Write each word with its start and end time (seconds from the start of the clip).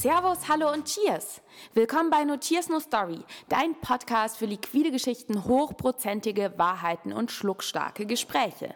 Servus, 0.00 0.48
hallo 0.48 0.72
und 0.72 0.86
Cheers! 0.86 1.42
Willkommen 1.74 2.08
bei 2.08 2.24
No 2.24 2.38
Cheers 2.38 2.70
No 2.70 2.80
Story, 2.80 3.18
dein 3.50 3.74
Podcast 3.82 4.38
für 4.38 4.46
liquide 4.46 4.90
Geschichten, 4.90 5.44
hochprozentige 5.44 6.54
Wahrheiten 6.56 7.12
und 7.12 7.30
schluckstarke 7.30 8.06
Gespräche. 8.06 8.74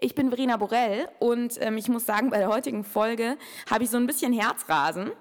Ich 0.00 0.16
bin 0.16 0.30
Verena 0.30 0.56
Borell 0.56 1.08
und 1.20 1.58
ähm, 1.60 1.76
ich 1.76 1.88
muss 1.88 2.06
sagen, 2.06 2.28
bei 2.28 2.38
der 2.38 2.48
heutigen 2.48 2.82
Folge 2.82 3.38
habe 3.70 3.84
ich 3.84 3.90
so 3.90 3.98
ein 3.98 4.08
bisschen 4.08 4.32
Herzrasen, 4.32 5.12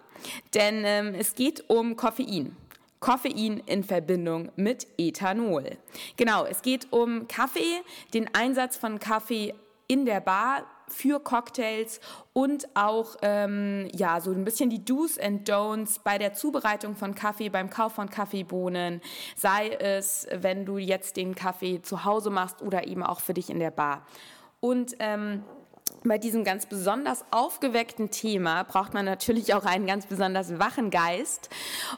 denn 0.55 0.81
ähm, 0.85 1.13
es 1.13 1.35
geht 1.35 1.69
um 1.69 1.95
Koffein. 1.97 2.57
Koffein 2.99 3.61
in 3.67 3.83
Verbindung 3.83 4.51
mit 4.55 4.87
Ethanol. 4.97 5.77
Genau, 6.17 6.45
es 6.45 6.63
geht 6.63 6.91
um 6.91 7.27
Kaffee, 7.27 7.83
den 8.15 8.27
Einsatz 8.33 8.75
von 8.75 8.97
Kaffee 8.97 9.53
in 9.87 10.05
der 10.05 10.21
Bar 10.21 10.65
für 10.87 11.19
Cocktails 11.19 11.99
und 12.33 12.67
auch 12.75 13.15
ähm, 13.21 13.87
ja 13.93 14.19
so 14.21 14.31
ein 14.31 14.43
bisschen 14.43 14.69
die 14.69 14.83
Do's 14.83 15.17
and 15.17 15.49
Don'ts 15.49 15.99
bei 16.03 16.17
der 16.17 16.33
Zubereitung 16.33 16.95
von 16.95 17.15
Kaffee, 17.15 17.49
beim 17.49 17.69
Kauf 17.69 17.93
von 17.93 18.09
Kaffeebohnen, 18.09 19.01
sei 19.35 19.69
es, 19.69 20.27
wenn 20.31 20.65
du 20.65 20.77
jetzt 20.77 21.17
den 21.17 21.35
Kaffee 21.35 21.81
zu 21.81 22.05
Hause 22.05 22.29
machst 22.29 22.61
oder 22.61 22.87
eben 22.87 23.03
auch 23.03 23.19
für 23.19 23.33
dich 23.33 23.49
in 23.49 23.59
der 23.59 23.71
Bar. 23.71 24.05
Und 24.59 24.95
ähm, 24.99 25.43
bei 26.03 26.17
diesem 26.17 26.43
ganz 26.43 26.65
besonders 26.65 27.23
aufgeweckten 27.31 28.11
Thema 28.11 28.63
braucht 28.63 28.93
man 28.93 29.05
natürlich 29.05 29.53
auch 29.53 29.65
einen 29.65 29.85
ganz 29.85 30.05
besonders 30.05 30.59
wachen 30.59 30.89
Geist. 30.89 31.49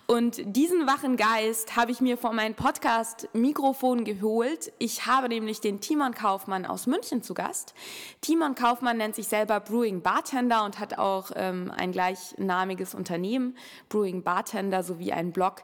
Und 0.06 0.42
diesen 0.46 0.86
wachen 0.88 1.18
Geist 1.18 1.76
habe 1.76 1.92
ich 1.92 2.02
mir 2.02 2.18
vor 2.18 2.34
meinem 2.34 2.54
Podcast 2.54 3.28
Mikrofon 3.34 4.04
geholt. 4.04 4.72
Ich 4.78 5.06
habe 5.06 5.30
nämlich 5.30 5.60
den 5.60 5.82
Timon 5.82 6.14
Kaufmann 6.14 6.66
aus 6.66 6.86
München 6.86 7.24
zu 7.24 7.34
Gast. 7.34 7.74
Timon 8.22 8.56
Kaufmann 8.56 8.98
nennt 8.98 9.16
sich 9.16 9.28
selber 9.28 9.60
Brewing 9.60 10.02
Bartender 10.02 10.66
und 10.66 10.80
hat 10.80 10.98
auch 10.98 11.32
ähm, 11.36 11.72
ein 11.76 11.92
gleichnamiges 11.92 12.94
Unternehmen, 12.94 13.58
Brewing 13.90 14.24
Bartender, 14.24 14.84
sowie 14.84 15.14
einen 15.14 15.32
Blog, 15.32 15.64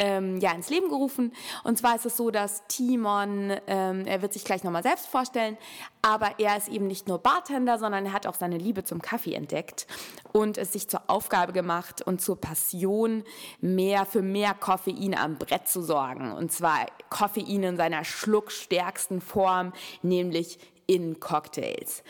ähm, 0.00 0.40
ja, 0.40 0.52
ins 0.52 0.70
Leben 0.70 0.88
gerufen. 0.88 1.32
Und 1.62 1.76
zwar 1.76 1.94
ist 1.94 2.06
es 2.06 2.16
so, 2.16 2.30
dass 2.30 2.66
Timon, 2.68 3.54
ähm, 3.66 4.06
er 4.06 4.22
wird 4.22 4.32
sich 4.32 4.44
gleich 4.44 4.64
nochmal 4.64 4.82
selbst 4.82 5.06
vorstellen, 5.06 5.58
aber 6.00 6.36
er 6.38 6.56
ist 6.56 6.68
eben 6.68 6.86
nicht 6.86 7.06
nur 7.06 7.18
Bartender, 7.18 7.78
sondern 7.78 8.06
er 8.06 8.14
hat 8.14 8.26
auch 8.26 8.34
seine 8.34 8.56
Liebe 8.56 8.82
zum 8.82 9.02
Kaffee 9.02 9.34
entdeckt 9.34 9.86
und 10.32 10.56
es 10.56 10.72
sich 10.72 10.88
zur 10.88 11.02
Aufgabe 11.08 11.52
gemacht 11.52 12.00
und 12.00 12.22
zur 12.22 12.40
Passion, 12.40 13.24
mehr 13.60 14.06
für 14.06 14.22
mehr 14.22 14.54
Koffein 14.54 15.14
am 15.14 15.36
Brett 15.36 15.68
zu 15.68 15.82
sorgen. 15.82 16.32
Und 16.32 16.50
zwar 16.50 16.86
Koffein 17.10 17.62
in 17.62 17.76
seiner 17.76 18.02
schluckstärksten 18.02 19.20
Form, 19.20 19.74
nämlich 20.00 20.58
in 20.86 21.20
Cocktails. 21.20 22.02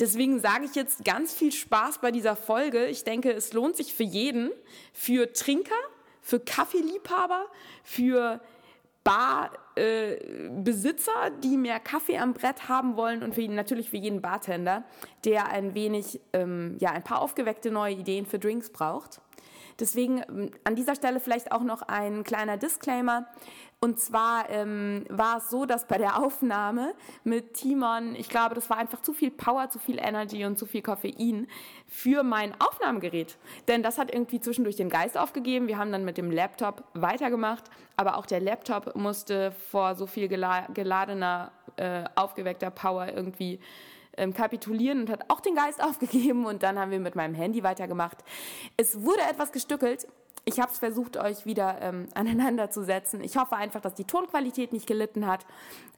Deswegen 0.00 0.40
sage 0.40 0.64
ich 0.64 0.74
jetzt 0.74 1.04
ganz 1.04 1.32
viel 1.32 1.52
Spaß 1.52 2.00
bei 2.00 2.10
dieser 2.10 2.34
Folge. 2.34 2.86
Ich 2.86 3.04
denke, 3.04 3.32
es 3.32 3.52
lohnt 3.52 3.76
sich 3.76 3.94
für 3.94 4.02
jeden, 4.02 4.50
für 4.92 5.32
Trinker, 5.32 5.74
für 6.26 6.40
Kaffeeliebhaber, 6.40 7.46
für 7.84 8.40
Barbesitzer, 9.04 11.26
äh, 11.26 11.30
die 11.40 11.56
mehr 11.56 11.78
Kaffee 11.78 12.18
am 12.18 12.34
Brett 12.34 12.68
haben 12.68 12.96
wollen 12.96 13.22
und 13.22 13.36
für, 13.36 13.46
natürlich 13.46 13.90
für 13.90 13.98
jeden 13.98 14.22
Bartender, 14.22 14.82
der 15.24 15.50
ein 15.50 15.76
wenig, 15.76 16.20
ähm, 16.32 16.78
ja, 16.80 16.90
ein 16.90 17.04
paar 17.04 17.20
aufgeweckte 17.20 17.70
neue 17.70 17.94
Ideen 17.94 18.26
für 18.26 18.40
Drinks 18.40 18.70
braucht. 18.70 19.20
Deswegen 19.78 20.22
ähm, 20.28 20.50
an 20.64 20.74
dieser 20.74 20.94
Stelle 20.94 21.20
vielleicht 21.20 21.52
auch 21.52 21.62
noch 21.62 21.82
ein 21.82 22.24
kleiner 22.24 22.56
Disclaimer. 22.56 23.26
Und 23.78 24.00
zwar 24.00 24.48
ähm, 24.48 25.04
war 25.10 25.36
es 25.36 25.50
so, 25.50 25.66
dass 25.66 25.86
bei 25.86 25.98
der 25.98 26.18
Aufnahme 26.18 26.94
mit 27.24 27.54
Timon, 27.54 28.14
ich 28.16 28.30
glaube, 28.30 28.54
das 28.54 28.70
war 28.70 28.78
einfach 28.78 29.02
zu 29.02 29.12
viel 29.12 29.30
Power, 29.30 29.68
zu 29.68 29.78
viel 29.78 29.98
Energy 29.98 30.46
und 30.46 30.58
zu 30.58 30.64
viel 30.64 30.80
Koffein 30.80 31.46
für 31.86 32.22
mein 32.22 32.58
Aufnahmegerät. 32.58 33.36
Denn 33.68 33.82
das 33.82 33.98
hat 33.98 34.10
irgendwie 34.10 34.40
zwischendurch 34.40 34.76
den 34.76 34.88
Geist 34.88 35.18
aufgegeben. 35.18 35.68
Wir 35.68 35.76
haben 35.76 35.92
dann 35.92 36.06
mit 36.06 36.16
dem 36.16 36.30
Laptop 36.30 36.84
weitergemacht, 36.94 37.64
aber 37.96 38.16
auch 38.16 38.24
der 38.24 38.40
Laptop 38.40 38.96
musste 38.96 39.52
vor 39.70 39.94
so 39.94 40.06
viel 40.06 40.28
geladener, 40.28 41.52
äh, 41.76 42.04
aufgeweckter 42.14 42.70
Power 42.70 43.08
irgendwie 43.08 43.60
ähm, 44.16 44.34
kapitulieren 44.34 45.00
und 45.00 45.10
hat 45.10 45.30
auch 45.30 45.40
den 45.40 45.54
Geist 45.54 45.82
aufgegeben 45.84 46.46
und 46.46 46.62
dann 46.62 46.78
haben 46.78 46.90
wir 46.90 47.00
mit 47.00 47.14
meinem 47.14 47.34
Handy 47.34 47.62
weitergemacht. 47.62 48.18
Es 48.76 49.02
wurde 49.02 49.22
etwas 49.22 49.52
gestückelt. 49.52 50.06
Ich 50.44 50.60
habe 50.60 50.70
es 50.70 50.78
versucht, 50.78 51.16
euch 51.16 51.44
wieder 51.46 51.80
ähm, 51.80 52.08
aneinander 52.14 52.70
zu 52.70 52.84
setzen. 52.84 53.22
Ich 53.22 53.36
hoffe 53.36 53.56
einfach, 53.56 53.80
dass 53.80 53.94
die 53.94 54.04
Tonqualität 54.04 54.72
nicht 54.72 54.86
gelitten 54.86 55.26
hat. 55.26 55.46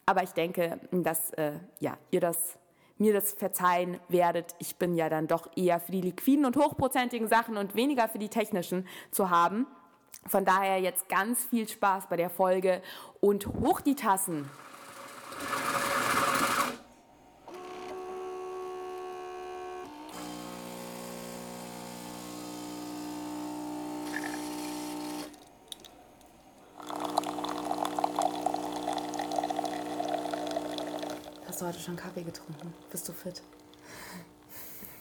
Aber 0.06 0.23
ich 0.23 0.31
denke, 0.31 0.81
dass 0.91 1.33
äh, 1.33 1.53
ja, 1.81 1.99
ihr 2.11 2.21
das 2.21 2.59
mir 2.99 3.12
das 3.12 3.33
verzeihen 3.33 4.01
werdet. 4.09 4.55
Ich 4.59 4.77
bin 4.77 4.95
ja 4.95 5.09
dann 5.09 5.29
doch 5.29 5.49
eher 5.56 5.81
für 5.81 5.93
die 5.93 6.00
liquiden 6.00 6.45
und 6.45 6.56
hochprozentigen 6.56 7.29
Sachen 7.29 7.56
und 7.56 7.75
weniger 7.75 8.09
für 8.09 8.19
die 8.19 8.29
technischen 8.29 8.87
zu 9.11 9.31
haben. 9.31 9.67
Von 10.27 10.45
daher 10.45 10.81
jetzt 10.81 11.09
ganz 11.09 11.45
viel 11.45 11.69
Spaß 11.69 12.09
bei 12.09 12.17
der 12.17 12.29
Folge 12.31 12.83
und 13.21 13.47
hoch 13.47 13.81
die 13.81 13.95
Tassen. 13.95 14.50
Hast 31.59 31.63
du 31.63 31.67
heute 31.67 31.81
schon 31.81 31.97
Kaffee 31.97 32.23
getrunken? 32.23 32.73
Bist 32.89 33.09
du 33.09 33.13
fit? 33.13 33.43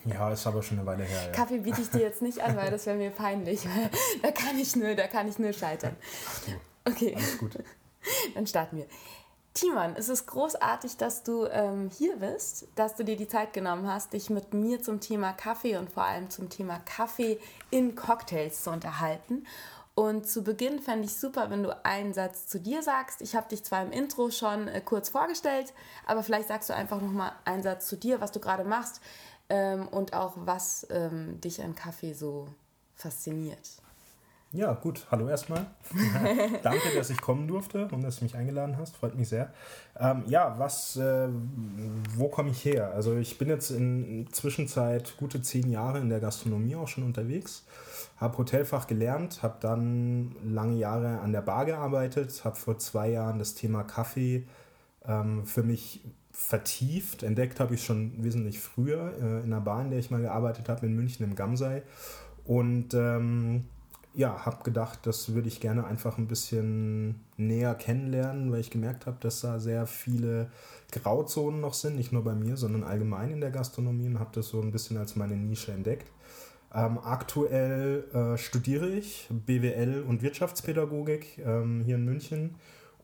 Ja, 0.06 0.32
ist 0.32 0.48
aber 0.48 0.64
schon 0.64 0.80
eine 0.80 0.88
Weile 0.88 1.04
her. 1.04 1.26
Ja. 1.28 1.32
Kaffee 1.32 1.60
biete 1.60 1.84
ich 1.84 1.92
dir 1.92 2.00
jetzt 2.00 2.24
nicht 2.24 2.40
an, 2.40 2.58
weil 2.58 2.72
das 2.72 2.88
wäre 2.88 2.98
mir 2.98 3.12
peinlich. 3.12 3.68
da 4.24 4.32
kann 4.32 4.58
ich 4.58 4.76
nur, 4.76 4.96
da 4.96 5.06
kann 5.06 5.28
ich 5.28 5.38
nur 5.38 5.54
scheitern. 5.54 5.96
Ach 6.28 6.40
du. 6.46 6.92
Okay. 6.92 7.14
Alles 7.16 7.38
gut. 7.38 7.60
Dann 8.34 8.48
starten 8.48 8.78
wir. 8.78 8.88
Timon, 9.54 9.96
es 9.98 10.10
ist 10.10 10.26
großartig, 10.26 10.98
dass 10.98 11.22
du 11.22 11.46
ähm, 11.46 11.92
hier 11.96 12.16
bist, 12.16 12.68
dass 12.74 12.96
du 12.96 13.04
dir 13.04 13.18
die 13.18 13.28
Zeit 13.28 13.54
genommen 13.54 13.88
hast, 13.88 14.14
dich 14.14 14.32
mit 14.32 14.56
mir 14.56 14.82
zum 14.82 15.00
Thema 15.00 15.34
Kaffee 15.34 15.78
und 15.78 15.92
vor 15.92 16.06
allem 16.06 16.32
zum 16.32 16.50
Thema 16.50 16.80
Kaffee 16.80 17.40
in 17.70 17.96
Cocktails 17.96 18.64
zu 18.64 18.72
unterhalten. 18.72 19.46
Und 19.98 20.28
zu 20.28 20.44
Beginn 20.44 20.78
fände 20.78 21.06
ich 21.06 21.16
super, 21.16 21.50
wenn 21.50 21.64
du 21.64 21.76
einen 21.84 22.14
Satz 22.14 22.46
zu 22.46 22.60
dir 22.60 22.84
sagst. 22.84 23.20
Ich 23.24 23.36
habe 23.36 23.50
dich 23.50 23.64
zwar 23.64 23.82
im 23.82 23.92
Intro 23.92 24.30
schon 24.30 24.68
äh, 24.68 24.80
kurz 24.80 25.10
vorgestellt, 25.10 25.74
aber 26.06 26.22
vielleicht 26.22 26.50
sagst 26.50 26.70
du 26.70 26.76
einfach 26.76 27.02
nochmal 27.02 27.32
einen 27.46 27.64
Satz 27.64 27.88
zu 27.88 27.98
dir, 27.98 28.22
was 28.22 28.32
du 28.32 28.40
gerade 28.40 28.64
machst 28.64 29.02
ähm, 29.50 29.88
und 29.88 30.14
auch 30.14 30.34
was 30.36 30.86
ähm, 30.92 31.42
dich 31.42 31.64
an 31.64 31.74
Kaffee 31.74 32.14
so 32.14 32.48
fasziniert. 32.94 33.58
Ja, 34.52 34.74
gut. 34.74 35.08
Hallo 35.10 35.30
erstmal. 35.30 35.66
Danke, 36.62 36.96
dass 36.96 37.10
ich 37.10 37.20
kommen 37.20 37.48
durfte 37.48 37.88
und 37.88 38.04
dass 38.04 38.18
du 38.18 38.26
mich 38.26 38.36
eingeladen 38.36 38.78
hast. 38.78 38.98
Freut 38.98 39.16
mich 39.16 39.30
sehr. 39.30 39.52
Ähm, 40.00 40.26
ja, 40.28 40.60
was, 40.60 40.96
äh, 40.98 41.28
wo 42.16 42.28
komme 42.28 42.52
ich 42.52 42.64
her? 42.64 42.92
Also 42.94 43.18
ich 43.18 43.40
bin 43.40 43.50
jetzt 43.50 43.72
in 43.72 44.28
Zwischenzeit 44.32 45.16
gute 45.18 45.42
zehn 45.42 45.72
Jahre 45.72 45.98
in 45.98 46.10
der 46.10 46.20
Gastronomie 46.20 46.76
auch 46.76 46.88
schon 46.88 47.04
unterwegs 47.04 47.66
habe 48.18 48.38
Hotelfach 48.38 48.88
gelernt, 48.88 49.44
habe 49.44 49.58
dann 49.60 50.36
lange 50.44 50.76
Jahre 50.76 51.20
an 51.20 51.32
der 51.32 51.42
Bar 51.42 51.66
gearbeitet, 51.66 52.44
habe 52.44 52.56
vor 52.56 52.80
zwei 52.80 53.10
Jahren 53.12 53.40
das 53.40 53.54
Thema 53.54 53.84
Kaffee 53.84 54.48
ähm, 55.06 55.46
für 55.46 55.64
mich 55.64 56.02
vertieft. 56.32 57.24
Entdeckt 57.24 57.60
habe 57.60 57.76
ich 57.76 57.84
schon 57.84 58.24
wesentlich 58.24 58.60
früher 58.60 59.14
äh, 59.22 59.40
in 59.40 59.54
einer 59.54 59.62
Bar, 59.62 59.82
in 59.82 59.92
der 59.92 60.00
ich 60.00 60.12
mal 60.12 60.22
gearbeitet 60.22 60.68
habe, 60.70 60.86
in 60.86 60.96
München 60.96 61.24
im 61.26 61.36
Gamsei. 61.36 61.84
Und 62.44 62.94
ähm, 62.94 63.66
ja, 64.14 64.46
habe 64.48 64.64
gedacht, 64.64 65.00
das 65.04 65.34
würde 65.34 65.48
ich 65.48 65.60
gerne 65.60 65.86
einfach 65.86 66.18
ein 66.18 66.28
bisschen 66.28 67.20
näher 67.38 67.76
kennenlernen, 67.76 68.52
weil 68.52 68.62
ich 68.62 68.72
gemerkt 68.72 69.06
habe, 69.06 69.18
dass 69.20 69.42
da 69.42 69.60
sehr 69.60 69.86
viele 69.86 70.50
Grauzonen 70.92 71.62
noch 71.62 71.76
sind, 71.76 71.96
nicht 71.96 72.12
nur 72.12 72.24
bei 72.24 72.34
mir, 72.34 72.58
sondern 72.58 72.84
allgemein 72.84 73.30
in 73.30 73.42
der 73.42 73.52
Gastronomie 73.52 74.08
und 74.08 74.20
habe 74.20 74.32
das 74.34 74.48
so 74.48 74.60
ein 74.60 74.72
bisschen 74.72 74.98
als 74.98 75.16
meine 75.16 75.36
Nische 75.36 75.72
entdeckt. 75.72 76.12
Ähm, 76.74 77.00
aktuell 77.00 78.04
äh, 78.14 78.38
studiere 78.38 78.90
ich 78.90 79.30
BWL 79.30 80.04
und 80.08 80.22
Wirtschaftspädagogik 80.22 81.40
ähm, 81.40 81.82
hier 81.86 81.96
in 81.96 82.06
München 82.06 82.56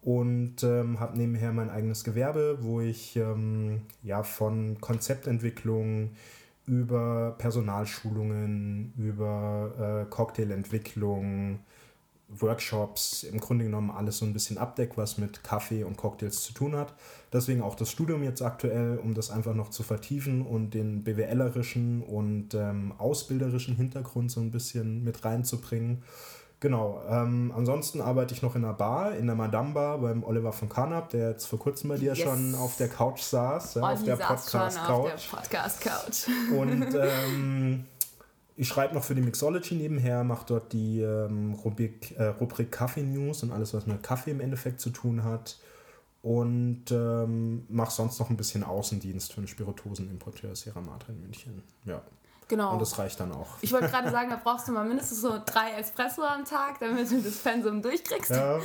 und 0.01 0.63
ähm, 0.63 1.00
habe 1.00 1.18
nebenher 1.18 1.54
mein 1.54 1.69
eigenes 1.69 2.04
Gewerbe, 2.04 2.57
wo 2.62 2.81
ich 2.81 3.15
ähm, 3.15 3.81
ja 4.04 4.24
von 4.24 4.81
Konzeptentwicklung 4.81 6.12
über 6.65 7.36
Personalschulungen, 7.38 8.94
über 8.98 10.06
äh, 10.07 10.10
Cocktailentwicklung, 10.10 11.60
Workshops, 12.41 13.24
im 13.24 13.39
Grunde 13.39 13.65
genommen 13.65 13.91
alles 13.91 14.18
so 14.18 14.25
ein 14.25 14.33
bisschen 14.33 14.57
abdeckt, 14.57 14.97
was 14.97 15.18
mit 15.18 15.44
Kaffee 15.44 15.83
und 15.83 15.97
Cocktails 15.97 16.44
zu 16.44 16.53
tun 16.53 16.75
hat. 16.75 16.94
Deswegen 17.31 17.62
auch 17.62 17.75
das 17.75 17.89
Studium 17.89 18.24
jetzt 18.24 18.41
aktuell, 18.41 18.97
um 18.97 19.13
das 19.13 19.31
einfach 19.31 19.53
noch 19.53 19.69
zu 19.69 19.83
vertiefen 19.83 20.41
und 20.41 20.74
den 20.74 21.03
BWLerischen 21.03 22.03
und 22.03 22.53
ähm, 22.53 22.94
ausbilderischen 22.97 23.75
Hintergrund 23.75 24.31
so 24.31 24.39
ein 24.39 24.51
bisschen 24.51 25.03
mit 25.03 25.25
reinzubringen. 25.25 26.03
Genau, 26.63 27.01
ähm, 27.09 27.51
ansonsten 27.53 28.00
arbeite 28.00 28.33
ich 28.33 28.41
noch 28.41 28.56
in 28.56 28.63
einer 28.63 28.74
Bar, 28.74 29.15
in 29.18 29.25
der 29.25 29.36
Madame 29.36 29.74
Bar 29.74 29.97
beim 29.97 30.24
Oliver 30.24 30.53
von 30.53 30.69
Carnap, 30.69 31.09
der 31.09 31.31
jetzt 31.31 31.45
vor 31.45 31.59
kurzem 31.59 31.89
bei 31.89 31.97
dir 31.97 32.13
yes. 32.13 32.19
schon 32.19 32.56
auf 32.56 32.77
der 32.77 32.88
Couch 32.88 33.19
saß, 33.19 33.74
ja, 33.74 33.81
auf 33.81 34.01
der 34.06 34.15
Podcast-Couch. 34.15 35.29
Podcast 35.29 36.29
Und 36.57 36.95
ähm, 36.95 37.83
ich 38.55 38.67
schreibe 38.67 38.94
noch 38.94 39.03
für 39.03 39.15
die 39.15 39.21
Mixology 39.21 39.75
nebenher, 39.75 40.23
mache 40.23 40.45
dort 40.47 40.73
die 40.73 41.01
ähm, 41.01 41.53
Rubrik, 41.53 42.15
äh, 42.17 42.25
Rubrik 42.25 42.71
Kaffee 42.71 43.03
News 43.03 43.44
und 43.44 43.51
alles, 43.51 43.73
was 43.73 43.88
mit 43.88 44.03
Kaffee 44.03 44.31
im 44.31 44.39
Endeffekt 44.39 44.79
zu 44.79 44.89
tun 44.89 45.23
hat. 45.23 45.57
Und 46.21 46.85
ähm, 46.91 47.65
mache 47.67 47.91
sonst 47.91 48.17
noch 48.17 48.29
ein 48.29 48.38
bisschen 48.38 48.63
Außendienst 48.63 49.33
für 49.33 49.39
einen 49.39 49.47
Spirituosenimporteur 49.47 50.55
Sierra 50.55 50.79
Madre 50.79 51.11
in 51.11 51.19
München. 51.19 51.63
Ja. 51.83 52.01
Genau. 52.47 52.73
Und 52.73 52.81
das 52.81 52.97
reicht 52.97 53.19
dann 53.19 53.31
auch. 53.31 53.57
Ich 53.61 53.73
wollte 53.73 53.88
gerade 53.88 54.11
sagen, 54.11 54.29
da 54.29 54.39
brauchst 54.41 54.67
du 54.67 54.71
mal 54.71 54.85
mindestens 54.85 55.21
so 55.21 55.41
drei 55.45 55.71
Espresso 55.79 56.21
am 56.21 56.45
Tag, 56.45 56.79
damit 56.79 57.11
du 57.11 57.21
das 57.21 57.38
Pensum 57.38 57.81
durchkriegst. 57.81 58.31
Ja, 58.31 58.57
ja. 58.57 58.61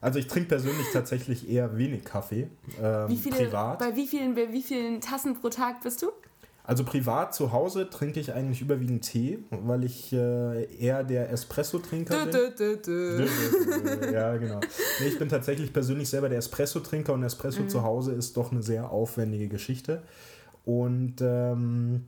Also 0.00 0.18
ich 0.18 0.26
trinke 0.26 0.48
persönlich 0.48 0.86
tatsächlich 0.92 1.48
eher 1.48 1.76
wenig 1.76 2.04
Kaffee. 2.04 2.48
Ähm, 2.80 3.08
wie 3.08 3.18
viele, 3.18 3.36
privat. 3.36 3.78
Bei 3.78 3.94
wie 3.94 4.06
vielen, 4.06 4.34
bei 4.34 4.52
wie 4.52 4.62
vielen 4.62 5.00
Tassen 5.00 5.40
pro 5.40 5.48
Tag 5.48 5.82
bist 5.82 6.02
du? 6.02 6.10
Also 6.64 6.84
privat 6.84 7.34
zu 7.34 7.50
Hause 7.50 7.90
trinke 7.90 8.20
ich 8.20 8.32
eigentlich 8.32 8.60
überwiegend 8.60 9.02
Tee, 9.02 9.40
weil 9.50 9.82
ich 9.82 10.12
äh, 10.12 10.64
eher 10.76 11.02
der 11.02 11.30
Espresso-Trinker 11.30 12.26
bin. 12.26 12.32
Ja, 14.12 14.36
genau. 14.36 14.60
Nee, 15.00 15.08
ich 15.08 15.18
bin 15.18 15.28
tatsächlich 15.28 15.72
persönlich 15.72 16.08
selber 16.08 16.28
der 16.28 16.38
Espresso-Trinker 16.38 17.14
und 17.14 17.24
Espresso 17.24 17.62
mhm. 17.62 17.68
zu 17.68 17.82
Hause 17.82 18.12
ist 18.12 18.36
doch 18.36 18.52
eine 18.52 18.62
sehr 18.62 18.90
aufwendige 18.90 19.48
Geschichte. 19.48 20.02
Und 20.64 21.16
ähm, 21.20 22.06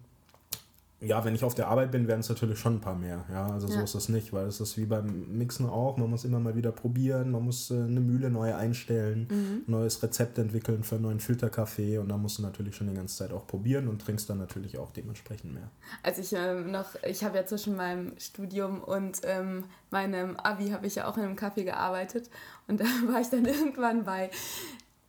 ja, 1.00 1.24
wenn 1.24 1.34
ich 1.34 1.44
auf 1.44 1.54
der 1.54 1.68
Arbeit 1.68 1.90
bin, 1.90 2.08
werden 2.08 2.20
es 2.20 2.28
natürlich 2.28 2.58
schon 2.58 2.76
ein 2.76 2.80
paar 2.80 2.94
mehr. 2.94 3.24
Ja, 3.30 3.48
also 3.48 3.66
so 3.66 3.80
ist 3.80 3.94
es 3.94 4.08
nicht, 4.08 4.32
weil 4.32 4.46
es 4.46 4.60
ist 4.60 4.78
wie 4.78 4.86
beim 4.86 5.36
Mixen 5.36 5.68
auch. 5.68 5.96
Man 5.96 6.08
muss 6.08 6.24
immer 6.24 6.40
mal 6.40 6.56
wieder 6.56 6.72
probieren, 6.72 7.30
man 7.30 7.42
muss 7.44 7.70
äh, 7.70 7.74
eine 7.74 8.00
Mühle 8.00 8.30
neu 8.30 8.54
einstellen, 8.54 9.28
mhm. 9.30 9.62
neues 9.66 10.02
Rezept 10.02 10.38
entwickeln 10.38 10.82
für 10.82 10.94
einen 10.94 11.04
neuen 11.04 11.20
Filterkaffee 11.20 11.98
und 11.98 12.08
da 12.08 12.16
musst 12.16 12.38
du 12.38 12.42
natürlich 12.42 12.76
schon 12.76 12.88
die 12.88 12.94
ganze 12.94 13.16
Zeit 13.16 13.32
auch 13.32 13.46
probieren 13.46 13.88
und 13.88 14.00
trinkst 14.00 14.30
dann 14.30 14.38
natürlich 14.38 14.78
auch 14.78 14.92
dementsprechend 14.92 15.52
mehr. 15.52 15.68
Also 16.02 16.22
ich 16.22 16.32
ähm, 16.32 16.70
noch, 16.70 16.94
ich 17.06 17.22
habe 17.22 17.36
ja 17.36 17.44
zwischen 17.44 17.76
meinem 17.76 18.12
Studium 18.18 18.80
und 18.80 19.20
ähm, 19.24 19.64
meinem 19.90 20.36
Abi 20.36 20.70
habe 20.70 20.86
ich 20.86 20.94
ja 20.94 21.06
auch 21.06 21.16
in 21.18 21.24
einem 21.24 21.36
Kaffee 21.36 21.64
gearbeitet 21.64 22.30
und 22.66 22.80
da 22.80 22.84
war 23.08 23.20
ich 23.20 23.28
dann 23.28 23.44
irgendwann 23.44 24.04
bei 24.04 24.30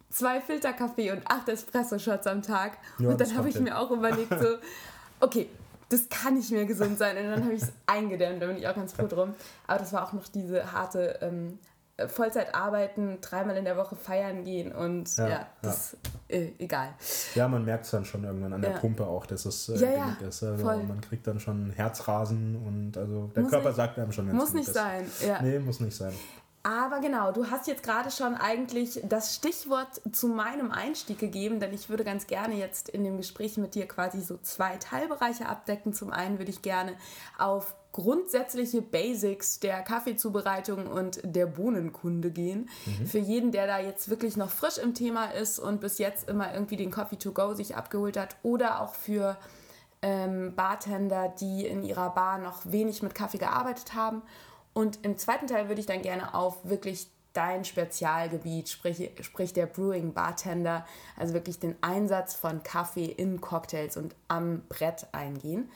zwei 0.09 0.41
Filterkaffee 0.41 1.11
und 1.11 1.21
acht 1.27 1.47
Espresso-Shots 1.47 2.27
am 2.27 2.41
Tag 2.41 2.77
ja, 2.99 3.09
und 3.09 3.21
dann 3.21 3.35
habe 3.37 3.49
ich 3.49 3.59
mir 3.59 3.77
auch 3.77 3.91
überlegt 3.91 4.29
so, 4.29 4.57
okay, 5.19 5.47
das 5.89 6.09
kann 6.09 6.35
nicht 6.35 6.51
mehr 6.51 6.65
gesund 6.65 6.97
sein. 6.97 7.17
Und 7.17 7.23
dann 7.23 7.43
habe 7.43 7.53
ich 7.53 7.63
es 7.63 7.71
eingedämmt, 7.85 8.41
da 8.41 8.47
bin 8.47 8.57
ich 8.57 8.67
auch 8.67 8.75
ganz 8.75 8.93
froh 8.93 9.07
drum. 9.07 9.33
Aber 9.67 9.79
das 9.79 9.93
war 9.93 10.07
auch 10.07 10.13
noch 10.13 10.27
diese 10.27 10.71
harte 10.71 11.19
ähm, 11.21 11.59
Vollzeit 12.07 12.53
arbeiten, 12.53 13.19
dreimal 13.21 13.55
in 13.55 13.63
der 13.63 13.77
Woche 13.77 13.95
feiern 13.95 14.43
gehen 14.43 14.73
und 14.73 15.15
ja, 15.15 15.29
ja 15.29 15.47
das 15.61 15.95
ja. 16.29 16.37
Äh, 16.37 16.51
egal. 16.59 16.89
Ja, 17.35 17.47
man 17.47 17.63
merkt 17.63 17.85
es 17.85 17.91
dann 17.91 18.03
schon 18.03 18.25
irgendwann 18.25 18.51
an 18.51 18.61
der 18.61 18.71
ja. 18.71 18.77
Pumpe 18.79 19.05
auch, 19.07 19.25
dass 19.25 19.45
es 19.45 19.69
äh, 19.69 19.95
ja, 19.95 20.17
ist. 20.27 20.43
Also 20.43 20.65
man 20.65 20.99
kriegt 20.99 21.25
dann 21.25 21.39
schon 21.39 21.69
Herzrasen 21.69 22.57
und 22.57 22.97
also 22.97 23.27
der 23.33 23.43
muss 23.43 23.51
Körper 23.51 23.69
nicht, 23.69 23.77
sagt 23.77 23.97
einem 23.97 24.11
schon, 24.11 24.27
wenn 24.27 24.35
Muss 24.35 24.53
nicht 24.53 24.67
ist. 24.67 24.73
sein. 24.73 25.05
Ja. 25.25 25.41
Nee, 25.41 25.59
muss 25.59 25.79
nicht 25.79 25.95
sein. 25.95 26.13
Aber 26.65 26.99
genau, 26.99 27.31
du 27.31 27.51
hast 27.51 27.67
jetzt 27.67 27.83
gerade 27.83 28.09
schon 28.09 28.33
eigentlich 28.33 28.99
das 29.07 29.35
Stichwort 29.35 30.01
zu 30.11 30.27
meinem 30.27 30.71
Einstieg 30.71 31.19
gegeben, 31.19 31.59
denn 31.59 31.71
ich 31.71 31.91
würde 31.91 32.03
ganz 32.03 32.25
gerne 32.25 32.55
jetzt 32.55 32.89
in 32.89 33.03
dem 33.03 33.17
Gespräch 33.17 33.57
mit 33.57 33.75
dir 33.75 33.87
quasi 33.87 34.19
so 34.19 34.39
zwei 34.41 34.75
Teilbereiche 34.77 35.47
abdecken. 35.47 35.93
Zum 35.93 36.09
einen 36.09 36.39
würde 36.39 36.49
ich 36.49 36.63
gerne 36.63 36.93
auf 37.37 37.75
grundsätzliche 37.91 38.81
Basics 38.81 39.59
der 39.59 39.83
Kaffeezubereitung 39.83 40.87
und 40.87 41.19
der 41.23 41.45
Bohnenkunde 41.45 42.31
gehen. 42.31 42.67
Mhm. 42.87 43.05
Für 43.05 43.19
jeden, 43.19 43.51
der 43.51 43.67
da 43.67 43.77
jetzt 43.77 44.09
wirklich 44.09 44.35
noch 44.35 44.49
frisch 44.49 44.79
im 44.79 44.95
Thema 44.95 45.25
ist 45.25 45.59
und 45.59 45.81
bis 45.81 45.99
jetzt 45.99 46.27
immer 46.27 46.51
irgendwie 46.51 46.77
den 46.77 46.89
Coffee 46.89 47.17
to 47.17 47.31
go 47.31 47.53
sich 47.53 47.75
abgeholt 47.75 48.17
hat 48.17 48.37
oder 48.41 48.81
auch 48.81 48.95
für 48.95 49.37
ähm, 50.01 50.55
Bartender, 50.55 51.31
die 51.39 51.67
in 51.67 51.83
ihrer 51.83 52.09
Bar 52.09 52.39
noch 52.39 52.61
wenig 52.65 53.03
mit 53.03 53.13
Kaffee 53.13 53.37
gearbeitet 53.37 53.93
haben 53.93 54.23
und 54.75 54.99
im 55.05 55.17
zweiten 55.17 55.47
Teil 55.47 55.69
würde 55.69 55.79
ich 55.79 55.87
dann 55.87 56.01
gerne 56.01 56.33
auf 56.35 56.57
wirklich 56.65 57.07
dein 57.31 57.63
Spezialgebiet, 57.63 58.67
sprich, 58.69 59.09
sprich 59.21 59.53
der 59.53 59.67
Brewing 59.67 60.13
Bartender, 60.13 60.85
also 61.17 61.33
wirklich 61.33 61.59
den 61.59 61.75
Einsatz 61.81 62.33
von 62.35 62.61
Kaffee 62.61 63.05
in 63.05 63.39
Cocktails 63.39 63.95
und 63.95 64.15
am 64.27 64.63
Brett 64.67 65.07
eingehen. 65.13 65.69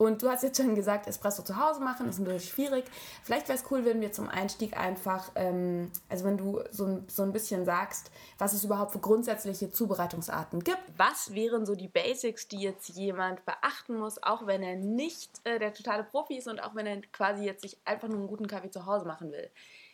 Und 0.00 0.22
du 0.22 0.30
hast 0.30 0.42
jetzt 0.42 0.56
schon 0.56 0.74
gesagt, 0.74 1.06
Espresso 1.08 1.42
zu 1.42 1.62
Hause 1.62 1.80
machen 1.80 2.08
ist 2.08 2.18
ein 2.18 2.24
bisschen 2.24 2.40
schwierig. 2.40 2.86
Vielleicht 3.22 3.48
wäre 3.48 3.58
es 3.58 3.70
cool, 3.70 3.84
wenn 3.84 4.00
wir 4.00 4.12
zum 4.12 4.30
Einstieg 4.30 4.74
einfach, 4.74 5.30
ähm, 5.34 5.92
also 6.08 6.24
wenn 6.24 6.38
du 6.38 6.62
so, 6.70 7.02
so 7.06 7.22
ein 7.22 7.32
bisschen 7.32 7.66
sagst, 7.66 8.10
was 8.38 8.54
es 8.54 8.64
überhaupt 8.64 8.92
für 8.92 8.98
grundsätzliche 8.98 9.70
Zubereitungsarten 9.70 10.64
gibt. 10.64 10.80
Was 10.96 11.34
wären 11.34 11.66
so 11.66 11.74
die 11.74 11.88
Basics, 11.88 12.48
die 12.48 12.60
jetzt 12.60 12.88
jemand 12.88 13.44
beachten 13.44 13.98
muss, 13.98 14.22
auch 14.22 14.46
wenn 14.46 14.62
er 14.62 14.76
nicht 14.76 15.32
äh, 15.44 15.58
der 15.58 15.74
totale 15.74 16.04
Profi 16.04 16.38
ist 16.38 16.48
und 16.48 16.60
auch 16.60 16.74
wenn 16.74 16.86
er 16.86 17.02
quasi 17.12 17.44
jetzt 17.44 17.60
sich 17.60 17.76
einfach 17.84 18.08
nur 18.08 18.20
einen 18.20 18.28
guten 18.28 18.46
Kaffee 18.46 18.70
zu 18.70 18.86
Hause 18.86 19.04
machen 19.04 19.30
will? 19.32 19.50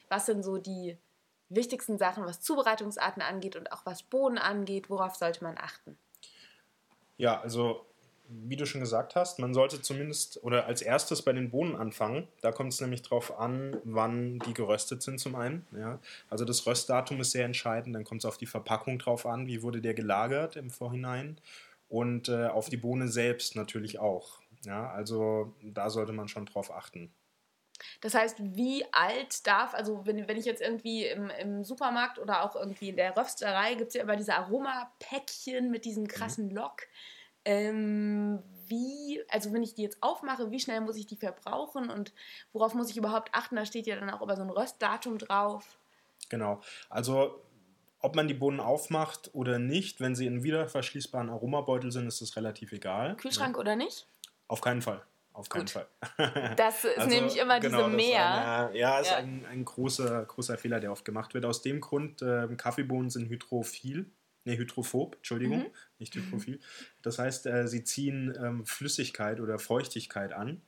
Was 0.08 0.26
sind 0.26 0.44
so 0.44 0.58
die 0.58 0.97
wichtigsten 1.49 1.99
Sachen, 1.99 2.25
was 2.25 2.41
Zubereitungsarten 2.41 3.23
angeht 3.23 3.56
und 3.56 3.73
auch 3.73 3.85
was 3.85 4.05
Bohnen 4.05 4.38
angeht? 4.38 4.88
Worauf 4.88 5.17
sollte 5.17 5.43
man 5.43 5.58
achten? 5.58 5.99
Ja, 7.17 7.41
also 7.41 7.87
wie 8.28 8.56
du 8.56 8.67
schon 8.67 8.81
gesagt 8.81 9.14
hast, 9.14 9.38
man 9.38 9.55
sollte 9.55 9.81
zumindest 9.82 10.43
oder 10.43 10.67
als 10.67 10.82
erstes 10.82 11.23
bei 11.23 11.32
den 11.32 11.50
Bohnen 11.50 11.76
anfangen. 11.76 12.26
Da 12.40 12.52
kommt 12.52 12.73
es 12.73 12.81
nämlich 12.81 13.02
darauf 13.02 13.38
an, 13.38 13.76
wann 13.84 14.38
die 14.40 14.55
geröstet 14.55 15.02
sind 15.02 15.19
zum 15.20 15.34
einen. 15.34 15.67
Ja. 15.76 15.99
Also 16.28 16.44
das 16.44 16.67
Röstdatum 16.67 17.20
ist 17.20 17.32
sehr 17.32 17.44
entscheidend. 17.44 17.94
Dann 17.94 18.05
kommt 18.05 18.23
es 18.23 18.25
auf 18.25 18.38
die 18.38 18.46
Verpackung 18.46 18.99
drauf 18.99 19.26
an, 19.26 19.46
wie 19.46 19.62
wurde 19.62 19.81
der 19.81 19.94
gelagert 19.94 20.56
im 20.56 20.70
Vorhinein. 20.70 21.38
Und 21.88 22.28
äh, 22.28 22.46
auf 22.46 22.69
die 22.69 22.76
Bohne 22.76 23.08
selbst 23.08 23.55
natürlich 23.55 23.99
auch. 23.99 24.40
Ja, 24.64 24.90
also 24.90 25.55
da 25.62 25.90
sollte 25.90 26.12
man 26.12 26.29
schon 26.29 26.46
drauf 26.46 26.72
achten. 26.72 27.12
Das 28.00 28.14
heißt, 28.14 28.38
wie 28.40 28.84
alt 28.93 29.46
darf, 29.46 29.75
also 29.75 30.06
wenn, 30.06 30.26
wenn 30.29 30.37
ich 30.37 30.46
jetzt 30.46 30.62
irgendwie 30.62 31.05
im, 31.06 31.31
im 31.31 31.64
Supermarkt 31.64 32.19
oder 32.19 32.43
auch 32.43 32.56
irgendwie 32.56 32.88
in 32.88 32.96
der 32.96 33.17
Rösterei, 33.17 33.75
gibt 33.75 33.88
es 33.88 33.94
ja 33.94 34.02
immer 34.02 34.17
diese 34.17 34.34
Aromapäckchen 34.34 35.70
mit 35.70 35.84
diesem 35.84 36.08
krassen 36.08 36.50
Lock. 36.50 36.82
Ähm, 37.46 38.43
wie, 38.66 39.22
also 39.31 39.52
wenn 39.52 39.62
ich 39.62 39.75
die 39.75 39.82
jetzt 39.82 40.02
aufmache, 40.02 40.50
wie 40.50 40.58
schnell 40.58 40.81
muss 40.81 40.96
ich 40.96 41.06
die 41.06 41.16
verbrauchen 41.16 41.90
und 41.90 42.12
worauf 42.52 42.75
muss 42.75 42.90
ich 42.90 42.96
überhaupt 42.96 43.31
achten? 43.32 43.54
Da 43.54 43.64
steht 43.64 43.87
ja 43.87 43.94
dann 43.94 44.10
auch 44.10 44.20
über 44.20 44.37
so 44.37 44.43
ein 44.43 44.50
Röstdatum 44.50 45.19
drauf. 45.19 45.79
Genau. 46.29 46.60
Also 46.91 47.41
ob 48.00 48.17
man 48.17 48.26
die 48.26 48.34
Bohnen 48.34 48.58
aufmacht 48.58 49.31
oder 49.32 49.60
nicht, 49.60 50.00
wenn 50.00 50.17
sie 50.17 50.26
in 50.26 50.43
wiederverschließbaren 50.43 51.31
Aromabeutel 51.31 51.93
sind, 51.93 52.08
ist 52.08 52.20
das 52.20 52.36
relativ 52.36 52.72
egal. 52.72 53.17
Kühlschrank 53.17 53.55
ja. 53.55 53.60
oder 53.60 53.76
nicht? 53.76 54.08
Auf 54.48 54.60
keinen 54.60 54.82
Fall. 54.82 55.03
Auf 55.32 55.48
keinen 55.48 55.67
Gut. 55.67 55.70
Fall. 55.70 55.86
Das 56.56 56.84
ist 56.84 56.98
also, 56.98 57.08
nämlich 57.08 57.36
immer 57.38 57.60
genau, 57.60 57.84
diese 57.84 57.96
Mehr. 57.96 58.69
Eine, 58.69 58.79
ja, 58.79 58.98
ist 58.98 59.10
ja. 59.10 59.19
Ein, 59.19 59.44
ein 59.50 59.65
großer, 59.65 60.24
großer 60.24 60.58
Fehler, 60.58 60.81
der 60.81 60.91
oft 60.91 61.05
gemacht 61.05 61.34
wird. 61.34 61.44
Aus 61.44 61.62
dem 61.62 61.81
Grund, 61.81 62.22
äh, 62.22 62.48
Kaffeebohnen 62.56 63.10
sind 63.10 63.29
hydrophil 63.29 64.10
ne, 64.46 64.56
hydrophob, 64.56 65.17
Entschuldigung, 65.17 65.58
mhm. 65.58 65.70
nicht 65.98 66.15
hydrophil. 66.15 66.60
Das 67.03 67.19
heißt, 67.19 67.46
äh, 67.46 67.69
sie 67.69 67.84
ziehen 67.84 68.36
ähm, 68.41 68.65
Flüssigkeit 68.65 69.41
oder 69.41 69.58
Feuchtigkeit 69.58 70.32
an. 70.32 70.62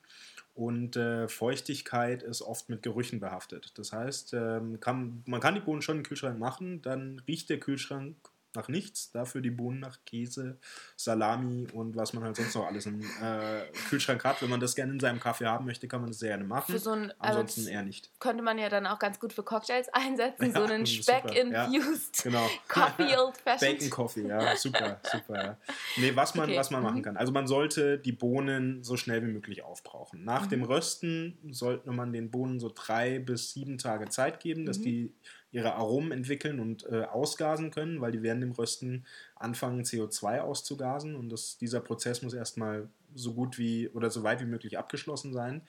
Und 0.54 0.97
äh, 0.97 1.28
Feuchtigkeit 1.28 2.25
ist 2.25 2.42
oft 2.42 2.68
mit 2.68 2.82
Gerüchen 2.82 3.20
behaftet. 3.20 3.78
Das 3.78 3.92
heißt, 3.92 4.35
ähm, 4.35 4.80
kann, 4.80 5.23
man 5.25 5.40
kann 5.40 5.54
die 5.54 5.61
Bohnen 5.61 5.82
schon 5.82 5.99
im 5.99 6.02
Kühlschrank 6.02 6.37
machen, 6.38 6.82
dann 6.82 7.20
riecht 7.28 7.49
der 7.49 7.61
Kühlschrank 7.61 8.16
nach 8.58 8.68
nichts, 8.68 9.10
dafür 9.10 9.40
die 9.40 9.50
Bohnen 9.50 9.80
nach 9.80 9.98
Käse, 10.06 10.58
Salami 10.96 11.66
und 11.72 11.96
was 11.96 12.12
man 12.12 12.24
halt 12.24 12.36
sonst 12.36 12.54
noch 12.54 12.66
alles 12.66 12.86
im 12.86 13.00
äh, 13.00 13.70
Kühlschrank 13.88 14.24
hat. 14.24 14.40
Wenn 14.42 14.50
man 14.50 14.60
das 14.60 14.74
gerne 14.74 14.92
in 14.92 15.00
seinem 15.00 15.20
Kaffee 15.20 15.46
haben 15.46 15.66
möchte, 15.66 15.88
kann 15.88 16.00
man 16.00 16.10
das 16.10 16.18
sehr 16.18 16.38
gerne 16.38 16.44
machen. 16.44 16.72
Für 16.72 16.78
so 16.78 16.92
ein, 16.92 17.12
Ansonsten 17.18 17.66
eher 17.66 17.82
nicht. 17.82 18.10
Könnte 18.20 18.42
man 18.42 18.58
ja 18.58 18.68
dann 18.68 18.86
auch 18.86 18.98
ganz 18.98 19.18
gut 19.18 19.32
für 19.32 19.42
Cocktails 19.42 19.88
einsetzen, 19.92 20.52
ja, 20.52 20.52
so 20.52 20.64
einen 20.64 20.86
Speck-infused 20.86 22.24
ja, 22.24 22.30
genau. 22.30 22.48
Coffee 22.68 23.16
Old 23.16 23.36
Fashioned. 23.44 23.78
Bacon 23.78 23.90
Coffee, 23.90 24.28
ja, 24.28 24.56
super, 24.56 25.00
super. 25.10 25.34
Ja. 25.34 25.58
Nee, 25.96 26.14
was 26.14 26.34
man, 26.34 26.48
okay. 26.48 26.58
was 26.58 26.70
man 26.70 26.82
machen 26.82 26.98
mhm. 26.98 27.02
kann. 27.02 27.16
Also 27.16 27.32
man 27.32 27.46
sollte 27.46 27.98
die 27.98 28.12
Bohnen 28.12 28.82
so 28.84 28.96
schnell 28.96 29.22
wie 29.22 29.32
möglich 29.32 29.62
aufbrauchen. 29.62 30.24
Nach 30.24 30.44
mhm. 30.44 30.50
dem 30.50 30.62
Rösten 30.64 31.38
sollte 31.50 31.90
man 31.90 32.12
den 32.12 32.30
Bohnen 32.30 32.60
so 32.60 32.70
drei 32.74 33.18
bis 33.18 33.52
sieben 33.52 33.78
Tage 33.78 34.08
Zeit 34.08 34.40
geben, 34.40 34.66
dass 34.66 34.78
mhm. 34.78 34.82
die 34.82 35.14
ihre 35.50 35.75
Aromen 35.75 36.12
entwickeln 36.12 36.61
und 36.61 36.85
äh, 36.87 37.05
ausgasen 37.05 37.71
können, 37.71 38.00
weil 38.00 38.12
die 38.12 38.23
werden 38.23 38.43
im 38.43 38.52
Rösten 38.52 39.07
anfangen, 39.35 39.83
CO2 39.83 40.40
auszugasen 40.40 41.17
und 41.17 41.31
das, 41.31 41.57
dieser 41.59 41.81
Prozess 41.81 42.23
muss 42.23 42.35
erstmal 42.35 42.88
so 43.14 43.35
gut 43.35 43.59
wie 43.59 43.88
oder 43.88 44.11
so 44.11 44.23
weit 44.23 44.40
wie 44.40 44.47
möglich 44.47 44.78
abgeschlossen 44.78 45.33
sein. 45.33 45.62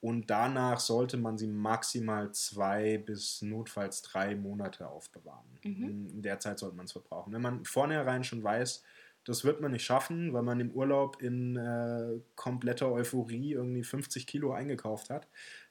Und 0.00 0.30
danach 0.30 0.80
sollte 0.80 1.16
man 1.16 1.38
sie 1.38 1.46
maximal 1.46 2.32
zwei 2.32 2.98
bis 2.98 3.40
notfalls 3.40 4.02
drei 4.02 4.34
Monate 4.34 4.88
aufbewahren. 4.88 5.46
Mhm. 5.62 5.84
In, 5.84 6.10
in 6.10 6.22
der 6.22 6.40
Zeit 6.40 6.58
sollte 6.58 6.76
man 6.76 6.86
es 6.86 6.92
verbrauchen. 6.92 7.32
Wenn 7.32 7.40
man 7.40 7.64
vornherein 7.64 8.24
schon 8.24 8.42
weiß, 8.42 8.82
das 9.24 9.44
wird 9.44 9.60
man 9.60 9.70
nicht 9.70 9.84
schaffen, 9.84 10.32
weil 10.32 10.42
man 10.42 10.58
im 10.58 10.72
Urlaub 10.72 11.22
in 11.22 11.56
äh, 11.56 12.20
kompletter 12.34 12.90
Euphorie 12.90 13.52
irgendwie 13.52 13.84
50 13.84 14.26
Kilo 14.26 14.52
eingekauft 14.52 15.08
hat, 15.08 15.28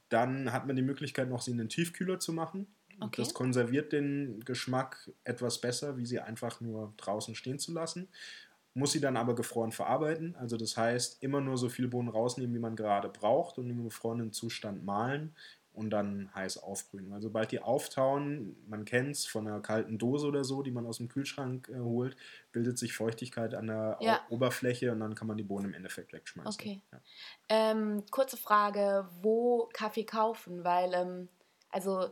dann 0.08 0.54
hat 0.54 0.66
man 0.66 0.78
die 0.78 0.82
Möglichkeit, 0.82 1.30
noch 1.30 1.42
sie 1.42 1.52
in 1.52 1.58
den 1.58 1.70
Tiefkühler 1.70 2.20
zu 2.20 2.32
machen. 2.32 2.68
Okay. 3.02 3.22
Das 3.22 3.34
konserviert 3.34 3.92
den 3.94 4.40
Geschmack 4.46 5.12
etwas 5.24 5.60
besser, 5.60 5.98
wie 5.98 6.06
sie 6.06 6.20
einfach 6.20 6.62
nur 6.62 6.94
draußen 6.98 7.36
stehen 7.36 7.60
zu 7.60 7.74
lassen. 7.74 8.08
muss 8.74 8.94
sie 8.94 9.02
dann 9.02 9.18
aber 9.18 9.36
gefroren 9.36 9.72
verarbeiten. 9.72 10.36
Also 10.38 10.56
das 10.56 10.78
heißt, 10.78 11.22
immer 11.24 11.42
nur 11.42 11.58
so 11.58 11.68
viele 11.68 11.90
Bohnen 11.90 12.08
rausnehmen, 12.10 12.56
wie 12.56 12.60
man 12.60 12.76
gerade 12.76 13.10
braucht 13.10 13.58
und 13.58 13.70
im 13.70 13.84
gefrorenen 13.84 14.32
Zustand 14.32 14.86
mahlen 14.86 15.36
und 15.74 15.90
dann 15.90 16.30
heiß 16.36 16.58
aufbrühen. 16.64 17.10
Weil 17.12 17.22
sobald 17.22 17.52
die 17.52 17.62
auftauen, 17.62 18.56
man 18.68 18.86
kennt 18.86 19.12
es 19.12 19.26
von 19.26 19.48
einer 19.48 19.62
kalten 19.62 19.98
Dose 19.98 20.28
oder 20.28 20.44
so, 20.44 20.64
die 20.64 20.72
man 20.72 20.86
aus 20.86 20.98
dem 20.98 21.08
Kühlschrank 21.08 21.70
äh, 21.70 21.80
holt, 21.80 22.18
bildet 22.52 22.78
sich 22.78 22.94
Feuchtigkeit 22.94 23.54
an 23.54 23.68
der 23.68 23.98
ja. 24.02 24.22
Oberfläche 24.30 24.92
und 24.92 25.00
dann 25.00 25.16
kann 25.16 25.28
man 25.28 25.38
die 25.38 25.44
Bohnen 25.44 25.68
im 25.68 25.74
Endeffekt 25.74 26.14
wegschmeißen. 26.14 26.54
Okay. 26.54 26.82
Ja. 26.92 27.00
Ähm, 27.50 28.04
kurze 28.12 28.38
Frage, 28.38 29.08
wo 29.22 29.70
Kaffee 29.74 30.06
kaufen? 30.06 30.64
Weil, 30.64 30.94
ähm, 30.94 31.30
also 31.70 32.12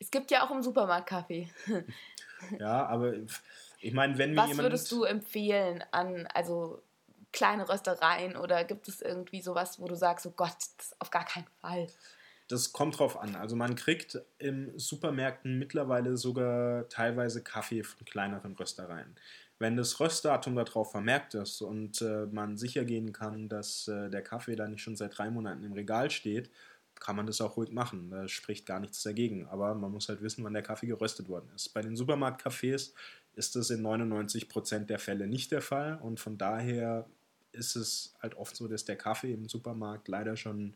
es 0.00 0.10
gibt 0.10 0.30
ja 0.30 0.44
auch 0.44 0.50
im 0.50 0.62
Supermarkt 0.62 1.08
Kaffee. 1.08 1.48
ja, 2.58 2.86
aber 2.86 3.14
ich 3.80 3.92
meine, 3.92 4.18
wenn 4.18 4.30
mir 4.30 4.38
Was 4.38 4.48
jemand... 4.48 4.66
würdest 4.66 4.90
du 4.90 5.04
empfehlen 5.04 5.84
an, 5.92 6.26
also 6.34 6.82
kleine 7.32 7.68
Röstereien 7.68 8.36
oder 8.36 8.64
gibt 8.64 8.88
es 8.88 9.02
irgendwie 9.02 9.40
sowas, 9.40 9.78
wo 9.78 9.86
du 9.86 9.94
sagst, 9.94 10.26
oh 10.26 10.32
Gott, 10.34 10.56
das 10.78 10.96
auf 10.98 11.10
gar 11.10 11.24
keinen 11.24 11.46
Fall? 11.60 11.86
Das 12.48 12.72
kommt 12.72 12.98
drauf 12.98 13.16
an. 13.20 13.36
Also 13.36 13.54
man 13.54 13.76
kriegt 13.76 14.18
im 14.38 14.76
Supermärkten 14.76 15.58
mittlerweile 15.58 16.16
sogar 16.16 16.88
teilweise 16.88 17.44
Kaffee 17.44 17.84
von 17.84 18.04
kleineren 18.04 18.54
Röstereien. 18.56 19.14
Wenn 19.60 19.76
das 19.76 20.00
Röstdatum 20.00 20.56
darauf 20.56 20.90
vermerkt 20.90 21.34
ist 21.34 21.60
und 21.60 22.00
äh, 22.00 22.26
man 22.26 22.56
sicher 22.56 22.84
gehen 22.84 23.12
kann, 23.12 23.48
dass 23.48 23.86
äh, 23.86 24.08
der 24.08 24.22
Kaffee 24.22 24.56
da 24.56 24.66
nicht 24.66 24.82
schon 24.82 24.96
seit 24.96 25.16
drei 25.16 25.30
Monaten 25.30 25.62
im 25.62 25.74
Regal 25.74 26.10
steht, 26.10 26.50
kann 27.00 27.16
man 27.16 27.26
das 27.26 27.40
auch 27.40 27.56
ruhig 27.56 27.72
machen. 27.72 28.10
Da 28.10 28.28
spricht 28.28 28.66
gar 28.66 28.78
nichts 28.78 29.02
dagegen. 29.02 29.46
Aber 29.48 29.74
man 29.74 29.90
muss 29.90 30.08
halt 30.08 30.22
wissen, 30.22 30.44
wann 30.44 30.52
der 30.52 30.62
Kaffee 30.62 30.86
geröstet 30.86 31.28
worden 31.28 31.50
ist. 31.54 31.70
Bei 31.70 31.82
den 31.82 31.96
Supermarktcafés 31.96 32.92
ist 33.34 33.56
das 33.56 33.70
in 33.70 33.82
99% 33.82 34.84
der 34.84 34.98
Fälle 34.98 35.26
nicht 35.26 35.50
der 35.50 35.62
Fall. 35.62 35.98
Und 36.02 36.20
von 36.20 36.38
daher 36.38 37.08
ist 37.52 37.74
es 37.74 38.14
halt 38.20 38.36
oft 38.36 38.54
so, 38.54 38.68
dass 38.68 38.84
der 38.84 38.96
Kaffee 38.96 39.32
im 39.32 39.48
Supermarkt 39.48 40.08
leider 40.08 40.36
schon 40.36 40.74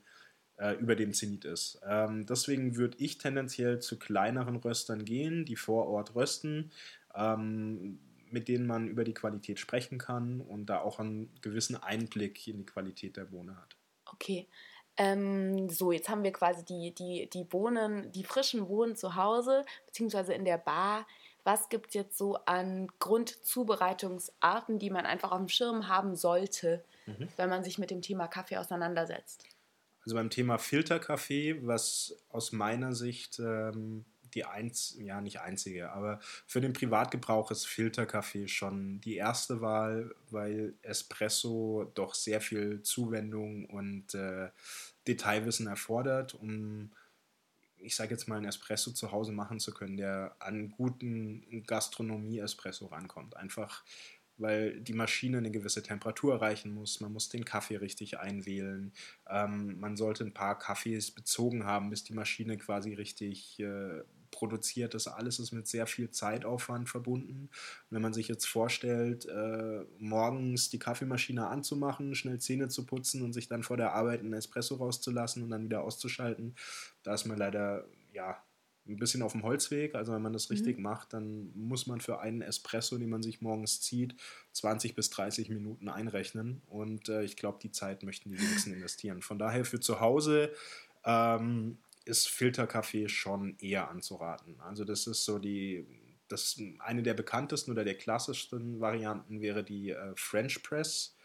äh, 0.56 0.72
über 0.74 0.96
dem 0.96 1.12
Zenit 1.12 1.44
ist. 1.44 1.80
Ähm, 1.86 2.26
deswegen 2.26 2.76
würde 2.76 2.96
ich 2.98 3.18
tendenziell 3.18 3.80
zu 3.80 3.98
kleineren 3.98 4.56
Röstern 4.56 5.04
gehen, 5.04 5.44
die 5.44 5.56
vor 5.56 5.86
Ort 5.88 6.14
rösten, 6.14 6.70
ähm, 7.14 7.98
mit 8.30 8.48
denen 8.48 8.66
man 8.66 8.88
über 8.88 9.04
die 9.04 9.14
Qualität 9.14 9.60
sprechen 9.60 9.98
kann 9.98 10.40
und 10.40 10.66
da 10.66 10.80
auch 10.80 10.98
einen 10.98 11.30
gewissen 11.40 11.76
Einblick 11.76 12.48
in 12.48 12.58
die 12.58 12.66
Qualität 12.66 13.16
der 13.16 13.26
Bohne 13.26 13.56
hat. 13.56 13.76
Okay. 14.06 14.48
Ähm, 14.96 15.68
so, 15.70 15.92
jetzt 15.92 16.08
haben 16.08 16.22
wir 16.22 16.32
quasi 16.32 16.64
die, 16.64 16.94
die, 16.94 17.28
die 17.28 17.44
Bohnen, 17.44 18.12
die 18.12 18.24
frischen 18.24 18.66
Bohnen 18.66 18.96
zu 18.96 19.16
Hause, 19.16 19.64
beziehungsweise 19.86 20.34
in 20.34 20.44
der 20.44 20.58
Bar. 20.58 21.06
Was 21.42 21.68
gibt 21.68 21.88
es 21.88 21.94
jetzt 21.94 22.16
so 22.16 22.36
an 22.46 22.88
Grundzubereitungsarten, 23.00 24.78
die 24.78 24.90
man 24.90 25.04
einfach 25.04 25.32
auf 25.32 25.38
dem 25.38 25.48
Schirm 25.48 25.88
haben 25.88 26.16
sollte, 26.16 26.84
mhm. 27.06 27.28
wenn 27.36 27.50
man 27.50 27.64
sich 27.64 27.78
mit 27.78 27.90
dem 27.90 28.02
Thema 28.02 28.28
Kaffee 28.28 28.56
auseinandersetzt? 28.56 29.44
Also 30.04 30.16
beim 30.16 30.30
Thema 30.30 30.58
Filterkaffee, 30.58 31.66
was 31.66 32.16
aus 32.30 32.52
meiner 32.52 32.94
Sicht 32.94 33.38
ähm, 33.38 34.04
die 34.34 34.44
eins, 34.44 34.96
ja 34.98 35.20
nicht 35.20 35.40
einzige, 35.40 35.92
aber 35.92 36.20
für 36.46 36.60
den 36.60 36.72
Privatgebrauch 36.72 37.50
ist 37.50 37.66
Filterkaffee 37.66 38.48
schon 38.48 39.00
die 39.00 39.16
erste 39.16 39.60
Wahl, 39.60 40.14
weil 40.30 40.74
Espresso 40.82 41.90
doch 41.94 42.14
sehr 42.14 42.40
viel 42.40 42.82
Zuwendung 42.82 43.66
und 43.66 44.14
äh, 44.14 44.50
Detailwissen 45.06 45.66
erfordert, 45.66 46.34
um 46.34 46.90
ich 47.76 47.96
sage 47.96 48.12
jetzt 48.12 48.28
mal, 48.28 48.36
einen 48.36 48.46
Espresso 48.46 48.92
zu 48.92 49.12
Hause 49.12 49.32
machen 49.32 49.60
zu 49.60 49.74
können, 49.74 49.98
der 49.98 50.34
an 50.38 50.70
guten 50.70 51.64
Gastronomie-Espresso 51.66 52.86
rankommt. 52.86 53.36
Einfach 53.36 53.84
weil 54.36 54.80
die 54.80 54.92
Maschine 54.94 55.38
eine 55.38 55.50
gewisse 55.50 55.82
Temperatur 55.82 56.34
erreichen 56.34 56.74
muss. 56.74 57.00
Man 57.00 57.12
muss 57.12 57.28
den 57.28 57.44
Kaffee 57.44 57.76
richtig 57.76 58.18
einwählen. 58.18 58.92
Ähm, 59.28 59.78
man 59.78 59.96
sollte 59.96 60.24
ein 60.24 60.34
paar 60.34 60.58
Kaffees 60.58 61.10
bezogen 61.10 61.64
haben, 61.64 61.90
bis 61.90 62.04
die 62.04 62.14
Maschine 62.14 62.56
quasi 62.56 62.94
richtig 62.94 63.60
äh, 63.60 64.02
produziert. 64.34 64.94
Das 64.94 65.06
alles 65.06 65.38
ist 65.38 65.52
mit 65.52 65.66
sehr 65.66 65.86
viel 65.86 66.10
Zeitaufwand 66.10 66.88
verbunden. 66.88 67.48
Und 67.48 67.90
wenn 67.90 68.02
man 68.02 68.12
sich 68.12 68.28
jetzt 68.28 68.46
vorstellt, 68.46 69.26
äh, 69.26 69.84
morgens 69.98 70.68
die 70.68 70.78
Kaffeemaschine 70.78 71.46
anzumachen, 71.46 72.14
schnell 72.14 72.38
Zähne 72.38 72.68
zu 72.68 72.84
putzen 72.84 73.22
und 73.22 73.32
sich 73.32 73.48
dann 73.48 73.62
vor 73.62 73.76
der 73.76 73.94
Arbeit 73.94 74.20
einen 74.20 74.34
Espresso 74.34 74.76
rauszulassen 74.76 75.42
und 75.42 75.50
dann 75.50 75.64
wieder 75.64 75.82
auszuschalten, 75.82 76.54
da 77.02 77.14
ist 77.14 77.24
man 77.24 77.38
leider 77.38 77.86
ja 78.12 78.42
ein 78.86 78.96
bisschen 78.98 79.22
auf 79.22 79.32
dem 79.32 79.42
Holzweg. 79.42 79.94
Also 79.94 80.12
wenn 80.12 80.22
man 80.22 80.32
das 80.32 80.50
richtig 80.50 80.76
mhm. 80.76 80.82
macht, 80.82 81.12
dann 81.12 81.50
muss 81.54 81.86
man 81.86 82.00
für 82.00 82.20
einen 82.20 82.42
Espresso, 82.42 82.98
den 82.98 83.08
man 83.08 83.22
sich 83.22 83.40
morgens 83.40 83.80
zieht, 83.80 84.14
20 84.52 84.94
bis 84.94 85.10
30 85.10 85.48
Minuten 85.48 85.88
einrechnen. 85.88 86.62
Und 86.66 87.08
äh, 87.08 87.22
ich 87.22 87.36
glaube, 87.36 87.58
die 87.62 87.70
Zeit 87.70 88.02
möchten 88.02 88.30
die 88.30 88.38
wenigsten 88.38 88.72
investieren. 88.74 89.22
Von 89.22 89.38
daher 89.38 89.64
für 89.64 89.80
zu 89.80 90.00
Hause 90.00 90.52
ähm, 91.04 91.78
ist 92.04 92.28
Filterkaffee 92.28 93.08
schon 93.08 93.56
eher 93.58 93.88
anzuraten. 93.88 94.60
Also 94.60 94.84
das 94.84 95.06
ist 95.06 95.24
so 95.24 95.38
die, 95.38 95.86
das 96.28 96.60
eine 96.80 97.02
der 97.02 97.14
bekanntesten 97.14 97.70
oder 97.70 97.84
der 97.84 97.96
klassischsten 97.96 98.80
Varianten 98.80 99.40
wäre 99.40 99.64
die 99.64 99.90
äh, 99.90 100.12
French 100.16 100.62
Press 100.62 101.16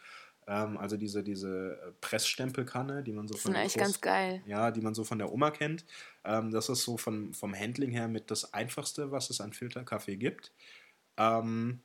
ähm, 0.49 0.77
also 0.77 0.97
diese, 0.97 1.23
diese 1.23 1.79
äh, 1.79 1.91
Pressstempelkanne, 2.01 3.03
die 3.03 3.13
man 3.13 3.27
so 3.27 3.37
von 3.37 3.53
der 3.53 3.61
Groß 3.63 3.75
ganz 3.75 4.01
geil. 4.01 4.41
Ja, 4.47 4.71
die 4.71 4.81
man 4.81 4.95
so 4.95 5.03
von 5.03 5.19
der 5.19 5.31
Oma 5.31 5.51
kennt. 5.51 5.85
Ähm, 6.25 6.49
das 6.49 6.69
ist 6.69 6.83
so 6.83 6.97
von, 6.97 7.33
vom 7.35 7.53
Handling 7.53 7.91
her 7.91 8.07
mit 8.07 8.31
das 8.31 8.51
einfachste, 8.53 9.11
was 9.11 9.29
es 9.29 9.41
an 9.41 9.53
Filterkaffee 9.53 10.17
gibt. 10.17 10.51
Ähm, 11.17 11.81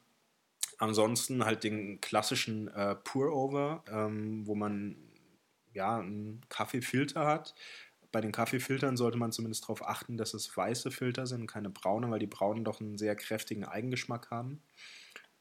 ansonsten 0.79 1.45
halt 1.45 1.63
den 1.63 2.01
klassischen 2.01 2.69
äh, 2.69 2.95
Pour-Over, 2.95 3.85
ähm, 3.87 4.47
wo 4.47 4.55
man 4.55 4.97
ja 5.75 5.99
einen 5.99 6.41
Kaffeefilter 6.49 7.27
hat. 7.27 7.55
Bei 8.14 8.21
den 8.21 8.30
Kaffeefiltern 8.30 8.97
sollte 8.97 9.18
man 9.18 9.33
zumindest 9.33 9.64
darauf 9.64 9.85
achten, 9.85 10.16
dass 10.16 10.35
es 10.35 10.56
weiße 10.56 10.92
Filter 10.92 11.26
sind, 11.26 11.49
keine 11.49 11.68
braunen, 11.68 12.12
weil 12.12 12.21
die 12.21 12.28
braunen 12.28 12.62
doch 12.62 12.80
einen 12.80 12.97
sehr 12.97 13.16
kräftigen 13.16 13.64
Eigengeschmack 13.64 14.30
haben. 14.30 14.62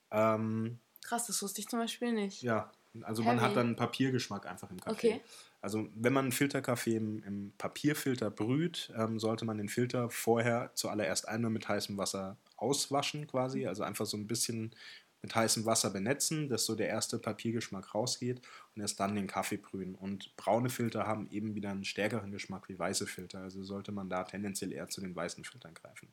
Ähm, 0.10 0.80
Krass, 1.04 1.28
das 1.28 1.40
wusste 1.44 1.62
ich 1.62 1.68
zum 1.68 1.78
Beispiel 1.78 2.14
nicht. 2.14 2.42
Ja, 2.42 2.72
also 3.04 3.22
Heavy. 3.22 3.36
man 3.36 3.46
hat 3.46 3.56
dann 3.56 3.76
Papiergeschmack 3.76 4.48
einfach 4.48 4.72
im 4.72 4.82
Kaffee. 4.82 5.08
Okay. 5.08 5.22
Also 5.62 5.88
wenn 5.94 6.14
man 6.14 6.26
einen 6.26 6.32
Filterkaffee 6.32 6.96
im, 6.96 7.22
im 7.22 7.54
Papierfilter 7.60 8.32
brüht, 8.32 8.92
ähm, 8.98 9.20
sollte 9.20 9.46
man 9.46 9.60
den 9.60 9.70
Filter 9.70 10.10
vorher 10.10 10.72
zuallererst 10.74 11.28
einmal 11.28 11.52
mit 11.52 11.70
heißem 11.70 11.96
Wasser 11.96 12.38
auswaschen 12.58 13.28
quasi. 13.28 13.62
Mhm. 13.62 13.68
Also 13.68 13.84
einfach 13.84 14.08
so 14.08 14.18
ein 14.18 14.26
bisschen 14.26 14.76
mit 15.24 15.34
heißem 15.34 15.66
Wasser 15.66 15.90
benetzen, 15.90 16.50
dass 16.50 16.66
so 16.66 16.76
der 16.76 16.90
erste 16.90 17.18
Papiergeschmack 17.18 17.96
rausgeht 17.96 18.42
und 18.76 18.82
erst 18.82 19.00
dann 19.00 19.16
den 19.16 19.26
Kaffee 19.26 19.58
brühen. 19.58 19.96
Und 19.96 20.36
braune 20.36 20.70
Filter 20.70 21.08
haben 21.08 21.28
eben 21.32 21.56
wieder 21.56 21.72
einen 21.72 21.86
stärkeren 21.86 22.32
Geschmack 22.32 22.70
wie 22.70 22.78
weiße 22.78 23.08
Filter. 23.08 23.40
Also 23.40 23.64
sollte 23.64 23.92
man 23.92 24.10
da 24.10 24.24
tendenziell 24.24 24.72
eher 24.72 24.90
zu 24.90 25.02
den 25.02 25.16
weißen 25.16 25.44
Filtern 25.46 25.74
greifen. 25.74 26.10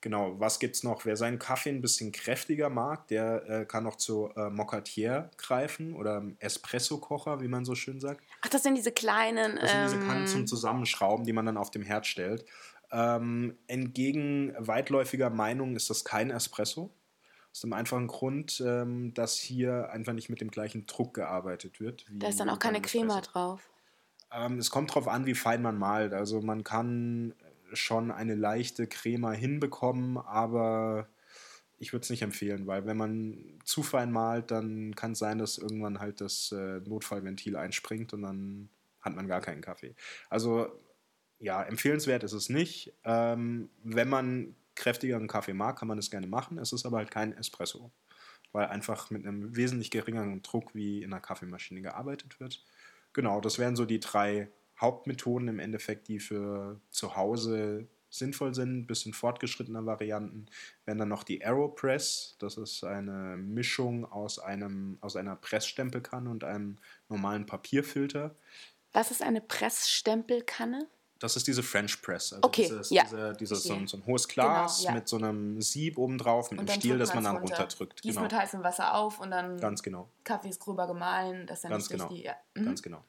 Genau, 0.00 0.38
was 0.38 0.60
gibt 0.60 0.76
es 0.76 0.84
noch? 0.84 1.04
Wer 1.04 1.16
seinen 1.16 1.38
Kaffee 1.38 1.70
ein 1.70 1.80
bisschen 1.80 2.12
kräftiger 2.12 2.70
mag, 2.70 3.08
der 3.08 3.48
äh, 3.48 3.64
kann 3.66 3.82
noch 3.84 3.96
zu 3.96 4.30
äh, 4.36 4.48
Mocatier 4.48 5.30
greifen 5.36 5.94
oder 5.94 6.24
Espresso-Kocher, 6.38 7.40
wie 7.40 7.48
man 7.48 7.64
so 7.64 7.74
schön 7.74 8.00
sagt. 8.00 8.22
Ach, 8.40 8.48
das 8.48 8.62
sind 8.62 8.76
diese 8.76 8.92
kleinen. 8.92 9.56
Das 9.56 9.72
sind 9.72 9.84
diese 9.84 9.98
Kannen 9.98 10.26
zum 10.28 10.40
ähm, 10.40 10.46
Zusammenschrauben, 10.46 11.26
die 11.26 11.32
man 11.32 11.46
dann 11.46 11.56
auf 11.56 11.72
dem 11.72 11.82
Herd 11.82 12.06
stellt. 12.06 12.46
Ähm, 12.92 13.58
entgegen 13.66 14.54
weitläufiger 14.56 15.30
Meinung 15.30 15.76
ist 15.76 15.90
das 15.90 16.04
kein 16.04 16.30
Espresso. 16.30 16.94
Aus 17.58 17.62
dem 17.62 17.72
einfachen 17.72 18.06
Grund, 18.06 18.62
ähm, 18.64 19.12
dass 19.14 19.36
hier 19.36 19.90
einfach 19.90 20.12
nicht 20.12 20.28
mit 20.28 20.40
dem 20.40 20.48
gleichen 20.48 20.86
Druck 20.86 21.14
gearbeitet 21.14 21.80
wird. 21.80 22.06
da 22.08 22.28
ist 22.28 22.38
dann 22.38 22.50
auch 22.50 22.60
keine 22.60 22.80
Crema 22.80 23.20
drauf. 23.20 23.68
Ähm, 24.30 24.60
es 24.60 24.70
kommt 24.70 24.90
darauf 24.90 25.08
an, 25.08 25.26
wie 25.26 25.34
fein 25.34 25.60
man 25.60 25.76
malt. 25.76 26.12
Also 26.12 26.40
man 26.40 26.62
kann 26.62 27.34
schon 27.72 28.12
eine 28.12 28.36
leichte 28.36 28.86
Crema 28.86 29.32
hinbekommen, 29.32 30.18
aber 30.18 31.08
ich 31.78 31.92
würde 31.92 32.04
es 32.04 32.10
nicht 32.10 32.22
empfehlen, 32.22 32.68
weil 32.68 32.86
wenn 32.86 32.96
man 32.96 33.58
zu 33.64 33.82
fein 33.82 34.12
malt, 34.12 34.52
dann 34.52 34.94
kann 34.94 35.12
es 35.12 35.18
sein, 35.18 35.38
dass 35.38 35.58
irgendwann 35.58 35.98
halt 35.98 36.20
das 36.20 36.52
äh, 36.52 36.78
Notfallventil 36.78 37.56
einspringt 37.56 38.12
und 38.12 38.22
dann 38.22 38.68
hat 39.00 39.16
man 39.16 39.26
gar 39.26 39.40
keinen 39.40 39.62
Kaffee. 39.62 39.96
Also 40.30 40.68
ja, 41.40 41.60
empfehlenswert 41.64 42.22
ist 42.22 42.34
es 42.34 42.50
nicht. 42.50 42.94
Ähm, 43.02 43.68
wenn 43.82 44.08
man 44.08 44.54
kräftigeren 44.78 45.28
Kaffee 45.28 45.52
mag, 45.52 45.78
kann 45.78 45.88
man 45.88 45.98
es 45.98 46.10
gerne 46.10 46.26
machen. 46.26 46.58
Es 46.58 46.72
ist 46.72 46.86
aber 46.86 46.98
halt 46.98 47.10
kein 47.10 47.36
Espresso, 47.36 47.90
weil 48.52 48.66
einfach 48.66 49.10
mit 49.10 49.26
einem 49.26 49.54
wesentlich 49.54 49.90
geringeren 49.90 50.42
Druck 50.42 50.74
wie 50.74 51.02
in 51.02 51.12
einer 51.12 51.20
Kaffeemaschine 51.20 51.82
gearbeitet 51.82 52.40
wird. 52.40 52.64
Genau, 53.12 53.40
das 53.40 53.58
wären 53.58 53.76
so 53.76 53.84
die 53.84 54.00
drei 54.00 54.48
Hauptmethoden 54.80 55.48
im 55.48 55.58
Endeffekt, 55.58 56.08
die 56.08 56.20
für 56.20 56.80
zu 56.90 57.16
Hause 57.16 57.88
sinnvoll 58.10 58.54
sind, 58.54 58.86
bisschen 58.86 59.12
fortgeschrittener 59.12 59.84
Varianten, 59.84 60.46
wären 60.84 60.98
dann 60.98 61.08
noch 61.08 61.24
die 61.24 61.44
Aeropress. 61.44 62.36
Das 62.38 62.56
ist 62.56 62.84
eine 62.84 63.36
Mischung 63.36 64.10
aus, 64.10 64.38
einem, 64.38 64.98
aus 65.00 65.16
einer 65.16 65.36
Pressstempelkanne 65.36 66.30
und 66.30 66.44
einem 66.44 66.78
normalen 67.08 67.44
Papierfilter. 67.44 68.34
Was 68.92 69.10
ist 69.10 69.22
eine 69.22 69.40
Pressstempelkanne? 69.40 70.86
Das 71.18 71.34
ist 71.34 71.46
diese 71.46 71.62
French 71.62 72.00
Press. 72.00 72.32
Also 72.32 72.46
okay, 72.46 72.62
dieses, 72.62 72.90
ja. 72.90 73.02
Diese, 73.04 73.32
dieses 73.34 73.64
so, 73.64 73.74
ein, 73.74 73.86
so, 73.86 73.96
ein 73.96 74.06
hohes 74.06 74.28
genau, 74.28 74.46
Glas 74.46 74.78
genau, 74.78 74.88
ja. 74.88 74.94
mit 74.94 75.08
so 75.08 75.16
einem 75.16 75.60
Sieb 75.60 75.98
obendrauf, 75.98 76.50
mit 76.50 76.60
einem 76.60 76.68
Stiel, 76.68 76.98
das 76.98 77.12
man 77.14 77.24
dann 77.24 77.38
runterdrückt. 77.38 78.02
Gießt 78.02 78.16
genau. 78.16 78.22
mit 78.22 78.32
heißem 78.32 78.62
Wasser 78.62 78.94
auf 78.94 79.18
und 79.20 79.30
dann 79.30 79.58
Ganz 79.58 79.82
genau. 79.82 80.08
Kaffee 80.22 80.50
ist 80.50 80.60
gröber 80.60 80.86
gemahlen. 80.86 81.46
Das 81.46 81.62
dann 81.62 81.72
Ganz 81.72 81.88
genau. 81.88 82.08
Die, 82.08 82.22
ja. 82.22 82.36
mhm. 82.54 82.66
Ganz 82.66 82.82
genau. 82.82 83.04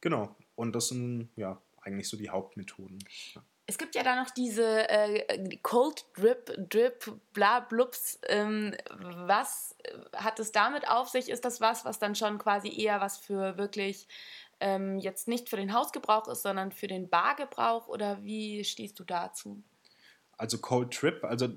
Genau. 0.00 0.34
Und 0.54 0.74
das 0.74 0.88
sind 0.88 1.30
ja 1.36 1.60
eigentlich 1.82 2.08
so 2.08 2.16
die 2.16 2.30
Hauptmethoden. 2.30 2.98
Ja. 3.34 3.42
Es 3.66 3.78
gibt 3.78 3.94
ja 3.94 4.02
da 4.02 4.16
noch 4.16 4.30
diese 4.30 4.88
äh, 4.90 5.56
Cold 5.62 6.04
Drip, 6.14 6.52
Drip, 6.68 7.10
bla 7.32 7.60
blups. 7.60 8.18
Ähm, 8.28 8.74
was 8.90 9.74
hat 10.14 10.38
es 10.38 10.52
damit 10.52 10.86
auf 10.86 11.08
sich? 11.08 11.30
Ist 11.30 11.46
das 11.46 11.62
was, 11.62 11.84
was 11.86 11.98
dann 11.98 12.14
schon 12.14 12.36
quasi 12.36 12.68
eher 12.68 13.00
was 13.00 13.16
für 13.16 13.56
wirklich 13.56 14.06
ähm, 14.60 14.98
jetzt 14.98 15.28
nicht 15.28 15.48
für 15.48 15.56
den 15.56 15.72
Hausgebrauch 15.72 16.28
ist, 16.28 16.42
sondern 16.42 16.72
für 16.72 16.86
den 16.86 17.08
Bargebrauch? 17.08 17.88
Oder 17.88 18.22
wie 18.24 18.64
stehst 18.64 18.98
du 18.98 19.04
dazu? 19.04 19.62
Also 20.36 20.58
Cold 20.58 20.92
Trip, 20.92 21.22
also 21.24 21.48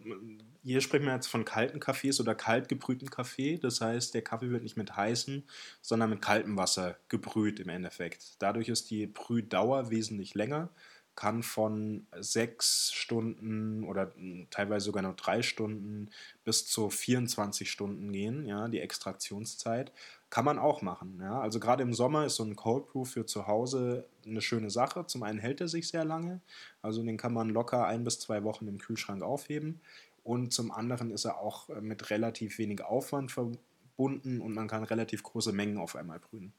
hier 0.63 0.81
sprechen 0.81 1.05
wir 1.05 1.13
jetzt 1.13 1.27
von 1.27 1.45
kalten 1.45 1.79
Kaffees 1.79 2.19
oder 2.19 2.35
kalt 2.35 2.69
gebrühten 2.69 3.09
Kaffee. 3.09 3.57
Das 3.57 3.81
heißt, 3.81 4.13
der 4.13 4.21
Kaffee 4.21 4.51
wird 4.51 4.63
nicht 4.63 4.77
mit 4.77 4.95
heißem, 4.95 5.43
sondern 5.81 6.11
mit 6.11 6.21
kaltem 6.21 6.57
Wasser 6.57 6.97
gebrüht 7.07 7.59
im 7.59 7.69
Endeffekt. 7.69 8.35
Dadurch 8.39 8.69
ist 8.69 8.91
die 8.91 9.07
Brühdauer 9.07 9.89
wesentlich 9.89 10.35
länger 10.35 10.69
kann 11.17 11.41
von 11.41 12.05
sechs 12.19 12.93
Stunden 12.93 13.83
oder 13.83 14.13
teilweise 14.51 14.85
sogar 14.85 15.01
nur 15.01 15.13
drei 15.13 15.41
Stunden 15.41 16.11
bis 16.45 16.67
zu 16.67 16.89
24 16.91 17.69
Stunden 17.69 18.13
gehen, 18.13 18.45
ja, 18.45 18.67
die 18.67 18.79
Extraktionszeit. 18.79 19.91
Kann 20.29 20.43
man 20.43 20.59
auch 20.59 20.81
machen. 20.81 21.19
Ja. 21.21 21.39
Also 21.39 21.59
gerade 21.59 21.83
im 21.83 21.93
Sommer 21.93 22.25
ist 22.25 22.35
so 22.35 22.43
ein 22.43 22.55
Cold 22.55 22.87
Brew 22.87 23.05
für 23.05 23.25
zu 23.25 23.47
Hause 23.47 24.07
eine 24.25 24.41
schöne 24.41 24.69
Sache. 24.69 25.05
Zum 25.07 25.23
einen 25.23 25.39
hält 25.39 25.61
er 25.61 25.69
sich 25.69 25.87
sehr 25.87 26.03
lange, 26.03 26.41
also 26.81 27.01
den 27.01 27.17
kann 27.17 27.33
man 27.33 27.49
locker 27.49 27.85
ein 27.85 28.03
bis 28.03 28.19
zwei 28.19 28.43
Wochen 28.43 28.67
im 28.67 28.77
Kühlschrank 28.77 29.23
aufheben. 29.23 29.81
Und 30.23 30.51
zum 30.53 30.71
anderen 30.71 31.11
ist 31.11 31.23
er 31.23 31.39
auch 31.39 31.69
mit 31.79 32.09
relativ 32.09 32.57
wenig 32.57 32.83
Aufwand 32.83 33.31
verbunden 33.31 34.41
und 34.41 34.53
man 34.53 34.67
kann 34.67 34.83
relativ 34.83 35.23
große 35.23 35.53
Mengen 35.53 35.77
auf 35.77 35.95
einmal 35.95 36.19
brühen. 36.19 36.51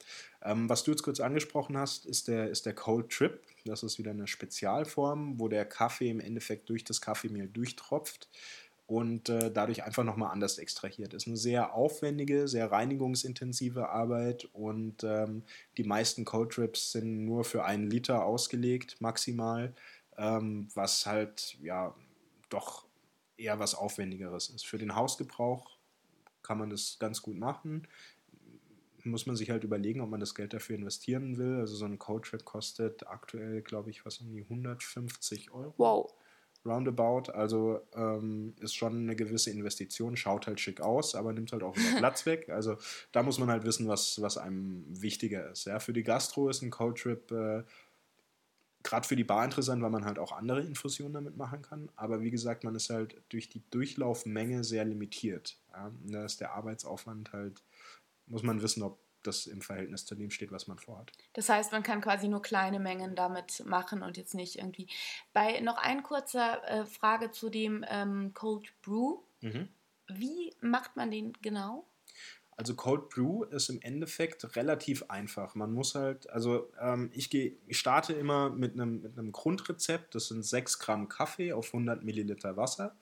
Ähm, 0.42 0.70
was 0.70 0.84
du 0.84 0.90
jetzt 0.92 1.02
kurz 1.02 1.20
angesprochen 1.20 1.76
hast, 1.76 2.06
ist 2.06 2.28
der, 2.28 2.48
ist 2.48 2.64
der 2.64 2.74
Cold 2.74 3.10
Trip. 3.10 3.42
Das 3.66 3.82
ist 3.82 3.98
wieder 3.98 4.12
eine 4.12 4.26
Spezialform, 4.26 5.38
wo 5.38 5.48
der 5.48 5.66
Kaffee 5.66 6.08
im 6.08 6.20
Endeffekt 6.20 6.70
durch 6.70 6.84
das 6.84 7.02
Kaffeemehl 7.02 7.48
durchtropft 7.48 8.30
und 8.88 9.28
äh, 9.28 9.52
dadurch 9.52 9.84
einfach 9.84 10.02
nochmal 10.02 10.32
anders 10.32 10.56
extrahiert. 10.56 11.12
Ist 11.12 11.26
eine 11.26 11.36
sehr 11.36 11.74
aufwendige, 11.74 12.48
sehr 12.48 12.72
reinigungsintensive 12.72 13.90
Arbeit 13.90 14.48
und 14.54 15.04
ähm, 15.04 15.42
die 15.76 15.84
meisten 15.84 16.24
Cold 16.24 16.52
Trips 16.52 16.92
sind 16.92 17.26
nur 17.26 17.44
für 17.44 17.66
einen 17.66 17.90
Liter 17.90 18.24
ausgelegt, 18.24 18.96
maximal, 19.00 19.74
ähm, 20.16 20.68
was 20.74 21.04
halt 21.04 21.58
ja 21.60 21.94
doch 22.48 22.86
eher 23.36 23.58
was 23.58 23.74
Aufwendigeres 23.74 24.48
ist. 24.48 24.66
Für 24.66 24.78
den 24.78 24.96
Hausgebrauch 24.96 25.76
kann 26.42 26.56
man 26.56 26.70
das 26.70 26.98
ganz 26.98 27.20
gut 27.20 27.36
machen. 27.36 27.86
Muss 29.04 29.26
man 29.26 29.36
sich 29.36 29.50
halt 29.50 29.64
überlegen, 29.64 30.00
ob 30.00 30.08
man 30.08 30.20
das 30.20 30.34
Geld 30.34 30.54
dafür 30.54 30.76
investieren 30.76 31.36
will. 31.36 31.58
Also 31.60 31.76
so 31.76 31.84
ein 31.84 31.98
Codetrack 31.98 32.46
kostet 32.46 33.06
aktuell, 33.06 33.60
glaube 33.60 33.90
ich, 33.90 34.06
was 34.06 34.16
um 34.18 34.32
die 34.32 34.44
150 34.44 35.50
Euro. 35.52 35.74
Wow. 35.76 36.14
Roundabout. 36.68 37.32
Also 37.32 37.80
ähm, 37.94 38.54
ist 38.60 38.74
schon 38.74 38.96
eine 39.02 39.16
gewisse 39.16 39.50
Investition, 39.50 40.16
schaut 40.16 40.46
halt 40.46 40.60
schick 40.60 40.80
aus, 40.80 41.14
aber 41.14 41.32
nimmt 41.32 41.52
halt 41.52 41.62
auch 41.62 41.76
wieder 41.76 41.96
Platz 41.98 42.26
weg. 42.26 42.48
Also 42.48 42.76
da 43.12 43.22
muss 43.22 43.38
man 43.38 43.50
halt 43.50 43.64
wissen, 43.64 43.88
was, 43.88 44.20
was 44.20 44.38
einem 44.38 44.84
wichtiger 44.88 45.50
ist. 45.50 45.66
Ja, 45.66 45.80
für 45.80 45.92
die 45.92 46.02
Gastro 46.02 46.48
ist 46.48 46.62
ein 46.62 46.70
Codetrip 46.70 47.30
äh, 47.30 47.62
gerade 48.82 49.06
für 49.06 49.16
die 49.16 49.24
Bar 49.24 49.44
interessant, 49.44 49.82
weil 49.82 49.90
man 49.90 50.04
halt 50.04 50.18
auch 50.18 50.32
andere 50.32 50.60
Infusionen 50.60 51.12
damit 51.12 51.36
machen 51.36 51.62
kann. 51.62 51.90
Aber 51.96 52.20
wie 52.22 52.30
gesagt, 52.30 52.64
man 52.64 52.74
ist 52.74 52.90
halt 52.90 53.20
durch 53.28 53.48
die 53.48 53.62
Durchlaufmenge 53.70 54.64
sehr 54.64 54.84
limitiert. 54.84 55.58
Ja? 55.72 55.92
Da 56.04 56.24
ist 56.24 56.40
der 56.40 56.52
Arbeitsaufwand 56.52 57.32
halt, 57.32 57.62
muss 58.26 58.42
man 58.42 58.62
wissen, 58.62 58.82
ob 58.82 58.98
das 59.28 59.46
im 59.46 59.60
Verhältnis 59.60 60.04
zu 60.04 60.14
dem 60.14 60.30
steht, 60.30 60.50
was 60.50 60.66
man 60.66 60.78
vorhat. 60.78 61.12
Das 61.34 61.48
heißt, 61.48 61.70
man 61.70 61.82
kann 61.82 62.00
quasi 62.00 62.26
nur 62.26 62.42
kleine 62.42 62.80
Mengen 62.80 63.14
damit 63.14 63.64
machen 63.64 64.02
und 64.02 64.16
jetzt 64.16 64.34
nicht 64.34 64.56
irgendwie. 64.56 64.88
Bei 65.32 65.60
noch 65.60 65.78
ein 65.78 66.02
kurzer 66.02 66.66
äh, 66.66 66.84
Frage 66.84 67.30
zu 67.30 67.50
dem 67.50 67.84
ähm, 67.88 68.32
Cold 68.34 68.72
Brew. 68.82 69.20
Mhm. 69.40 69.68
Wie 70.08 70.54
macht 70.60 70.96
man 70.96 71.10
den 71.10 71.32
genau? 71.42 71.86
Also 72.58 72.74
Cold 72.74 73.10
Brew 73.10 73.44
ist 73.44 73.68
im 73.68 73.80
Endeffekt 73.82 74.56
relativ 74.56 75.04
einfach. 75.08 75.54
Man 75.54 75.72
muss 75.72 75.94
halt, 75.94 76.28
also 76.28 76.72
ähm, 76.80 77.08
ich, 77.14 77.30
geh, 77.30 77.56
ich 77.68 77.78
starte 77.78 78.14
immer 78.14 78.50
mit 78.50 78.72
einem, 78.72 79.00
mit 79.00 79.16
einem 79.16 79.30
Grundrezept. 79.30 80.16
Das 80.16 80.26
sind 80.26 80.44
6 80.44 80.80
Gramm 80.80 81.08
Kaffee 81.08 81.52
auf 81.52 81.68
100 81.68 82.02
Milliliter 82.02 82.56
Wasser. 82.56 82.96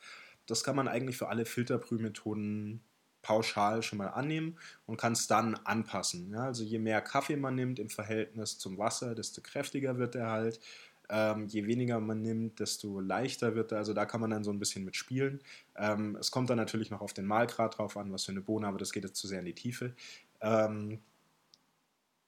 Das 0.44 0.62
kann 0.62 0.76
man 0.76 0.88
eigentlich 0.88 1.16
für 1.16 1.28
alle 1.28 1.46
Filterbrühmethoden 1.46 2.82
pauschal 3.26 3.82
schon 3.82 3.98
mal 3.98 4.06
annehmen 4.06 4.56
und 4.86 4.98
kann 4.98 5.12
es 5.12 5.26
dann 5.26 5.56
anpassen. 5.64 6.30
Ja, 6.30 6.44
also 6.44 6.62
je 6.62 6.78
mehr 6.78 7.00
Kaffee 7.00 7.36
man 7.36 7.56
nimmt 7.56 7.80
im 7.80 7.90
Verhältnis 7.90 8.56
zum 8.56 8.78
Wasser, 8.78 9.16
desto 9.16 9.40
kräftiger 9.40 9.98
wird 9.98 10.14
er 10.14 10.30
halt. 10.30 10.60
Ähm, 11.08 11.48
je 11.48 11.66
weniger 11.66 11.98
man 11.98 12.22
nimmt, 12.22 12.60
desto 12.60 13.00
leichter 13.00 13.56
wird 13.56 13.72
er. 13.72 13.78
Also 13.78 13.94
da 13.94 14.06
kann 14.06 14.20
man 14.20 14.30
dann 14.30 14.44
so 14.44 14.52
ein 14.52 14.60
bisschen 14.60 14.84
mit 14.84 14.94
spielen. 14.94 15.40
Ähm, 15.74 16.16
es 16.20 16.30
kommt 16.30 16.50
dann 16.50 16.56
natürlich 16.56 16.90
noch 16.90 17.00
auf 17.00 17.14
den 17.14 17.26
Mahlgrad 17.26 17.78
drauf 17.78 17.96
an, 17.96 18.12
was 18.12 18.24
für 18.24 18.30
eine 18.30 18.42
Bohne, 18.42 18.68
aber 18.68 18.78
das 18.78 18.92
geht 18.92 19.02
jetzt 19.02 19.16
zu 19.16 19.26
sehr 19.26 19.40
in 19.40 19.46
die 19.46 19.54
Tiefe. 19.54 19.96
Ähm, 20.40 21.00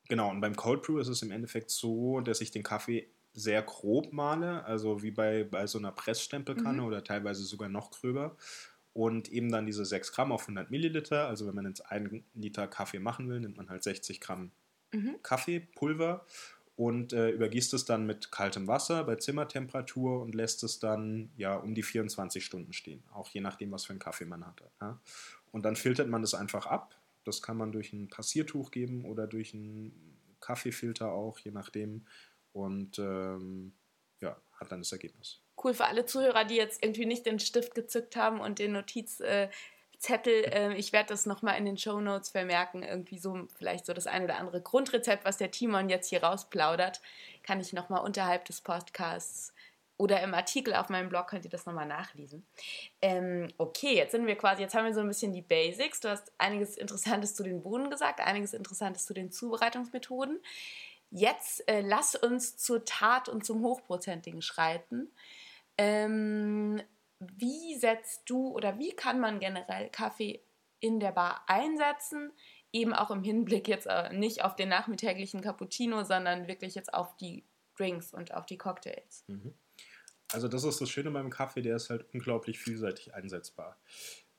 genau, 0.08 0.30
und 0.30 0.40
beim 0.40 0.56
Cold 0.56 0.82
Brew 0.82 0.98
ist 0.98 1.08
es 1.08 1.22
im 1.22 1.30
Endeffekt 1.30 1.70
so, 1.70 2.20
dass 2.20 2.40
ich 2.40 2.50
den 2.50 2.64
Kaffee 2.64 3.06
sehr 3.34 3.62
grob 3.62 4.12
male, 4.12 4.64
also 4.64 5.00
wie 5.04 5.12
bei, 5.12 5.44
bei 5.44 5.68
so 5.68 5.78
einer 5.78 5.92
Pressstempelkanne 5.92 6.82
mhm. 6.82 6.88
oder 6.88 7.04
teilweise 7.04 7.44
sogar 7.44 7.68
noch 7.68 7.92
gröber. 7.92 8.36
Und 8.98 9.28
eben 9.28 9.52
dann 9.52 9.64
diese 9.64 9.84
6 9.84 10.10
Gramm 10.10 10.32
auf 10.32 10.42
100 10.42 10.72
Milliliter. 10.72 11.28
Also 11.28 11.46
wenn 11.46 11.54
man 11.54 11.66
jetzt 11.66 11.88
einen 11.88 12.24
Liter 12.34 12.66
Kaffee 12.66 12.98
machen 12.98 13.28
will, 13.28 13.38
nimmt 13.38 13.56
man 13.56 13.70
halt 13.70 13.84
60 13.84 14.20
Gramm 14.20 14.50
mhm. 14.92 15.22
Kaffeepulver 15.22 16.26
und 16.74 17.12
äh, 17.12 17.30
übergießt 17.30 17.74
es 17.74 17.84
dann 17.84 18.06
mit 18.06 18.32
kaltem 18.32 18.66
Wasser 18.66 19.04
bei 19.04 19.14
Zimmertemperatur 19.14 20.20
und 20.20 20.34
lässt 20.34 20.64
es 20.64 20.80
dann 20.80 21.30
ja 21.36 21.54
um 21.54 21.76
die 21.76 21.84
24 21.84 22.44
Stunden 22.44 22.72
stehen, 22.72 23.04
auch 23.12 23.28
je 23.28 23.40
nachdem, 23.40 23.70
was 23.70 23.84
für 23.84 23.92
einen 23.92 24.00
Kaffee 24.00 24.24
man 24.24 24.44
hatte. 24.44 24.68
Ja. 24.80 25.00
Und 25.52 25.64
dann 25.64 25.76
filtert 25.76 26.08
man 26.08 26.22
das 26.22 26.34
einfach 26.34 26.66
ab. 26.66 27.00
Das 27.22 27.40
kann 27.40 27.56
man 27.56 27.70
durch 27.70 27.92
ein 27.92 28.08
Passiertuch 28.08 28.72
geben 28.72 29.04
oder 29.04 29.28
durch 29.28 29.54
einen 29.54 29.92
Kaffeefilter 30.40 31.12
auch, 31.12 31.38
je 31.38 31.52
nachdem. 31.52 32.04
Und 32.52 32.98
ähm, 32.98 33.74
ja, 34.18 34.36
hat 34.54 34.72
dann 34.72 34.80
das 34.80 34.90
Ergebnis. 34.90 35.40
Cool 35.62 35.74
für 35.74 35.86
alle 35.86 36.06
Zuhörer, 36.06 36.44
die 36.44 36.56
jetzt 36.56 36.82
irgendwie 36.82 37.06
nicht 37.06 37.26
den 37.26 37.38
Stift 37.38 37.74
gezückt 37.74 38.16
haben 38.16 38.40
und 38.40 38.58
den 38.58 38.72
Notiz. 38.72 39.20
Äh. 39.20 39.48
Äh, 40.06 40.74
ich 40.74 40.92
werde 40.92 41.08
das 41.08 41.26
nochmal 41.26 41.58
in 41.58 41.64
den 41.64 41.76
Show 41.76 42.00
Notes 42.00 42.28
vermerken. 42.28 42.84
Irgendwie 42.84 43.18
so, 43.18 43.48
vielleicht 43.56 43.84
so 43.84 43.92
das 43.92 44.06
ein 44.06 44.22
oder 44.22 44.38
andere 44.38 44.62
Grundrezept, 44.62 45.24
was 45.24 45.38
der 45.38 45.50
Timon 45.50 45.88
jetzt 45.88 46.08
hier 46.08 46.22
rausplaudert, 46.22 47.00
kann 47.42 47.60
ich 47.60 47.72
nochmal 47.72 48.04
unterhalb 48.04 48.44
des 48.44 48.60
Podcasts 48.60 49.52
oder 49.98 50.22
im 50.22 50.32
Artikel 50.32 50.74
auf 50.74 50.88
meinem 50.88 51.08
Blog 51.08 51.26
könnt 51.26 51.44
ihr 51.44 51.50
das 51.50 51.66
nochmal 51.66 51.86
nachlesen. 51.86 52.46
Ähm, 53.02 53.48
okay, 53.58 53.96
jetzt 53.96 54.12
sind 54.12 54.26
wir 54.26 54.36
quasi, 54.36 54.62
jetzt 54.62 54.74
haben 54.74 54.86
wir 54.86 54.94
so 54.94 55.00
ein 55.00 55.08
bisschen 55.08 55.32
die 55.32 55.42
Basics. 55.42 56.00
Du 56.00 56.08
hast 56.08 56.32
einiges 56.38 56.76
Interessantes 56.76 57.34
zu 57.34 57.42
den 57.42 57.62
Bohnen 57.62 57.90
gesagt, 57.90 58.20
einiges 58.20 58.54
Interessantes 58.54 59.06
zu 59.06 59.12
den 59.12 59.32
Zubereitungsmethoden. 59.32 60.40
Jetzt 61.10 61.68
äh, 61.68 61.80
lass 61.80 62.14
uns 62.14 62.56
zur 62.56 62.84
Tat 62.84 63.28
und 63.28 63.44
zum 63.44 63.62
Hochprozentigen 63.62 64.40
schreiten. 64.40 65.10
Ähm, 65.78 66.82
wie 67.20 67.76
setzt 67.76 68.28
du 68.28 68.48
oder 68.48 68.78
wie 68.78 68.94
kann 68.94 69.20
man 69.20 69.40
generell 69.40 69.88
Kaffee 69.90 70.42
in 70.80 71.00
der 71.00 71.12
Bar 71.12 71.44
einsetzen? 71.46 72.32
Eben 72.72 72.92
auch 72.92 73.10
im 73.10 73.22
Hinblick 73.22 73.66
jetzt 73.66 73.86
äh, 73.86 74.12
nicht 74.12 74.44
auf 74.44 74.56
den 74.56 74.68
nachmittäglichen 74.68 75.40
Cappuccino, 75.40 76.04
sondern 76.04 76.48
wirklich 76.48 76.74
jetzt 76.74 76.92
auf 76.92 77.16
die 77.16 77.44
Drinks 77.76 78.12
und 78.12 78.34
auf 78.34 78.46
die 78.46 78.58
Cocktails. 78.58 79.24
Mhm. 79.28 79.54
Also 80.32 80.48
das 80.48 80.64
ist 80.64 80.80
das 80.80 80.90
Schöne 80.90 81.10
beim 81.10 81.30
Kaffee, 81.30 81.62
der 81.62 81.76
ist 81.76 81.88
halt 81.88 82.04
unglaublich 82.12 82.58
vielseitig 82.58 83.14
einsetzbar. 83.14 83.78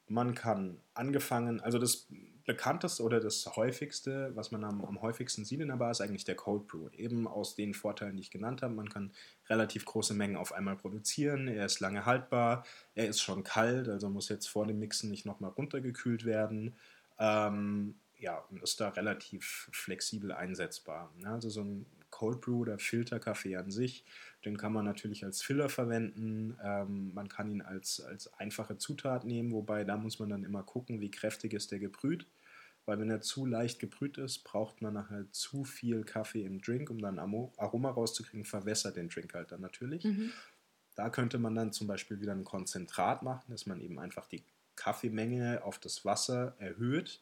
Man 0.09 0.33
kann 0.33 0.81
angefangen, 0.93 1.61
also 1.61 1.77
das 1.77 2.07
bekannteste 2.49 3.03
oder 3.03 3.19
das 3.19 3.45
häufigste, 3.55 4.31
was 4.35 4.49
man 4.49 4.63
am, 4.63 4.83
am 4.83 5.01
häufigsten 5.03 5.45
sieht 5.45 5.59
in 5.59 5.67
der 5.67 5.75
Bar, 5.75 5.91
ist 5.91 6.01
eigentlich 6.01 6.25
der 6.25 6.35
Cold 6.35 6.65
Brew. 6.65 6.89
Eben 6.93 7.27
aus 7.27 7.53
den 7.53 7.75
Vorteilen, 7.75 8.15
die 8.15 8.23
ich 8.23 8.31
genannt 8.31 8.63
habe. 8.63 8.73
Man 8.73 8.89
kann 8.89 9.11
relativ 9.49 9.85
große 9.85 10.15
Mengen 10.15 10.35
auf 10.35 10.51
einmal 10.51 10.75
produzieren. 10.75 11.47
Er 11.47 11.67
ist 11.67 11.79
lange 11.79 12.07
haltbar. 12.07 12.65
Er 12.95 13.07
ist 13.07 13.21
schon 13.21 13.43
kalt, 13.43 13.87
also 13.87 14.09
muss 14.09 14.29
jetzt 14.29 14.47
vor 14.47 14.65
dem 14.65 14.79
Mixen 14.79 15.11
nicht 15.11 15.27
nochmal 15.27 15.51
runtergekühlt 15.51 16.25
werden. 16.25 16.75
Ähm, 17.19 17.99
ja, 18.17 18.39
und 18.49 18.63
ist 18.63 18.81
da 18.81 18.89
relativ 18.89 19.69
flexibel 19.71 20.31
einsetzbar. 20.31 21.13
Also 21.23 21.49
so 21.49 21.61
ein 21.61 21.85
Cold 22.09 22.41
Brew 22.41 22.61
oder 22.61 22.79
Filterkaffee 22.79 23.57
an 23.57 23.69
sich 23.69 24.03
den 24.45 24.57
kann 24.57 24.71
man 24.73 24.85
natürlich 24.85 25.25
als 25.25 25.41
Filler 25.41 25.69
verwenden. 25.69 26.57
Ähm, 26.63 27.13
man 27.13 27.27
kann 27.27 27.49
ihn 27.51 27.61
als, 27.61 27.99
als 28.01 28.33
einfache 28.33 28.77
Zutat 28.77 29.25
nehmen, 29.25 29.51
wobei 29.51 29.83
da 29.83 29.97
muss 29.97 30.19
man 30.19 30.29
dann 30.29 30.43
immer 30.43 30.63
gucken, 30.63 31.01
wie 31.01 31.11
kräftig 31.11 31.53
ist 31.53 31.71
der 31.71 31.79
gebrüht. 31.79 32.25
weil 32.85 32.99
wenn 32.99 33.11
er 33.11 33.21
zu 33.21 33.45
leicht 33.45 33.79
gebrüht 33.79 34.17
ist, 34.17 34.43
braucht 34.43 34.81
man 34.81 34.93
nachher 34.95 35.25
zu 35.31 35.63
viel 35.63 36.03
Kaffee 36.03 36.43
im 36.43 36.59
Drink, 36.59 36.89
um 36.89 36.99
dann 36.99 37.19
Aroma 37.19 37.91
rauszukriegen, 37.91 38.45
verwässert 38.45 38.95
den 38.95 39.09
Drink 39.09 39.33
halt 39.33 39.51
dann 39.51 39.61
natürlich. 39.61 40.03
Mhm. 40.05 40.31
Da 40.95 41.09
könnte 41.09 41.37
man 41.37 41.53
dann 41.55 41.71
zum 41.71 41.87
Beispiel 41.87 42.19
wieder 42.19 42.33
ein 42.33 42.43
Konzentrat 42.43 43.21
machen, 43.23 43.51
dass 43.51 43.65
man 43.65 43.79
eben 43.79 43.99
einfach 43.99 44.27
die 44.27 44.43
Kaffeemenge 44.75 45.63
auf 45.63 45.77
das 45.77 46.03
Wasser 46.03 46.55
erhöht. 46.57 47.21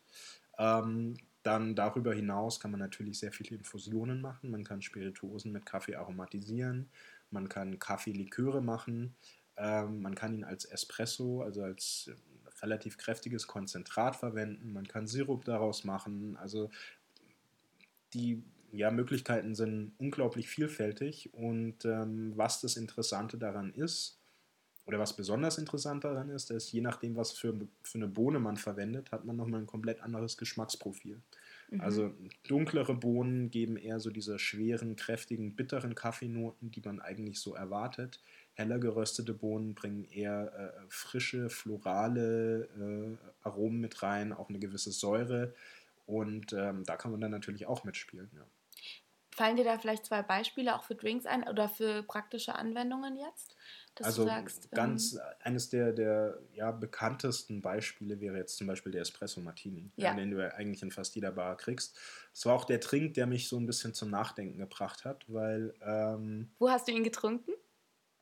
Ähm, 0.58 1.18
dann 1.48 1.76
darüber 1.76 2.14
hinaus 2.14 2.60
kann 2.60 2.72
man 2.72 2.82
natürlich 2.82 3.20
sehr 3.20 3.32
viele 3.32 3.58
Infusionen 3.58 4.20
machen. 4.20 4.52
Man 4.52 4.66
kann 4.66 4.82
Spirituosen 4.82 5.54
mit 5.54 5.66
Kaffee 5.66 5.96
aromatisieren. 5.96 6.90
Man 7.32 7.48
kann 7.48 7.80
Kaffeeliköre 7.80 8.62
machen. 8.62 9.16
Ähm, 9.56 10.02
man 10.02 10.14
kann 10.14 10.34
ihn 10.34 10.44
als 10.44 10.66
Espresso, 10.66 11.42
also 11.42 11.64
als 11.64 12.12
äh, 12.12 12.62
relativ 12.62 12.98
kräftiges 12.98 13.48
Konzentrat 13.48 14.18
verwenden. 14.18 14.74
Man 14.74 14.90
kann 14.90 15.08
Sirup 15.08 15.46
daraus 15.46 15.86
machen. 15.86 16.36
Also 16.36 16.70
die 18.14 18.44
ja, 18.74 18.92
Möglichkeiten 18.92 19.56
sind 19.56 19.94
unglaublich 19.98 20.50
vielfältig. 20.50 21.34
Und 21.34 21.86
ähm, 21.86 22.34
was 22.36 22.60
das 22.60 22.76
Interessante 22.76 23.38
daran 23.38 23.74
ist, 23.74 24.20
oder 24.88 25.00
was 25.00 25.16
besonders 25.16 25.58
interessant 25.58 26.06
daran 26.06 26.30
ist, 26.30 26.50
ist, 26.50 26.72
je 26.72 26.80
nachdem, 26.80 27.18
was 27.18 27.34
für, 27.34 27.54
für 27.84 27.98
eine 27.98 28.08
Bohne 28.08 28.40
man 28.40 28.56
verwendet, 28.56 29.12
hat 29.12 29.26
man 29.26 29.36
nochmal 29.36 29.60
ein 29.60 29.68
komplett 29.68 30.02
anderes 30.02 30.38
Geschmacksprofil. 30.38 31.22
Mhm. 31.70 31.82
Also 31.82 32.14
dunklere 32.48 32.96
Bohnen 32.96 33.50
geben 33.50 33.78
eher 33.78 34.00
so 34.00 34.10
diese 34.10 34.40
schweren, 34.40 34.96
kräftigen, 34.96 35.56
bitteren 35.56 35.96
Kaffeenoten, 35.96 36.72
die 36.72 36.82
man 36.82 37.00
eigentlich 37.02 37.40
so 37.40 37.56
erwartet. 37.56 38.22
Heller 38.54 38.80
geröstete 38.80 39.34
Bohnen 39.34 39.76
bringen 39.76 40.06
eher 40.06 40.54
äh, 40.54 40.86
frische, 40.90 41.50
florale 41.50 42.70
äh, 42.80 43.18
Aromen 43.44 43.80
mit 43.80 44.02
rein, 44.02 44.34
auch 44.34 44.50
eine 44.50 44.60
gewisse 44.60 44.92
Säure. 44.92 45.54
Und 46.06 46.54
ähm, 46.54 46.84
da 46.86 46.96
kann 46.96 47.12
man 47.12 47.22
dann 47.22 47.32
natürlich 47.32 47.68
auch 47.68 47.84
mitspielen. 47.84 48.30
Ja. 48.34 48.46
Fallen 49.38 49.56
dir 49.56 49.66
da 49.66 49.78
vielleicht 49.78 50.08
zwei 50.08 50.24
Beispiele 50.24 50.76
auch 50.76 50.84
für 50.84 50.96
Drinks 50.96 51.28
ein 51.28 51.48
oder 51.48 51.70
für 51.70 52.02
praktische 52.02 52.56
Anwendungen 52.56 53.18
jetzt? 53.18 53.56
also 54.04 54.26
sagst, 54.26 54.72
ganz 54.72 55.14
ähm, 55.14 55.20
eines 55.42 55.70
der, 55.70 55.94
der 55.94 56.40
ja, 56.54 56.72
bekanntesten 56.72 57.62
Beispiele 57.62 58.20
wäre 58.20 58.36
jetzt 58.38 58.58
zum 58.58 58.66
Beispiel 58.66 58.92
der 58.92 59.02
Espresso 59.02 59.40
Martini, 59.42 59.92
ja. 59.96 60.14
den 60.16 60.32
du 60.32 60.56
eigentlich 60.56 60.82
in 60.82 60.90
fast 60.90 61.14
jeder 61.14 61.32
Bar 61.32 61.56
kriegst. 61.56 61.96
Es 62.34 62.48
war 62.48 62.56
auch 62.56 62.66
der 62.66 62.80
Trink, 62.80 63.14
der 63.14 63.28
mich 63.28 63.48
so 63.48 63.58
ein 63.58 63.68
bisschen 63.68 63.94
zum 63.94 64.10
Nachdenken 64.10 64.58
gebracht 64.58 65.06
hat, 65.06 65.24
weil. 65.28 65.76
Ähm, 65.82 66.50
Wo 66.58 66.70
hast 66.70 66.88
du 66.88 66.92
ihn 66.92 67.04
getrunken? 67.04 67.52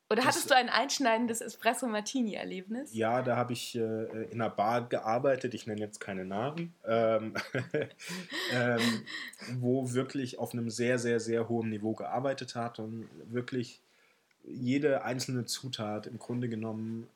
Oder 0.10 0.18
das, 0.18 0.28
hattest 0.28 0.52
du 0.52 0.56
ein 0.56 0.70
einschneidendes 0.70 1.42
Espresso 1.42 1.88
Martini-Erlebnis? 1.88 2.94
Ja, 2.94 3.24
da 3.24 3.36
habe 3.36 3.54
ich 3.54 3.76
äh, 3.76 4.24
in 4.32 4.40
einer 4.40 4.52
Bar 4.52 4.88
gearbeitet, 4.88 5.56
ich 5.56 5.66
nenne 5.66 5.82
jetzt 5.82 6.00
keine 6.00 6.26
Namen, 6.26 6.76
ähm, 6.86 7.34
ähm, 8.54 9.04
wo 9.56 9.94
wirklich 9.94 10.38
auf 10.38 10.54
einem 10.54 10.70
sehr, 10.70 11.00
sehr, 11.00 11.20
sehr 11.20 11.50
hohen 11.50 11.70
Niveau 11.70 11.94
gearbeitet 11.94 12.56
hat 12.56 12.78
und 12.78 13.10
wirklich 13.32 13.82
jede 14.44 15.04
einzelne 15.04 15.46
Zutat 15.46 16.06
im 16.06 16.20
Grunde 16.20 16.50
genommen 16.50 17.08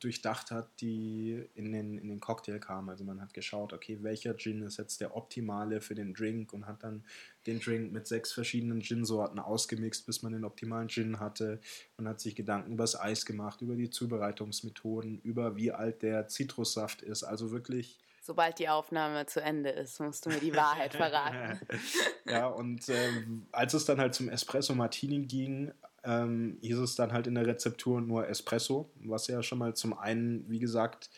durchdacht 0.00 0.50
hat, 0.50 0.68
die 0.80 1.44
in 1.54 1.72
den, 1.72 1.98
in 1.98 2.08
den 2.08 2.20
Cocktail 2.20 2.58
kam. 2.58 2.88
Also 2.88 3.04
man 3.04 3.20
hat 3.20 3.34
geschaut, 3.34 3.72
okay, 3.72 3.98
welcher 4.02 4.36
Gin 4.36 4.62
ist 4.62 4.78
jetzt 4.78 5.00
der 5.00 5.16
optimale 5.16 5.80
für 5.80 5.94
den 5.94 6.14
Drink 6.14 6.52
und 6.52 6.66
hat 6.66 6.82
dann 6.82 7.04
den 7.46 7.60
Drink 7.60 7.92
mit 7.92 8.06
sechs 8.06 8.32
verschiedenen 8.32 8.80
Gin-Sorten 8.80 9.38
ausgemixt, 9.38 10.06
bis 10.06 10.22
man 10.22 10.32
den 10.32 10.44
optimalen 10.44 10.88
Gin 10.88 11.20
hatte. 11.20 11.60
Man 11.96 12.08
hat 12.08 12.20
sich 12.20 12.36
Gedanken 12.36 12.72
über 12.72 12.84
das 12.84 12.98
Eis 12.98 13.26
gemacht, 13.26 13.60
über 13.62 13.74
die 13.74 13.90
Zubereitungsmethoden, 13.90 15.20
über 15.22 15.56
wie 15.56 15.72
alt 15.72 16.02
der 16.02 16.28
Zitrussaft 16.28 17.02
ist. 17.02 17.24
Also 17.24 17.50
wirklich 17.50 17.98
sobald 18.28 18.58
die 18.58 18.68
Aufnahme 18.68 19.24
zu 19.24 19.40
Ende 19.40 19.70
ist, 19.70 19.98
musst 20.00 20.26
du 20.26 20.30
mir 20.30 20.38
die 20.38 20.54
Wahrheit 20.54 20.92
verraten. 20.94 21.58
ja, 22.26 22.46
und 22.46 22.86
ähm, 22.90 23.46
als 23.52 23.72
es 23.72 23.86
dann 23.86 23.98
halt 23.98 24.14
zum 24.14 24.28
Espresso 24.28 24.74
Martini 24.74 25.20
ging, 25.20 25.72
ähm, 26.08 26.56
hieß 26.62 26.78
es 26.78 26.94
dann 26.94 27.12
halt 27.12 27.26
in 27.26 27.34
der 27.34 27.46
Rezeptur 27.46 28.00
nur 28.00 28.26
Espresso, 28.26 28.90
was 29.04 29.26
ja 29.26 29.42
schon 29.42 29.58
mal 29.58 29.74
zum 29.74 29.96
einen, 29.96 30.48
wie 30.48 30.58
gesagt, 30.58 31.10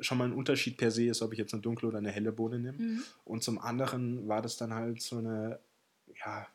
schon 0.00 0.18
mal 0.18 0.26
ein 0.26 0.34
Unterschied 0.34 0.76
per 0.76 0.90
se 0.90 1.06
ist, 1.06 1.22
ob 1.22 1.32
ich 1.32 1.38
jetzt 1.38 1.54
eine 1.54 1.62
dunkle 1.62 1.88
oder 1.88 1.98
eine 1.98 2.10
helle 2.10 2.30
Bohne 2.30 2.58
nehme. 2.58 2.78
Mhm. 2.78 3.02
Und 3.24 3.42
zum 3.42 3.58
anderen 3.58 4.28
war 4.28 4.42
das 4.42 4.58
dann 4.58 4.74
halt 4.74 5.00
so 5.00 5.16
eine, 5.18 5.58
ja, 6.24 6.46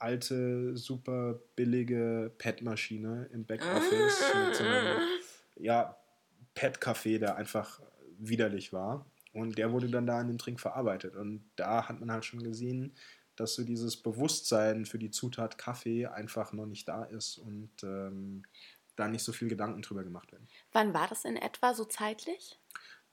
alte, 0.00 0.76
super 0.76 1.38
billige 1.54 2.32
Pet-Maschine 2.38 3.30
im 3.32 3.44
Backoffice 3.44 4.34
mit 4.46 4.56
so 4.56 4.64
einem, 4.64 4.98
ja, 5.56 5.96
Pet-Café, 6.54 7.18
der 7.18 7.36
einfach 7.36 7.80
widerlich 8.18 8.72
war. 8.72 9.06
Und 9.32 9.58
der 9.58 9.70
wurde 9.70 9.88
dann 9.88 10.06
da 10.06 10.20
in 10.20 10.26
den 10.26 10.38
Trink 10.38 10.58
verarbeitet. 10.58 11.14
Und 11.14 11.44
da 11.54 11.88
hat 11.88 12.00
man 12.00 12.10
halt 12.10 12.24
schon 12.24 12.42
gesehen, 12.42 12.92
dass 13.40 13.54
so 13.54 13.64
dieses 13.64 13.96
Bewusstsein 13.96 14.84
für 14.84 14.98
die 14.98 15.10
Zutat 15.10 15.56
Kaffee 15.56 16.06
einfach 16.06 16.52
noch 16.52 16.66
nicht 16.66 16.86
da 16.86 17.04
ist 17.04 17.38
und 17.38 17.70
ähm, 17.82 18.44
da 18.96 19.08
nicht 19.08 19.24
so 19.24 19.32
viel 19.32 19.48
Gedanken 19.48 19.80
drüber 19.80 20.04
gemacht 20.04 20.30
werden. 20.30 20.46
Wann 20.72 20.92
war 20.92 21.08
das 21.08 21.24
in 21.24 21.36
etwa 21.36 21.72
so 21.72 21.86
zeitlich? 21.86 22.58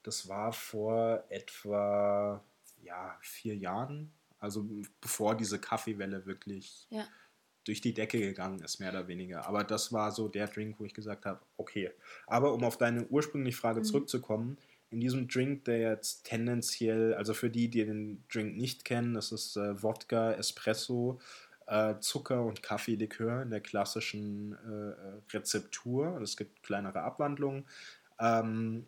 Das 0.02 0.28
war 0.28 0.52
vor 0.52 1.24
etwa 1.30 2.44
ja, 2.82 3.16
vier 3.22 3.56
Jahren, 3.56 4.12
also 4.38 4.66
bevor 5.00 5.34
diese 5.34 5.58
Kaffeewelle 5.58 6.26
wirklich 6.26 6.86
ja. 6.90 7.06
durch 7.64 7.80
die 7.80 7.94
Decke 7.94 8.20
gegangen 8.20 8.60
ist, 8.60 8.80
mehr 8.80 8.90
oder 8.90 9.08
weniger. 9.08 9.46
Aber 9.46 9.64
das 9.64 9.94
war 9.94 10.12
so 10.12 10.28
der 10.28 10.46
Drink, 10.46 10.78
wo 10.78 10.84
ich 10.84 10.92
gesagt 10.92 11.24
habe, 11.24 11.40
okay. 11.56 11.90
Aber 12.26 12.52
um 12.52 12.64
auf 12.64 12.76
deine 12.76 13.06
ursprüngliche 13.06 13.56
Frage 13.56 13.80
mhm. 13.80 13.84
zurückzukommen, 13.84 14.58
in 14.90 15.00
diesem 15.00 15.28
Drink, 15.28 15.64
der 15.64 15.78
jetzt 15.78 16.24
tendenziell, 16.24 17.14
also 17.14 17.34
für 17.34 17.50
die, 17.50 17.68
die 17.68 17.84
den 17.84 18.24
Drink 18.32 18.56
nicht 18.56 18.84
kennen, 18.84 19.14
das 19.14 19.32
ist 19.32 19.56
äh, 19.56 19.82
Wodka, 19.82 20.32
Espresso, 20.32 21.20
äh, 21.66 21.96
Zucker 22.00 22.42
und 22.44 22.62
Kaffeelikör 22.62 23.42
in 23.42 23.50
der 23.50 23.60
klassischen 23.60 24.52
äh, 24.52 25.34
Rezeptur. 25.36 26.20
Es 26.22 26.36
gibt 26.36 26.62
kleinere 26.62 27.02
Abwandlungen. 27.02 27.66
Ähm, 28.18 28.86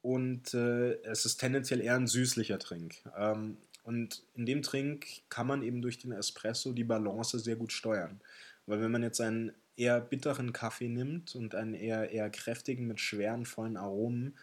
und 0.00 0.54
äh, 0.54 0.94
es 1.02 1.26
ist 1.26 1.36
tendenziell 1.36 1.80
eher 1.80 1.96
ein 1.96 2.06
süßlicher 2.06 2.58
Trink. 2.58 2.96
Ähm, 3.16 3.58
und 3.84 4.22
in 4.34 4.46
dem 4.46 4.62
Trink 4.62 5.06
kann 5.28 5.46
man 5.46 5.62
eben 5.62 5.82
durch 5.82 5.98
den 5.98 6.12
Espresso 6.12 6.72
die 6.72 6.84
Balance 6.84 7.38
sehr 7.38 7.56
gut 7.56 7.72
steuern. 7.72 8.20
Weil 8.66 8.80
wenn 8.80 8.90
man 8.90 9.02
jetzt 9.02 9.20
einen 9.20 9.52
eher 9.76 10.00
bitteren 10.00 10.52
Kaffee 10.52 10.88
nimmt 10.88 11.34
und 11.34 11.54
einen 11.54 11.74
eher, 11.74 12.10
eher 12.10 12.30
kräftigen 12.30 12.86
mit 12.86 13.00
schweren, 13.00 13.44
vollen 13.44 13.76
Aromen, 13.76 14.36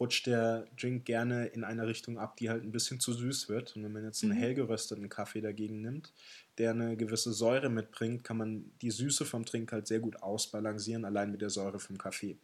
rutscht 0.00 0.26
der 0.26 0.66
Drink 0.80 1.04
gerne 1.04 1.46
in 1.46 1.62
eine 1.62 1.86
Richtung 1.86 2.18
ab, 2.18 2.38
die 2.38 2.48
halt 2.48 2.64
ein 2.64 2.72
bisschen 2.72 2.98
zu 2.98 3.12
süß 3.12 3.50
wird. 3.50 3.76
Und 3.76 3.84
wenn 3.84 3.92
man 3.92 4.02
jetzt 4.02 4.22
einen 4.22 4.32
mhm. 4.32 4.38
hell 4.38 4.54
gerösteten 4.54 5.10
Kaffee 5.10 5.42
dagegen 5.42 5.82
nimmt, 5.82 6.12
der 6.56 6.70
eine 6.70 6.96
gewisse 6.96 7.32
Säure 7.32 7.68
mitbringt, 7.68 8.24
kann 8.24 8.38
man 8.38 8.72
die 8.80 8.90
Süße 8.90 9.26
vom 9.26 9.44
Trink 9.44 9.70
halt 9.72 9.86
sehr 9.86 10.00
gut 10.00 10.22
ausbalancieren, 10.22 11.04
allein 11.04 11.30
mit 11.30 11.42
der 11.42 11.50
Säure 11.50 11.78
vom 11.78 11.98
Kaffee. 11.98 12.38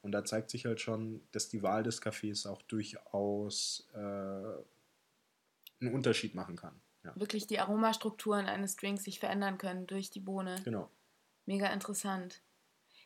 Und 0.00 0.12
da 0.12 0.24
zeigt 0.24 0.50
sich 0.50 0.64
halt 0.64 0.80
schon, 0.80 1.20
dass 1.32 1.48
die 1.48 1.62
Wahl 1.62 1.82
des 1.82 2.00
Kaffees 2.00 2.46
auch 2.46 2.62
durchaus 2.62 3.86
äh, 3.94 3.98
einen 3.98 5.94
Unterschied 5.94 6.34
machen 6.34 6.56
kann. 6.56 6.80
Ja. 7.04 7.12
Wirklich 7.16 7.46
die 7.46 7.58
Aromastrukturen 7.58 8.46
eines 8.46 8.76
Drinks 8.76 9.04
sich 9.04 9.20
verändern 9.20 9.58
können 9.58 9.86
durch 9.86 10.10
die 10.10 10.20
Bohne. 10.20 10.56
Genau. 10.64 10.90
Mega 11.44 11.66
interessant 11.68 12.40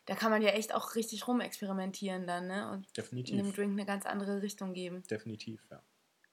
da 0.09 0.15
kann 0.15 0.31
man 0.31 0.41
ja 0.41 0.49
echt 0.49 0.73
auch 0.73 0.95
richtig 0.95 1.27
rumexperimentieren 1.27 2.25
dann, 2.25 2.47
ne? 2.47 2.71
Und 2.71 2.97
Definitiv. 2.97 3.37
einem 3.37 3.53
Drink 3.53 3.73
eine 3.73 3.85
ganz 3.85 4.07
andere 4.07 4.41
Richtung 4.41 4.73
geben. 4.73 5.03
Definitiv, 5.03 5.61
ja. 5.69 5.83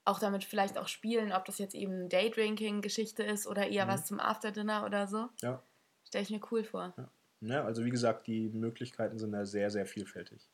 Auch 0.06 0.18
damit 0.18 0.44
vielleicht 0.44 0.78
auch 0.78 0.88
spielen, 0.88 1.30
ob 1.30 1.44
das 1.44 1.58
jetzt 1.58 1.74
eben 1.74 2.08
Daydrinking-Geschichte 2.08 3.22
ist 3.22 3.46
oder 3.46 3.68
eher 3.68 3.84
mhm. 3.84 3.90
was 3.90 4.06
zum 4.06 4.18
Afterdinner 4.18 4.86
oder 4.86 5.06
so. 5.06 5.28
Ja. 5.42 5.62
Stelle 6.04 6.24
ich 6.24 6.30
mir 6.30 6.40
cool 6.50 6.64
vor. 6.64 6.94
Ja. 6.96 7.10
ja. 7.42 7.64
also 7.64 7.84
wie 7.84 7.90
gesagt, 7.90 8.26
die 8.28 8.48
Möglichkeiten 8.48 9.18
sind 9.18 9.32
da 9.32 9.44
sehr, 9.44 9.70
sehr 9.70 9.84
vielfältig. 9.84 10.48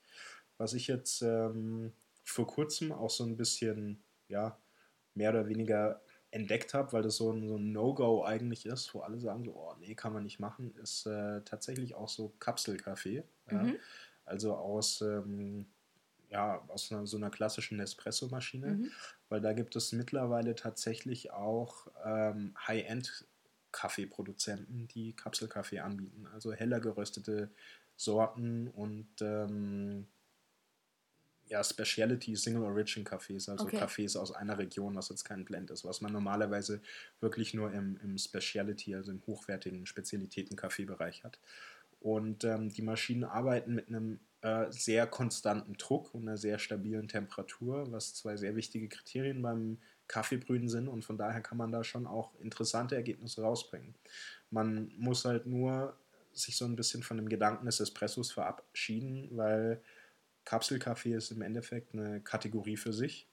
Was 0.59 0.75
ich 0.75 0.89
jetzt 0.89 1.23
ähm, 1.23 1.93
vor 2.25 2.49
kurzem 2.49 2.91
auch 2.91 3.11
so 3.11 3.23
ein 3.23 3.37
bisschen, 3.37 4.03
ja, 4.27 4.59
mehr 5.15 5.31
oder 5.31 5.47
weniger 5.47 6.03
entdeckt 6.33 6.73
habe, 6.75 6.93
weil 6.93 7.03
das 7.03 7.17
so 7.17 7.31
ein, 7.31 7.47
so 7.47 7.57
ein 7.57 7.73
No-Go 7.73 8.25
eigentlich 8.25 8.67
ist, 8.67 8.93
wo 8.95 9.01
alle 9.01 9.21
sagen 9.21 9.45
so, 9.45 9.55
oh 9.55 9.75
nee, 9.79 9.95
kann 9.95 10.15
man 10.15 10.25
nicht 10.25 10.41
machen, 10.41 10.75
ist 10.83 11.07
äh, 11.07 11.43
tatsächlich 11.43 11.95
auch 11.95 12.09
so 12.09 12.33
Kapselkaffee. 12.41 13.23
Mhm. 13.51 13.69
Ja? 13.69 13.75
Also 14.25 14.55
aus, 14.57 15.03
ähm, 15.03 15.67
ja, 16.31 16.65
aus 16.69 16.91
einer, 16.91 17.07
so 17.07 17.19
einer 17.19 17.31
klassischen 17.31 17.79
Espresso-Maschine, 17.81 18.69
mhm. 18.69 18.91
weil 19.29 19.43
da 19.43 19.53
gibt 19.53 19.77
es 19.77 19.93
mittlerweile 19.93 20.55
tatsächlich 20.55 21.33
auch 21.33 21.89
ähm, 22.05 22.55
High-End 22.67 23.27
Kaffeeproduzenten, 23.71 24.89
die 24.89 25.15
Kapselkaffee 25.15 25.81
anbieten, 25.81 26.27
also 26.33 26.53
heller 26.53 26.81
geröstete 26.81 27.51
Sorten 27.97 28.69
und 28.69 29.09
ähm, 29.21 30.07
ja, 31.53 31.63
Speciality 31.63 32.35
Single 32.35 32.63
Origin 32.63 33.05
Cafés, 33.05 33.51
also 33.51 33.65
okay. 33.65 33.77
Cafés 33.77 34.17
aus 34.17 34.33
einer 34.33 34.57
Region, 34.57 34.97
was 34.97 35.11
jetzt 35.11 35.25
kein 35.25 35.45
Blend 35.45 35.71
ist, 35.71 35.85
was 35.85 36.01
man 36.01 36.11
normalerweise 36.11 36.81
wirklich 37.21 37.53
nur 37.53 37.71
im, 37.73 37.99
im 38.03 38.17
Speciality, 38.17 38.95
also 38.95 39.13
im 39.13 39.21
hochwertigen 39.27 39.85
Spezialitäten-Kaffeebereich 39.85 41.25
hat. 41.25 41.39
Und 42.01 42.45
ähm, 42.45 42.71
die 42.71 42.81
Maschinen 42.81 43.25
arbeiten 43.25 43.75
mit 43.75 43.89
einem 43.89 44.19
äh, 44.41 44.65
sehr 44.71 45.07
konstanten 45.07 45.75
Druck 45.75 46.15
und 46.15 46.23
einer 46.23 46.39
sehr 46.39 46.59
stabilen 46.59 47.07
Temperatur, 47.07 47.93
was 47.93 48.15
zwei 48.15 48.39
sehr 48.39 48.57
wichtige 48.57 48.89
Kriterien 48.89 49.43
beim 49.43 49.77
Kaffeebrühen 50.09 50.71
sind 50.71 50.89
und 50.89 51.05
von 51.05 51.19
daher 51.19 51.43
kann 51.43 51.59
man 51.59 51.71
da 51.71 51.85
schon 51.85 52.07
auch 52.07 52.35
interessante 52.41 52.97
Ergebnisse 52.97 53.43
rausbringen. 53.43 53.95
Man 54.51 54.91
muss 54.97 55.27
halt 55.27 55.45
nur 55.45 55.99
sich 56.33 56.57
so 56.57 56.65
ein 56.65 56.77
bisschen 56.77 57.03
von 57.03 57.19
dem 57.19 57.29
Gedanken 57.29 57.67
des 57.67 57.79
Espressos 57.79 58.33
verabschieden, 58.33 59.29
weil 59.33 59.83
Kapselkaffee 60.45 61.15
ist 61.15 61.31
im 61.31 61.43
Endeffekt 61.43 61.95
eine 61.95 62.21
Kategorie 62.21 62.77
für 62.77 62.93
sich. 62.93 63.29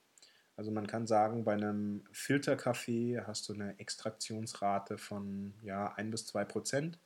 Also 0.56 0.72
man 0.72 0.88
kann 0.88 1.08
sagen, 1.08 1.46
bei 1.46 1.54
einem 1.54 2.04
Filterkaffee 2.12 3.22
hast 3.26 3.48
du 3.48 3.54
eine 3.54 3.80
Extraktionsrate 3.80 4.98
von 4.98 5.54
ja, 5.64 5.94
1 5.94 6.12
bis 6.12 6.26
2 6.28 6.44
Prozent. 6.44 7.00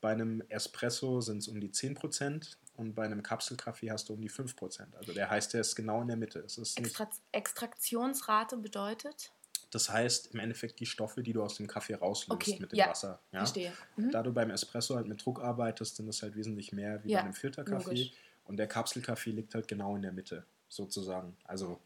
Bei 0.00 0.12
einem 0.12 0.42
Espresso 0.48 1.20
sind 1.20 1.38
es 1.38 1.48
um 1.48 1.60
die 1.60 1.70
10 1.70 1.94
Prozent 1.94 2.58
und 2.76 2.94
bei 2.94 3.04
einem 3.04 3.22
Kapselkaffee 3.22 3.90
hast 3.90 4.08
du 4.08 4.14
um 4.14 4.20
die 4.20 4.30
5%. 4.30 4.94
Also 4.94 5.12
der 5.12 5.30
heißt, 5.30 5.52
der 5.52 5.60
ist 5.60 5.74
genau 5.76 6.00
in 6.00 6.08
der 6.08 6.16
Mitte. 6.16 6.40
Es 6.40 6.56
ist 6.58 6.78
Extra 6.78 7.08
Extraktionsrate 7.32 8.56
bedeutet? 8.56 9.32
Das 9.70 9.90
heißt 9.90 10.32
im 10.32 10.40
Endeffekt 10.40 10.78
die 10.80 10.86
Stoffe, 10.86 11.22
die 11.22 11.32
du 11.32 11.42
aus 11.42 11.56
dem 11.56 11.66
Kaffee 11.66 11.94
rauslöst 11.94 12.32
okay. 12.32 12.58
mit 12.60 12.72
dem 12.72 12.78
ja. 12.78 12.88
Wasser. 12.88 13.20
Ja? 13.32 13.40
Verstehe. 13.40 13.72
Mhm. 13.96 14.10
Da 14.12 14.22
du 14.22 14.32
beim 14.32 14.50
Espresso 14.50 14.94
halt 14.96 15.08
mit 15.08 15.24
Druck 15.24 15.40
arbeitest, 15.42 15.96
sind 15.96 16.06
das 16.06 16.22
halt 16.22 16.36
wesentlich 16.36 16.72
mehr 16.72 17.02
wie 17.04 17.10
ja. 17.10 17.18
bei 17.18 17.24
einem 17.24 17.34
Filterkaffee. 17.34 17.90
Logisch. 17.90 18.12
Und 18.44 18.56
der 18.56 18.66
Kapselkaffee 18.66 19.30
liegt 19.30 19.54
halt 19.54 19.68
genau 19.68 19.96
in 19.96 20.02
der 20.02 20.12
Mitte, 20.12 20.44
sozusagen. 20.68 21.36
Also 21.44 21.80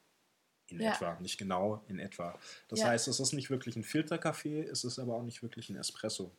in 0.68 0.80
ja. 0.80 0.92
etwa, 0.92 1.18
nicht 1.20 1.38
genau, 1.38 1.82
in 1.88 1.98
etwa. 1.98 2.38
Das 2.68 2.84
heißt, 2.84 3.08
es 3.08 3.20
ist 3.20 3.32
nicht 3.32 3.50
wirklich 3.50 3.76
ein 3.76 3.84
Filterkaffee, 3.84 4.60
es 4.62 4.84
ist 4.84 4.98
aber 4.98 5.14
auch 5.14 5.22
nicht 5.22 5.42
wirklich 5.42 5.70
ein 5.70 5.76
Espresso. 5.76 6.30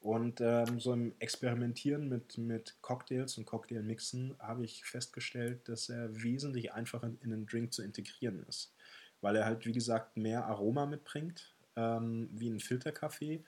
Und 0.00 0.42
ähm, 0.42 0.80
so 0.80 0.92
im 0.92 1.14
Experimentieren 1.18 2.08
mit, 2.10 2.36
mit 2.36 2.76
Cocktails 2.82 3.38
und 3.38 3.46
Cocktailmixen 3.46 4.36
habe 4.38 4.62
ich 4.62 4.84
festgestellt, 4.84 5.66
dass 5.66 5.88
er 5.88 6.22
wesentlich 6.22 6.72
einfacher 6.72 7.10
in 7.22 7.32
einen 7.32 7.46
Drink 7.46 7.72
zu 7.72 7.82
integrieren 7.82 8.44
ist. 8.46 8.74
Weil 9.22 9.36
er 9.36 9.46
halt, 9.46 9.64
wie 9.64 9.72
gesagt, 9.72 10.18
mehr 10.18 10.44
Aroma 10.44 10.84
mitbringt, 10.84 11.54
ähm, 11.76 12.28
wie 12.32 12.50
ein 12.50 12.60
Filterkaffee, 12.60 13.42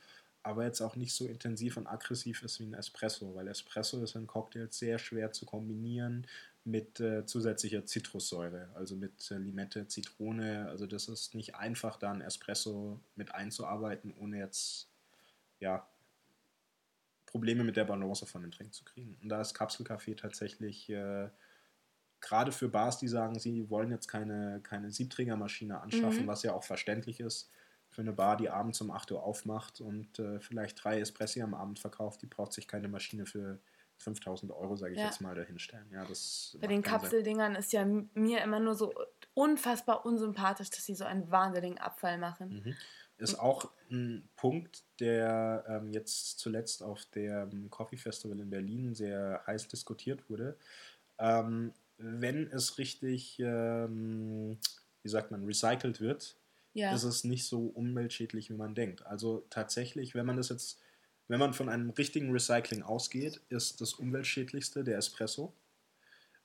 aber 0.46 0.64
jetzt 0.64 0.80
auch 0.80 0.94
nicht 0.94 1.12
so 1.12 1.26
intensiv 1.26 1.76
und 1.76 1.88
aggressiv 1.88 2.42
ist 2.42 2.60
wie 2.60 2.66
ein 2.66 2.74
Espresso, 2.74 3.34
weil 3.34 3.48
Espresso 3.48 4.02
ist 4.02 4.14
in 4.14 4.28
Cocktails 4.28 4.78
sehr 4.78 4.98
schwer 4.98 5.32
zu 5.32 5.44
kombinieren 5.44 6.26
mit 6.64 7.00
äh, 7.00 7.26
zusätzlicher 7.26 7.84
Zitrussäure, 7.84 8.68
also 8.74 8.96
mit 8.96 9.30
äh, 9.30 9.38
Limette, 9.38 9.88
Zitrone. 9.88 10.68
Also 10.68 10.86
das 10.86 11.08
ist 11.08 11.34
nicht 11.34 11.56
einfach, 11.56 11.96
da 11.96 12.12
ein 12.12 12.20
Espresso 12.20 13.00
mit 13.16 13.34
einzuarbeiten, 13.34 14.14
ohne 14.18 14.38
jetzt 14.38 14.88
ja, 15.58 15.88
Probleme 17.26 17.64
mit 17.64 17.76
der 17.76 17.84
Balance 17.84 18.24
von 18.24 18.42
dem 18.42 18.52
Drink 18.52 18.72
zu 18.72 18.84
kriegen. 18.84 19.18
Und 19.22 19.28
da 19.28 19.40
ist 19.40 19.54
Kapselkaffee 19.54 20.14
tatsächlich 20.14 20.88
äh, 20.90 21.28
gerade 22.20 22.52
für 22.52 22.68
Bars, 22.68 22.98
die 22.98 23.08
sagen, 23.08 23.38
sie 23.40 23.68
wollen 23.68 23.90
jetzt 23.90 24.06
keine, 24.06 24.60
keine 24.62 24.92
Siebträgermaschine 24.92 25.80
anschaffen, 25.80 26.22
mhm. 26.22 26.26
was 26.28 26.44
ja 26.44 26.52
auch 26.52 26.64
verständlich 26.64 27.18
ist. 27.18 27.50
Für 27.96 28.02
eine 28.02 28.12
Bar, 28.12 28.36
die 28.36 28.50
abends 28.50 28.78
um 28.82 28.90
8 28.90 29.10
Uhr 29.12 29.22
aufmacht 29.22 29.80
und 29.80 30.18
äh, 30.18 30.38
vielleicht 30.38 30.84
drei 30.84 31.00
Espressi 31.00 31.40
am 31.40 31.54
Abend 31.54 31.78
verkauft, 31.78 32.20
die 32.20 32.26
braucht 32.26 32.52
sich 32.52 32.68
keine 32.68 32.88
Maschine 32.88 33.24
für 33.24 33.58
5000 33.96 34.52
Euro, 34.52 34.76
sage 34.76 34.92
ich 34.92 34.98
ja. 34.98 35.06
jetzt 35.06 35.22
mal, 35.22 35.34
dahinstellen. 35.34 35.86
Ja, 35.90 36.04
das 36.04 36.58
Bei 36.60 36.66
den 36.66 36.82
Kapseldingern 36.82 37.54
ist 37.54 37.72
ja 37.72 37.86
mir 37.86 38.42
immer 38.42 38.60
nur 38.60 38.74
so 38.74 38.92
unfassbar 39.32 40.04
unsympathisch, 40.04 40.68
dass 40.68 40.84
sie 40.84 40.94
so 40.94 41.06
einen 41.06 41.30
wahnsinnigen 41.30 41.78
Abfall 41.78 42.18
machen. 42.18 42.62
Mhm 42.64 42.76
ist 43.18 43.38
auch 43.38 43.70
ein 43.90 44.28
Punkt, 44.36 44.84
der 45.00 45.64
ähm, 45.68 45.90
jetzt 45.90 46.38
zuletzt 46.38 46.82
auf 46.82 47.04
dem 47.06 47.70
Coffee 47.70 47.96
Festival 47.96 48.38
in 48.40 48.50
Berlin 48.50 48.94
sehr 48.94 49.42
heiß 49.46 49.68
diskutiert 49.68 50.28
wurde. 50.28 50.56
Ähm, 51.18 51.72
wenn 51.96 52.50
es 52.50 52.76
richtig, 52.76 53.38
ähm, 53.40 54.58
wie 55.02 55.08
sagt 55.08 55.30
man, 55.30 55.46
recycelt 55.46 56.00
wird, 56.00 56.36
ja. 56.76 56.94
ist 56.94 57.04
es 57.04 57.24
nicht 57.24 57.46
so 57.46 57.66
umweltschädlich, 57.66 58.50
wie 58.50 58.54
man 58.54 58.74
denkt. 58.74 59.04
Also 59.06 59.44
tatsächlich, 59.50 60.14
wenn 60.14 60.26
man 60.26 60.36
das 60.36 60.48
jetzt, 60.48 60.80
wenn 61.28 61.40
man 61.40 61.54
von 61.54 61.68
einem 61.68 61.90
richtigen 61.90 62.30
Recycling 62.30 62.82
ausgeht, 62.82 63.40
ist 63.48 63.80
das 63.80 63.94
umweltschädlichste 63.94 64.84
der 64.84 64.98
Espresso 64.98 65.52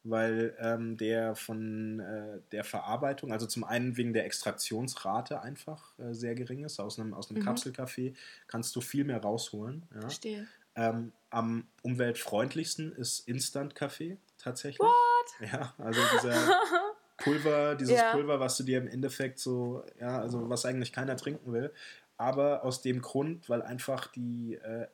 weil 0.04 0.56
ähm, 0.60 0.98
der 0.98 1.36
von 1.36 2.00
äh, 2.00 2.40
der 2.52 2.64
Verarbeitung, 2.64 3.32
also 3.32 3.46
zum 3.46 3.64
einen 3.64 3.98
wegen 3.98 4.14
der 4.14 4.26
Extraktionsrate 4.26 5.42
einfach 5.42 5.98
äh, 6.00 6.14
sehr 6.14 6.34
gering 6.36 6.64
ist. 6.64 6.80
Aus 6.80 7.00
einem, 7.00 7.14
aus 7.14 7.30
einem 7.30 7.42
mhm. 7.42 7.46
Kapselkaffee 7.46 8.14
kannst 8.48 8.76
du 8.76 8.82
viel 8.82 9.04
mehr 9.04 9.22
rausholen. 9.22 9.84
Ja. 9.94 10.02
Verstehe. 10.02 10.48
Ähm, 10.76 11.12
am 11.30 11.68
umweltfreundlichsten 11.84 12.94
ist 12.94 13.28
Instant-Kaffee 13.28 14.18
tatsächlich. 14.38 14.80
What? 14.80 15.52
Ja, 15.52 15.74
also 15.78 16.02
dieser 16.14 16.34
Pulver, 17.24 17.76
dieses 17.76 18.00
ja. 18.00 18.12
Pulver, 18.12 18.40
was 18.40 18.58
du 18.58 18.64
dir 18.64 18.78
im 18.78 18.88
Endeffekt 18.88 19.40
so, 19.40 19.84
ja, 20.00 20.20
also 20.20 20.50
was 20.50 20.66
eigentlich 20.66 20.92
keiner 20.92 21.16
trinken 21.18 21.54
will. 21.54 21.74
Aber 22.18 22.64
aus 22.64 22.82
dem 22.82 23.02
Grund, 23.02 23.50
weil 23.50 23.62
einfach 23.62 24.08
die 24.08 24.56
äh, 24.56 24.88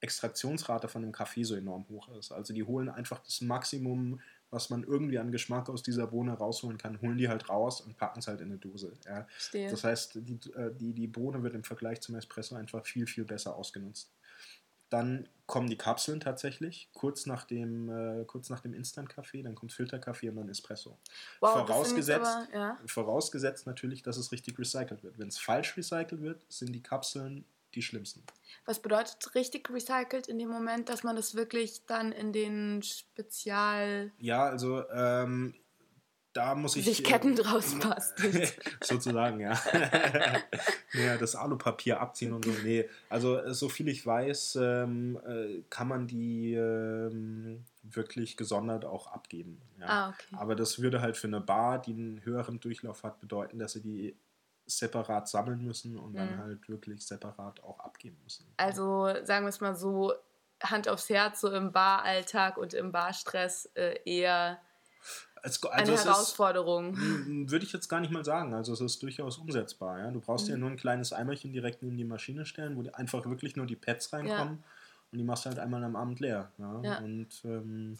Extraktionsrate 0.00 0.88
von 0.88 1.02
dem 1.02 1.12
Kaffee 1.12 1.44
so 1.44 1.56
enorm 1.56 1.86
hoch 1.88 2.08
ist. 2.16 2.30
Also 2.30 2.54
die 2.54 2.62
holen 2.62 2.88
einfach 2.88 3.18
das 3.18 3.40
Maximum, 3.40 4.20
was 4.50 4.70
man 4.70 4.84
irgendwie 4.84 5.18
an 5.18 5.32
Geschmack 5.32 5.68
aus 5.68 5.82
dieser 5.82 6.06
Bohne 6.06 6.32
rausholen 6.32 6.78
kann, 6.78 7.00
holen 7.02 7.18
die 7.18 7.28
halt 7.28 7.48
raus 7.48 7.80
und 7.80 7.96
packen 7.96 8.20
es 8.20 8.28
halt 8.28 8.40
in 8.40 8.48
eine 8.48 8.58
Dose. 8.58 8.92
Ja. 9.06 9.26
Das 9.52 9.84
heißt, 9.84 10.20
die, 10.22 10.38
äh, 10.52 10.72
die, 10.74 10.92
die 10.92 11.06
Bohne 11.06 11.42
wird 11.42 11.54
im 11.54 11.64
Vergleich 11.64 12.00
zum 12.00 12.14
Espresso 12.14 12.54
einfach 12.54 12.86
viel, 12.86 13.06
viel 13.06 13.24
besser 13.24 13.56
ausgenutzt. 13.56 14.10
Dann 14.90 15.28
kommen 15.46 15.70
die 15.70 15.78
Kapseln 15.78 16.20
tatsächlich, 16.20 16.90
kurz 16.92 17.24
nach 17.24 17.44
dem, 17.44 17.88
äh, 17.88 18.24
kurz 18.26 18.50
nach 18.50 18.60
dem 18.60 18.74
Instant-Kaffee, 18.74 19.42
dann 19.42 19.54
kommt 19.54 19.72
Filterkaffee 19.72 20.28
und 20.28 20.36
dann 20.36 20.48
Espresso. 20.48 20.98
Wow, 21.40 21.66
vorausgesetzt, 21.66 22.26
aber, 22.26 22.54
ja. 22.54 22.78
vorausgesetzt 22.86 23.66
natürlich, 23.66 24.02
dass 24.02 24.18
es 24.18 24.30
richtig 24.30 24.58
recycelt 24.58 25.02
wird. 25.02 25.18
Wenn 25.18 25.28
es 25.28 25.38
falsch 25.38 25.76
recycelt 25.76 26.20
wird, 26.20 26.44
sind 26.50 26.72
die 26.72 26.82
Kapseln 26.82 27.46
die 27.74 27.82
schlimmsten. 27.82 28.22
Was 28.66 28.80
bedeutet 28.80 29.34
richtig 29.34 29.70
recycelt 29.70 30.26
in 30.26 30.38
dem 30.38 30.48
Moment, 30.48 30.88
dass 30.88 31.02
man 31.02 31.16
das 31.16 31.34
wirklich 31.34 31.84
dann 31.86 32.12
in 32.12 32.32
den 32.32 32.82
Spezial... 32.82 34.12
Ja, 34.18 34.44
also 34.44 34.88
ähm, 34.90 35.54
da 36.38 36.54
muss 36.54 36.76
ich... 36.76 36.84
Sich 36.84 37.02
Ketten 37.02 37.32
äh, 37.32 37.42
draus 37.42 37.76
bastelt. 37.80 38.56
sozusagen, 38.80 39.40
ja. 39.40 39.60
ja. 40.92 41.16
Das 41.18 41.34
Alupapier 41.34 42.00
abziehen 42.00 42.32
und 42.32 42.44
so. 42.44 42.52
Nee, 42.62 42.88
also 43.08 43.52
so 43.52 43.68
viel 43.68 43.88
ich 43.88 44.06
weiß, 44.06 44.56
ähm, 44.62 45.18
äh, 45.26 45.62
kann 45.68 45.88
man 45.88 46.06
die 46.06 46.54
ähm, 46.54 47.64
wirklich 47.82 48.36
gesondert 48.36 48.84
auch 48.84 49.08
abgeben. 49.08 49.60
Ja. 49.80 49.86
Ah, 49.86 50.08
okay. 50.10 50.36
Aber 50.38 50.54
das 50.54 50.80
würde 50.80 51.00
halt 51.00 51.16
für 51.16 51.26
eine 51.26 51.40
Bar, 51.40 51.80
die 51.80 51.92
einen 51.92 52.24
höheren 52.24 52.60
Durchlauf 52.60 53.02
hat, 53.02 53.18
bedeuten, 53.18 53.58
dass 53.58 53.72
sie 53.72 53.82
die 53.82 54.16
separat 54.66 55.28
sammeln 55.28 55.64
müssen 55.64 55.98
und 55.98 56.14
dann 56.14 56.36
mhm. 56.36 56.38
halt 56.38 56.68
wirklich 56.68 57.04
separat 57.04 57.64
auch 57.64 57.80
abgeben 57.80 58.18
müssen. 58.22 58.46
Also 58.58 59.12
sagen 59.24 59.44
wir 59.44 59.48
es 59.48 59.60
mal 59.60 59.74
so, 59.74 60.12
Hand 60.62 60.88
aufs 60.88 61.08
Herz, 61.08 61.40
so 61.40 61.50
im 61.52 61.72
Baralltag 61.72 62.58
und 62.58 62.74
im 62.74 62.92
Barstress 62.92 63.66
äh, 63.74 63.98
eher 64.04 64.60
also, 65.42 65.68
also 65.68 65.92
eine 65.92 66.04
Herausforderung. 66.04 66.96
Würde 66.96 67.64
ich 67.64 67.72
jetzt 67.72 67.88
gar 67.88 68.00
nicht 68.00 68.12
mal 68.12 68.24
sagen. 68.24 68.54
Also 68.54 68.72
es 68.72 68.80
ist 68.80 69.02
durchaus 69.02 69.38
umsetzbar. 69.38 69.98
Ja? 69.98 70.10
Du 70.10 70.20
brauchst 70.20 70.46
mhm. 70.46 70.52
ja 70.52 70.56
nur 70.58 70.70
ein 70.70 70.76
kleines 70.76 71.12
Eimerchen 71.12 71.52
direkt 71.52 71.82
neben 71.82 71.96
die 71.96 72.04
Maschine 72.04 72.46
stellen, 72.46 72.76
wo 72.76 72.88
einfach 72.92 73.26
wirklich 73.26 73.56
nur 73.56 73.66
die 73.66 73.76
Pads 73.76 74.12
reinkommen 74.12 74.58
ja. 74.62 74.64
und 75.12 75.18
die 75.18 75.24
machst 75.24 75.44
du 75.44 75.50
halt 75.50 75.58
einmal 75.58 75.82
am 75.84 75.96
Abend 75.96 76.20
leer. 76.20 76.50
Ja? 76.58 76.80
ja. 76.82 76.98
Und 76.98 77.28
ähm, 77.44 77.96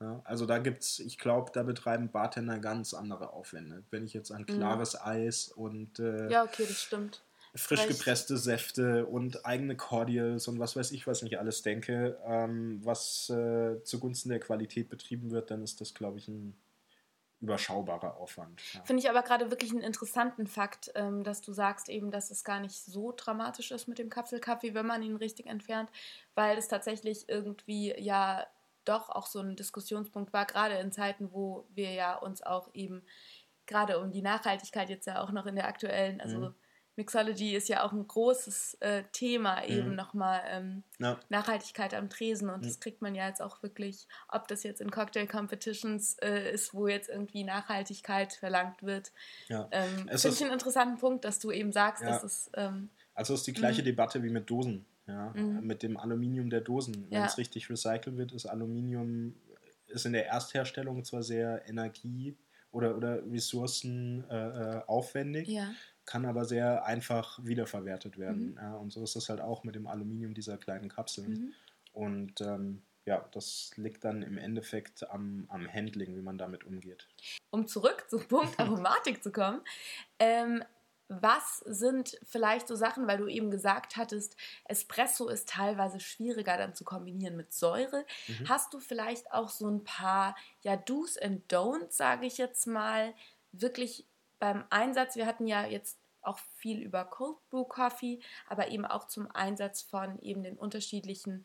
ja, 0.00 0.20
also 0.24 0.44
da 0.44 0.58
gibt 0.58 0.82
es, 0.82 0.98
ich 0.98 1.18
glaube, 1.18 1.50
da 1.54 1.62
betreiben 1.62 2.10
Bartender 2.10 2.58
ganz 2.58 2.94
andere 2.94 3.32
Aufwände. 3.32 3.84
Wenn 3.90 4.04
ich 4.04 4.12
jetzt 4.12 4.32
an 4.32 4.42
mhm. 4.42 4.46
klares 4.46 4.94
mhm. 4.94 5.00
Eis 5.02 5.48
und 5.48 5.98
äh, 5.98 6.28
ja, 6.30 6.44
okay, 6.44 6.64
das 6.66 6.80
stimmt. 6.80 7.22
Frisch 7.54 7.86
gepresste 7.86 8.36
Säfte 8.36 9.06
und 9.06 9.46
eigene 9.46 9.76
Cordials 9.76 10.48
und 10.48 10.58
was 10.58 10.74
weiß 10.74 10.90
ich, 10.92 11.06
was 11.06 11.22
nicht 11.22 11.38
alles 11.38 11.62
denke, 11.62 12.18
ähm, 12.26 12.80
was 12.84 13.30
äh, 13.30 13.82
zugunsten 13.84 14.30
der 14.30 14.40
Qualität 14.40 14.88
betrieben 14.88 15.30
wird, 15.30 15.50
dann 15.50 15.62
ist 15.62 15.80
das, 15.80 15.94
glaube 15.94 16.18
ich, 16.18 16.26
ein 16.28 16.56
überschaubarer 17.40 18.16
Aufwand. 18.16 18.60
Ja. 18.72 18.82
Finde 18.84 19.02
ich 19.02 19.10
aber 19.10 19.22
gerade 19.22 19.50
wirklich 19.50 19.70
einen 19.70 19.82
interessanten 19.82 20.46
Fakt, 20.46 20.90
ähm, 20.94 21.22
dass 21.22 21.42
du 21.42 21.52
sagst 21.52 21.88
eben, 21.88 22.10
dass 22.10 22.30
es 22.30 22.42
gar 22.42 22.58
nicht 22.58 22.74
so 22.74 23.12
dramatisch 23.16 23.70
ist 23.70 23.86
mit 23.86 23.98
dem 23.98 24.10
Kapselkaffee, 24.10 24.74
wenn 24.74 24.86
man 24.86 25.02
ihn 25.02 25.16
richtig 25.16 25.46
entfernt, 25.46 25.90
weil 26.34 26.58
es 26.58 26.68
tatsächlich 26.68 27.28
irgendwie 27.28 27.94
ja 28.00 28.46
doch 28.84 29.10
auch 29.10 29.26
so 29.26 29.40
ein 29.40 29.56
Diskussionspunkt 29.56 30.32
war, 30.32 30.46
gerade 30.46 30.74
in 30.74 30.90
Zeiten, 30.90 31.32
wo 31.32 31.66
wir 31.74 31.92
ja 31.92 32.16
uns 32.16 32.42
auch 32.42 32.68
eben 32.74 33.02
gerade 33.66 33.98
um 34.00 34.10
die 34.10 34.22
Nachhaltigkeit 34.22 34.90
jetzt 34.90 35.06
ja 35.06 35.22
auch 35.22 35.30
noch 35.30 35.46
in 35.46 35.56
der 35.56 35.68
aktuellen, 35.68 36.20
also 36.20 36.38
mhm. 36.38 36.54
Mixology 36.96 37.54
ist 37.54 37.68
ja 37.68 37.84
auch 37.84 37.92
ein 37.92 38.06
großes 38.06 38.78
äh, 38.80 39.02
Thema, 39.12 39.62
mhm. 39.62 39.72
eben 39.72 39.94
nochmal 39.94 40.40
ähm, 40.48 40.82
ja. 40.98 41.18
Nachhaltigkeit 41.28 41.94
am 41.94 42.08
Tresen 42.08 42.50
und 42.50 42.62
mhm. 42.62 42.64
das 42.64 42.80
kriegt 42.80 43.02
man 43.02 43.14
ja 43.14 43.28
jetzt 43.28 43.42
auch 43.42 43.62
wirklich, 43.62 44.06
ob 44.28 44.48
das 44.48 44.62
jetzt 44.62 44.80
in 44.80 44.90
Cocktail 44.90 45.26
Competitions 45.26 46.16
äh, 46.22 46.52
ist, 46.52 46.74
wo 46.74 46.88
jetzt 46.88 47.08
irgendwie 47.08 47.44
Nachhaltigkeit 47.44 48.32
verlangt 48.32 48.82
wird. 48.82 49.12
Ja. 49.48 49.68
Ähm, 49.70 50.08
Finde 50.08 50.28
ich 50.28 50.42
einen 50.42 50.52
interessanten 50.52 50.98
Punkt, 50.98 51.24
dass 51.24 51.38
du 51.38 51.50
eben 51.50 51.72
sagst, 51.72 52.02
ja. 52.02 52.10
dass 52.10 52.22
es. 52.22 52.50
Ähm, 52.54 52.90
also 53.14 53.34
ist 53.34 53.46
die 53.46 53.52
gleiche 53.52 53.82
mhm. 53.82 53.86
Debatte 53.86 54.22
wie 54.22 54.30
mit 54.30 54.50
Dosen. 54.50 54.84
Ja? 55.06 55.32
Mhm. 55.34 55.66
Mit 55.66 55.82
dem 55.82 55.96
Aluminium 55.96 56.50
der 56.50 56.60
Dosen. 56.60 57.06
Wenn 57.10 57.22
es 57.22 57.38
richtig 57.38 57.70
recycelt 57.70 58.16
wird, 58.16 58.32
ist 58.32 58.46
Aluminium 58.46 59.34
ist 59.94 60.06
in 60.06 60.12
der 60.12 60.26
Erstherstellung 60.26 61.04
zwar 61.04 61.22
sehr 61.22 61.62
energie- 61.68 62.36
oder, 62.72 62.96
oder 62.96 63.22
ressourcenaufwendig, 63.30 65.48
äh, 65.48 65.52
ja. 65.52 65.72
Kann 66.06 66.26
aber 66.26 66.44
sehr 66.44 66.84
einfach 66.84 67.38
wiederverwertet 67.42 68.18
werden. 68.18 68.52
Mhm. 68.52 68.56
Ja? 68.56 68.74
Und 68.74 68.92
so 68.92 69.02
ist 69.02 69.16
das 69.16 69.28
halt 69.28 69.40
auch 69.40 69.64
mit 69.64 69.74
dem 69.74 69.86
Aluminium 69.86 70.34
dieser 70.34 70.58
kleinen 70.58 70.88
Kapseln. 70.88 71.32
Mhm. 71.32 71.52
Und 71.92 72.40
ähm, 72.40 72.82
ja, 73.06 73.28
das 73.32 73.70
liegt 73.76 74.04
dann 74.04 74.22
im 74.22 74.38
Endeffekt 74.38 75.08
am, 75.10 75.46
am 75.48 75.70
Handling, 75.70 76.16
wie 76.16 76.22
man 76.22 76.38
damit 76.38 76.64
umgeht. 76.64 77.08
Um 77.50 77.66
zurück 77.66 78.06
zum 78.08 78.24
Punkt 78.28 78.58
Aromatik 78.58 79.22
zu 79.22 79.30
kommen, 79.30 79.60
ähm, 80.18 80.64
was 81.08 81.58
sind 81.58 82.18
vielleicht 82.22 82.66
so 82.66 82.76
Sachen, 82.76 83.06
weil 83.06 83.18
du 83.18 83.28
eben 83.28 83.50
gesagt 83.50 83.96
hattest, 83.96 84.36
Espresso 84.64 85.28
ist 85.28 85.48
teilweise 85.50 86.00
schwieriger 86.00 86.56
dann 86.56 86.74
zu 86.74 86.84
kombinieren 86.84 87.36
mit 87.36 87.52
Säure. 87.52 88.06
Mhm. 88.26 88.48
Hast 88.48 88.72
du 88.72 88.80
vielleicht 88.80 89.30
auch 89.30 89.50
so 89.50 89.68
ein 89.68 89.84
paar 89.84 90.34
ja, 90.62 90.76
Do's 90.76 91.18
and 91.18 91.52
Don'ts, 91.52 91.92
sage 91.92 92.26
ich 92.26 92.38
jetzt 92.38 92.66
mal, 92.66 93.12
wirklich 93.52 94.06
beim 94.38 94.64
Einsatz? 94.70 95.16
Wir 95.16 95.26
hatten 95.26 95.46
ja 95.46 95.66
jetzt 95.66 95.98
auch 96.22 96.38
viel 96.56 96.80
über 96.80 97.04
Cold 97.04 97.36
Brew 97.50 97.64
Coffee, 97.64 98.20
aber 98.48 98.68
eben 98.68 98.84
auch 98.84 99.06
zum 99.06 99.30
Einsatz 99.30 99.82
von 99.82 100.18
eben 100.20 100.42
den 100.42 100.56
unterschiedlichen 100.56 101.44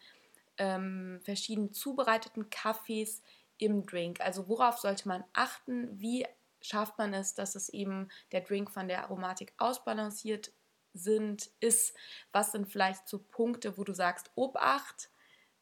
ähm, 0.58 1.20
verschieden 1.24 1.74
zubereiteten 1.74 2.50
Kaffees 2.50 3.22
im 3.58 3.86
Drink. 3.86 4.22
Also 4.22 4.48
worauf 4.48 4.78
sollte 4.78 5.08
man 5.08 5.24
achten? 5.34 6.00
Wie 6.00 6.26
schafft 6.62 6.98
man 6.98 7.14
es, 7.14 7.34
dass 7.34 7.56
es 7.56 7.70
eben 7.70 8.10
der 8.32 8.42
Drink 8.42 8.72
von 8.72 8.88
der 8.88 9.04
Aromatik 9.04 9.54
ausbalanciert 9.58 10.52
sind, 10.94 11.50
ist? 11.60 11.96
Was 12.32 12.52
sind 12.52 12.68
vielleicht 12.68 13.08
so 13.08 13.20
Punkte, 13.20 13.78
wo 13.78 13.84
du 13.84 13.94
sagst, 13.94 14.32
Obacht, 14.36 15.10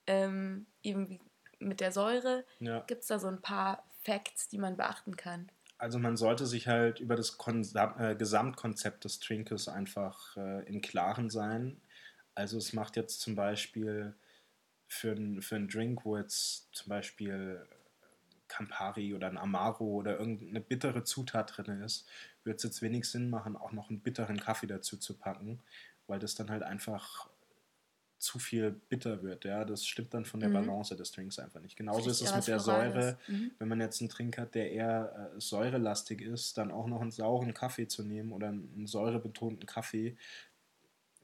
ähm, 0.05 0.67
eben 0.83 1.09
wie 1.09 1.21
mit 1.59 1.79
der 1.79 1.91
Säure? 1.91 2.45
Ja. 2.59 2.81
Gibt 2.81 3.01
es 3.01 3.07
da 3.07 3.19
so 3.19 3.27
ein 3.27 3.41
paar 3.41 3.83
Facts, 4.03 4.47
die 4.47 4.57
man 4.57 4.77
beachten 4.77 5.15
kann? 5.17 5.51
Also 5.77 5.99
man 5.99 6.17
sollte 6.17 6.45
sich 6.47 6.67
halt 6.67 6.99
über 6.99 7.15
das 7.15 7.37
äh, 7.37 8.15
Gesamtkonzept 8.15 9.05
des 9.05 9.19
Trinkes 9.19 9.67
einfach 9.67 10.35
äh, 10.35 10.67
im 10.67 10.81
Klaren 10.81 11.29
sein. 11.29 11.81
Also 12.33 12.57
es 12.57 12.73
macht 12.73 12.95
jetzt 12.95 13.21
zum 13.21 13.35
Beispiel 13.35 14.15
für, 14.87 15.11
ein, 15.11 15.41
für 15.41 15.55
einen 15.55 15.67
Drink, 15.67 16.03
wo 16.03 16.17
jetzt 16.17 16.69
zum 16.73 16.89
Beispiel 16.89 17.67
Campari 18.47 19.13
oder 19.13 19.27
ein 19.27 19.37
Amaro 19.37 19.85
oder 19.85 20.17
irgendeine 20.19 20.61
bittere 20.61 21.03
Zutat 21.03 21.57
drin 21.57 21.81
ist, 21.81 22.07
wird 22.43 22.57
es 22.57 22.63
jetzt 22.63 22.81
wenig 22.81 23.05
Sinn 23.05 23.29
machen, 23.29 23.55
auch 23.57 23.71
noch 23.71 23.89
einen 23.89 24.01
bitteren 24.01 24.39
Kaffee 24.39 24.67
dazu 24.67 24.97
zu 24.97 25.17
packen, 25.17 25.61
weil 26.07 26.19
das 26.19 26.35
dann 26.35 26.49
halt 26.49 26.63
einfach 26.63 27.29
zu 28.19 28.39
viel 28.39 28.71
bitter 28.71 29.21
wird. 29.21 29.45
Ja, 29.45 29.63
das 29.63 29.85
stimmt 29.85 30.13
dann 30.13 30.25
von 30.25 30.39
der 30.39 30.49
mhm. 30.49 30.53
Balance 30.53 30.95
des 30.95 31.11
Drinks 31.11 31.37
einfach 31.39 31.61
nicht. 31.61 31.75
Genauso 31.75 32.09
ist 32.09 32.21
es 32.21 32.35
mit 32.35 32.47
der 32.47 32.59
Säure. 32.59 33.17
Mhm. 33.27 33.51
Wenn 33.59 33.67
man 33.67 33.79
jetzt 33.79 34.01
einen 34.01 34.09
Trink 34.09 34.37
hat, 34.37 34.55
der 34.55 34.71
eher 34.71 35.31
äh, 35.35 35.39
säurelastig 35.39 36.21
ist, 36.21 36.57
dann 36.57 36.71
auch 36.71 36.87
noch 36.87 37.01
einen 37.01 37.11
sauren 37.11 37.53
Kaffee 37.53 37.87
zu 37.87 38.03
nehmen 38.03 38.31
oder 38.31 38.47
einen 38.47 38.87
säurebetonten 38.87 39.65
Kaffee, 39.67 40.17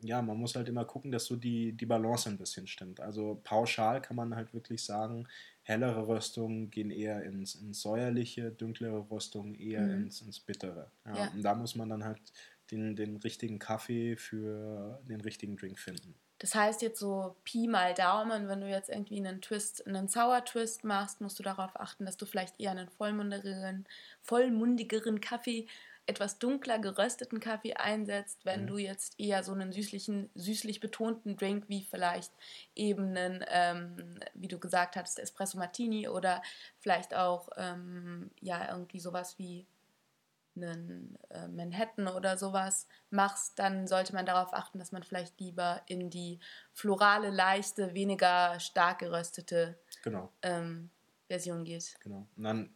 ja, 0.04 0.22
man 0.22 0.38
muss 0.38 0.56
halt 0.56 0.68
immer 0.68 0.86
gucken, 0.86 1.12
dass 1.12 1.26
so 1.26 1.36
die, 1.36 1.72
die 1.72 1.86
Balance 1.86 2.30
ein 2.30 2.38
bisschen 2.38 2.68
stimmt. 2.68 3.00
Also 3.00 3.40
pauschal 3.44 4.02
kann 4.02 4.18
man 4.18 4.36
halt 4.36 4.54
wirklich 4.54 4.84
sagen, 4.84 5.28
hellere 5.64 6.08
Röstungen 6.08 6.70
gehen 6.70 6.92
eher 6.92 7.24
ins, 7.24 7.56
ins 7.56 7.82
säuerliche, 7.82 8.52
dunklere 8.52 9.10
Röstungen 9.10 9.56
eher 9.56 9.82
mhm. 9.82 10.06
ins, 10.06 10.22
ins 10.22 10.40
bittere. 10.40 10.92
Ja, 11.06 11.16
ja. 11.16 11.32
Und 11.32 11.42
da 11.42 11.56
muss 11.56 11.76
man 11.76 11.90
dann 11.90 12.04
halt 12.04 12.22
den, 12.72 12.96
den 12.96 13.16
richtigen 13.18 13.60
Kaffee 13.60 14.16
für 14.16 15.00
den 15.08 15.22
richtigen 15.22 15.56
Drink 15.56 15.80
finden. 15.80 16.16
Das 16.44 16.56
heißt 16.56 16.82
jetzt 16.82 17.00
so 17.00 17.38
Pi 17.46 17.70
mal 17.70 17.94
Daumen, 17.94 18.50
wenn 18.50 18.60
du 18.60 18.68
jetzt 18.68 18.90
irgendwie 18.90 19.16
einen 19.16 19.42
Twist, 19.42 19.88
einen 19.88 20.10
Sour 20.10 20.44
Twist 20.44 20.84
machst, 20.84 21.22
musst 21.22 21.40
du 21.40 21.44
darauf 21.44 21.80
achten, 21.80 22.06
dass 22.06 22.18
du 22.18 22.26
vielleicht 22.26 22.60
eher 22.60 22.72
einen 22.72 22.90
vollmundigeren, 22.90 23.86
vollmundigeren 24.22 25.22
Kaffee 25.22 25.68
etwas 26.06 26.40
dunkler 26.40 26.80
gerösteten 26.80 27.40
Kaffee 27.40 27.76
einsetzt, 27.76 28.40
wenn 28.44 28.64
mhm. 28.64 28.68
du 28.68 28.78
jetzt 28.78 29.18
eher 29.18 29.42
so 29.42 29.54
einen 29.54 29.72
süßlichen, 29.72 30.32
süßlich 30.36 30.82
betonten 30.82 31.38
Drink 31.38 31.70
wie 31.70 31.88
vielleicht 31.90 32.34
eben 32.76 33.16
einen, 33.16 33.46
ähm, 33.48 34.20
wie 34.34 34.50
du 34.50 34.60
gesagt 34.60 34.98
hattest, 34.98 35.20
Espresso 35.20 35.58
Martini 35.58 36.10
oder 36.10 36.42
vielleicht 36.82 37.16
auch 37.16 37.48
ähm, 37.56 38.32
ja 38.42 38.70
irgendwie 38.70 39.00
sowas 39.00 39.40
wie 39.40 39.66
einen 40.56 41.18
äh, 41.30 41.48
Manhattan 41.48 42.08
oder 42.08 42.38
sowas 42.38 42.88
machst, 43.10 43.58
dann 43.60 43.88
sollte 43.88 44.14
man 44.14 44.26
darauf 44.26 44.54
achten, 44.54 44.80
dass 44.80 44.92
man 44.92 45.04
vielleicht 45.04 45.40
lieber 45.40 45.82
in 45.88 46.10
die 46.10 46.40
florale, 46.74 47.30
leichte, 47.30 47.94
weniger 47.94 48.60
stark 48.60 49.00
geröstete 49.00 49.78
genau. 50.04 50.32
ähm, 50.42 50.90
Version 51.28 51.64
geht. 51.64 51.96
Genau. 52.02 52.28
Und 52.36 52.44
dann 52.44 52.70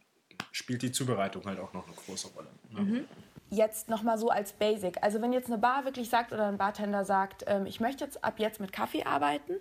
spielt 0.52 0.82
die 0.82 0.92
Zubereitung 0.92 1.44
halt 1.44 1.58
auch 1.58 1.72
noch 1.72 1.86
eine 1.86 1.96
große 1.96 2.28
Rolle. 2.28 2.48
Ne? 2.70 2.80
Mhm. 2.80 3.08
Jetzt 3.50 3.88
nochmal 3.88 4.18
so 4.18 4.28
als 4.28 4.52
Basic. 4.52 5.02
Also 5.02 5.22
wenn 5.22 5.32
jetzt 5.32 5.46
eine 5.46 5.58
Bar 5.58 5.84
wirklich 5.84 6.10
sagt 6.10 6.32
oder 6.32 6.48
ein 6.48 6.58
Bartender 6.58 7.04
sagt, 7.04 7.44
ähm, 7.46 7.66
ich 7.66 7.80
möchte 7.80 8.04
jetzt 8.04 8.22
ab 8.22 8.38
jetzt 8.38 8.60
mit 8.60 8.72
Kaffee 8.72 9.04
arbeiten, 9.04 9.54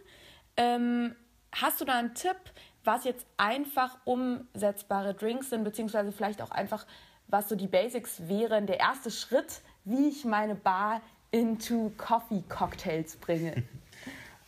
ähm, 0.57 1.15
hast 1.53 1.79
du 1.79 1.85
da 1.85 1.93
einen 1.97 2.13
Tipp, 2.13 2.37
was 2.83 3.03
jetzt 3.03 3.25
einfach 3.37 3.97
umsetzbare 4.05 5.13
Drinks 5.13 5.49
sind, 5.49 5.63
beziehungsweise 5.63 6.11
vielleicht 6.11 6.41
auch 6.41 6.51
einfach, 6.51 6.85
was 7.27 7.49
so 7.49 7.55
die 7.55 7.67
Basics 7.67 8.27
wären, 8.27 8.67
der 8.67 8.79
erste 8.79 9.11
Schritt, 9.11 9.61
wie 9.85 10.09
ich 10.09 10.25
meine 10.25 10.55
Bar 10.55 11.01
into 11.31 11.91
Coffee 11.97 12.43
Cocktails 12.47 13.15
bringe? 13.17 13.63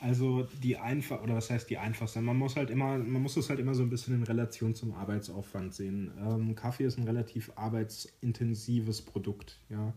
Also 0.02 0.48
die 0.64 0.78
einfach 0.78 1.22
oder 1.22 1.36
was 1.36 1.50
heißt 1.50 1.70
die 1.70 1.78
einfachste? 1.78 2.22
Man 2.22 2.38
muss 2.38 2.56
halt 2.56 2.70
immer, 2.70 2.98
man 2.98 3.22
muss 3.22 3.36
es 3.36 3.50
halt 3.50 3.60
immer 3.60 3.76
so 3.76 3.84
ein 3.84 3.90
bisschen 3.90 4.16
in 4.16 4.24
Relation 4.24 4.74
zum 4.74 4.94
Arbeitsaufwand 4.94 5.74
sehen. 5.74 6.14
Ähm, 6.18 6.56
Kaffee 6.56 6.86
ist 6.86 6.98
ein 6.98 7.04
relativ 7.04 7.52
arbeitsintensives 7.58 9.02
Produkt. 9.02 9.60
Ja. 9.68 9.94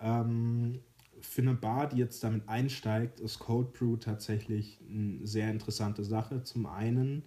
Ähm, 0.00 0.80
für 1.20 1.42
eine 1.42 1.54
Bar, 1.54 1.88
die 1.88 1.98
jetzt 1.98 2.24
damit 2.24 2.48
einsteigt, 2.48 3.20
ist 3.20 3.38
Cold 3.38 3.72
Brew 3.74 3.96
tatsächlich 3.96 4.80
eine 4.88 5.26
sehr 5.26 5.50
interessante 5.50 6.04
Sache. 6.04 6.42
Zum 6.42 6.64
einen, 6.64 7.22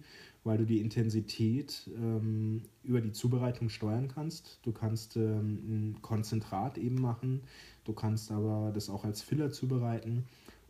weil 0.48 0.56
du 0.56 0.64
die 0.64 0.80
Intensität 0.80 1.90
ähm, 1.94 2.62
über 2.82 3.02
die 3.02 3.12
Zubereitung 3.12 3.68
steuern 3.68 4.08
kannst. 4.08 4.60
Du 4.62 4.72
kannst 4.72 5.16
ähm, 5.16 5.58
ein 5.68 5.98
Konzentrat 6.00 6.78
eben 6.78 6.98
machen, 6.98 7.42
du 7.84 7.92
kannst 7.92 8.32
aber 8.32 8.72
das 8.72 8.88
auch 8.88 9.04
als 9.04 9.20
Filler 9.20 9.50
zubereiten. 9.52 10.24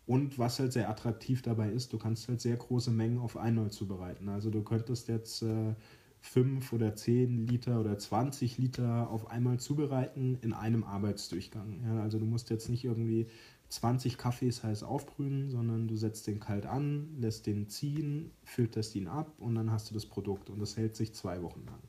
Und 0.04 0.36
was 0.36 0.58
halt 0.58 0.72
sehr 0.72 0.90
attraktiv 0.90 1.42
dabei 1.42 1.70
ist, 1.70 1.92
du 1.92 1.98
kannst 1.98 2.26
halt 2.28 2.40
sehr 2.40 2.56
große 2.56 2.90
Mengen 2.90 3.18
auf 3.18 3.36
einmal 3.36 3.70
zubereiten. 3.70 4.28
Also 4.28 4.50
du 4.50 4.62
könntest 4.62 5.06
jetzt 5.06 5.42
äh, 5.42 5.74
5 6.22 6.72
oder 6.72 6.96
10 6.96 7.46
Liter 7.46 7.78
oder 7.78 7.96
20 7.96 8.58
Liter 8.58 9.08
auf 9.10 9.30
einmal 9.30 9.60
zubereiten 9.60 10.38
in 10.42 10.54
einem 10.54 10.82
Arbeitsdurchgang. 10.82 11.84
Ja, 11.84 12.02
also 12.02 12.18
du 12.18 12.24
musst 12.24 12.50
jetzt 12.50 12.68
nicht 12.68 12.84
irgendwie 12.84 13.28
20 13.68 14.16
Kaffees 14.16 14.62
heiß 14.64 14.82
aufbrühen, 14.82 15.50
sondern 15.50 15.88
du 15.88 15.96
setzt 15.96 16.26
den 16.26 16.40
kalt 16.40 16.66
an, 16.66 17.16
lässt 17.18 17.46
den 17.46 17.68
ziehen, 17.68 18.30
filterst 18.42 18.94
ihn 18.94 19.08
ab 19.08 19.32
und 19.38 19.54
dann 19.54 19.70
hast 19.70 19.90
du 19.90 19.94
das 19.94 20.06
Produkt 20.06 20.48
und 20.48 20.58
das 20.58 20.76
hält 20.76 20.96
sich 20.96 21.14
zwei 21.14 21.42
Wochen 21.42 21.64
lang. 21.66 21.80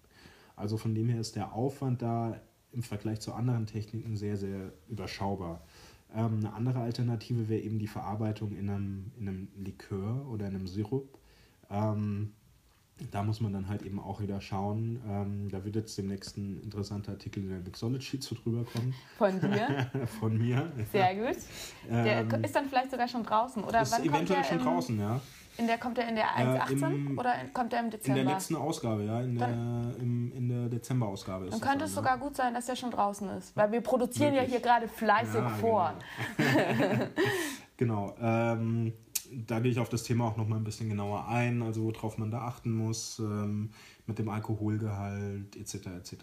Also 0.56 0.78
von 0.78 0.94
dem 0.94 1.08
her 1.08 1.22
ist 1.22 1.36
der 1.36 1.54
Aufwand 1.54 2.02
da 2.02 2.42
im 2.72 2.84
Vergleich 2.84 3.22
zu 3.22 3.34
anderen 3.34 3.65
Techniken 3.65 4.18
sehr, 4.18 4.36
sehr 4.36 4.74
überschaubar. 4.89 5.63
Ähm, 6.13 6.39
eine 6.39 6.54
andere 6.54 6.82
Alternative 6.82 7.48
wäre 7.50 7.62
eben 7.62 7.80
die 7.80 7.88
Verarbeitung 7.88 8.56
in 8.56 8.70
einem, 8.70 9.12
in 9.18 9.28
einem 9.28 9.48
Likör 9.56 10.28
oder 10.30 10.48
in 10.48 10.56
einem 10.56 10.68
Sirup. 10.68 11.18
Ähm, 11.70 12.34
da 13.12 13.24
muss 13.24 13.42
man 13.42 13.54
dann 13.54 13.68
halt 13.68 13.84
eben 13.84 14.00
auch 14.00 14.22
wieder 14.22 14.42
schauen. 14.42 15.02
Ähm, 15.08 15.50
da 15.50 15.64
wird 15.64 15.76
jetzt 15.76 15.98
demnächst 15.98 16.38
ein 16.38 16.62
interessanter 16.62 17.14
Artikel 17.14 17.44
in 17.44 17.50
der 17.50 17.60
Mixology 17.60 18.20
zu 18.20 18.36
drüber 18.36 18.66
kommen. 18.66 18.94
Von 19.18 19.40
dir? 19.40 19.92
Von 20.20 20.38
mir. 20.38 20.72
Sehr 20.92 21.16
gut. 21.16 21.38
Der 21.90 22.22
ähm, 22.22 22.44
ist 22.44 22.56
dann 22.56 22.68
vielleicht 22.68 22.92
sogar 22.92 23.08
schon 23.08 23.24
draußen, 23.24 23.64
oder? 23.64 23.82
Ist 23.82 23.94
wann 23.94 24.06
eventuell 24.06 24.44
schon 24.44 24.60
draußen, 24.60 25.00
ja. 25.00 25.22
In 25.58 25.68
der, 25.68 25.78
kommt 25.78 25.98
er 25.98 26.08
in 26.08 26.16
der 26.16 26.38
1.18 26.38 27.16
äh, 27.16 27.20
oder 27.20 27.34
kommt 27.54 27.74
er 27.74 27.82
im 27.82 27.90
Dezember? 27.90 28.20
In 28.20 28.26
der 28.26 28.34
letzten 28.34 28.56
Ausgabe, 28.56 29.04
ja, 29.04 29.20
in 29.20 29.38
der, 29.38 29.50
im, 30.00 30.32
in 30.34 30.48
der 30.48 30.70
Dezemberausgabe. 30.70 31.50
Dann 31.50 31.60
könnte 31.60 31.84
es 31.84 31.94
sogar 31.94 32.18
gut 32.18 32.38
sein, 32.38 32.54
dass 32.54 32.70
er 32.70 32.78
schon 32.78 32.92
draußen 32.92 33.28
ist, 33.32 33.58
weil 33.58 33.70
wir 33.74 33.82
produzieren 33.82 34.36
Wirklich? 34.36 34.54
ja 34.54 34.58
hier 34.58 34.62
gerade 34.62 34.88
fleißig 34.88 35.36
ja, 35.36 35.50
vor. 35.50 35.94
Genau, 37.76 38.15
genau 38.15 38.15
ähm, 38.21 38.94
da 39.32 39.60
gehe 39.60 39.71
ich 39.71 39.80
auf 39.80 39.90
das 39.90 40.04
Thema 40.04 40.25
auch 40.25 40.38
noch 40.38 40.48
mal 40.48 40.58
ein 40.58 40.63
bisschen 40.63 40.90
genauer 40.90 41.27
ein, 41.27 41.62
also 41.62 41.84
worauf 41.84 42.17
man 42.17 42.32
da 42.32 42.42
achten 42.42 42.71
muss, 42.71 43.19
ähm, 43.19 43.71
mit 44.08 44.19
dem 44.19 44.30
Alkoholgehalt 44.30 45.56
etc. 45.56 45.88
etc. 45.88 46.15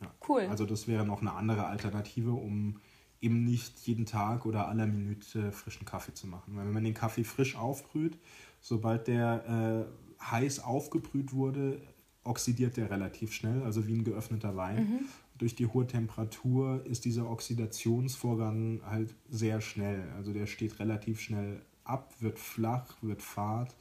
Ja. 0.00 0.14
Cool. 0.28 0.42
Also 0.42 0.66
das 0.66 0.88
wäre 0.88 1.04
noch 1.04 1.20
eine 1.20 1.32
andere 1.32 1.66
Alternative, 1.66 2.32
um 2.32 2.80
eben 3.20 3.44
nicht 3.44 3.78
jeden 3.80 4.06
Tag 4.06 4.46
oder 4.46 4.68
aller 4.68 4.86
Minute 4.86 5.50
frischen 5.52 5.84
Kaffee 5.84 6.14
zu 6.14 6.26
machen. 6.26 6.56
Weil 6.56 6.66
wenn 6.66 6.72
man 6.72 6.84
den 6.84 6.94
Kaffee 6.94 7.24
frisch 7.24 7.56
aufbrüht, 7.56 8.18
Sobald 8.60 9.06
der 9.08 9.88
äh, 10.20 10.24
heiß 10.24 10.60
aufgebrüht 10.60 11.32
wurde, 11.32 11.80
oxidiert 12.24 12.76
der 12.76 12.90
relativ 12.90 13.32
schnell, 13.32 13.62
also 13.62 13.86
wie 13.86 13.94
ein 13.94 14.04
geöffneter 14.04 14.56
Wein. 14.56 14.76
Mhm. 14.76 15.00
Durch 15.38 15.54
die 15.54 15.66
hohe 15.66 15.86
Temperatur 15.86 16.84
ist 16.84 17.04
dieser 17.04 17.30
Oxidationsvorgang 17.30 18.80
halt 18.84 19.14
sehr 19.28 19.60
schnell. 19.60 20.02
Also 20.16 20.32
der 20.32 20.46
steht 20.46 20.80
relativ 20.80 21.20
schnell 21.20 21.62
ab, 21.88 22.12
wird 22.20 22.38
flach, 22.38 22.86
wird 23.02 23.22
fad 23.22 23.74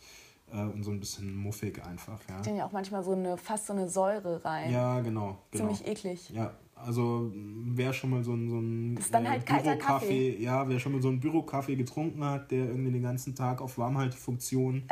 äh, 0.51 0.61
und 0.61 0.83
so 0.83 0.91
ein 0.91 0.99
bisschen 0.99 1.35
muffig 1.35 1.83
einfach. 1.85 2.19
Ja. 2.29 2.35
Hat 2.37 2.47
ja 2.47 2.65
auch 2.65 2.71
manchmal 2.71 3.03
so 3.03 3.13
eine, 3.13 3.37
fast 3.37 3.67
so 3.67 3.73
eine 3.73 3.89
Säure 3.89 4.43
rein. 4.43 4.71
Ja, 4.71 4.99
genau. 5.01 5.37
genau. 5.51 5.73
Ziemlich 5.73 5.87
eklig. 5.87 6.29
Ja, 6.29 6.53
also 6.75 7.31
wer 7.33 7.93
schon 7.93 8.11
mal 8.11 8.23
so 8.23 8.33
ein, 8.33 8.49
so 8.49 8.59
ein 8.59 8.97
ist 8.97 9.13
dann 9.13 9.29
halt 9.29 9.45
kalter 9.45 9.75
Bürokaffee, 9.75 10.31
Kaffee. 10.31 10.43
ja, 10.43 10.67
wer 10.69 10.79
schon 10.79 10.93
mal 10.93 11.01
so 11.01 11.09
einen 11.09 11.19
Bürokaffee 11.19 11.75
getrunken 11.75 12.23
hat, 12.23 12.51
der 12.51 12.65
irgendwie 12.65 12.91
den 12.91 13.03
ganzen 13.03 13.35
Tag 13.35 13.61
auf 13.61 13.77
Warmhaltefunktion 13.77 14.83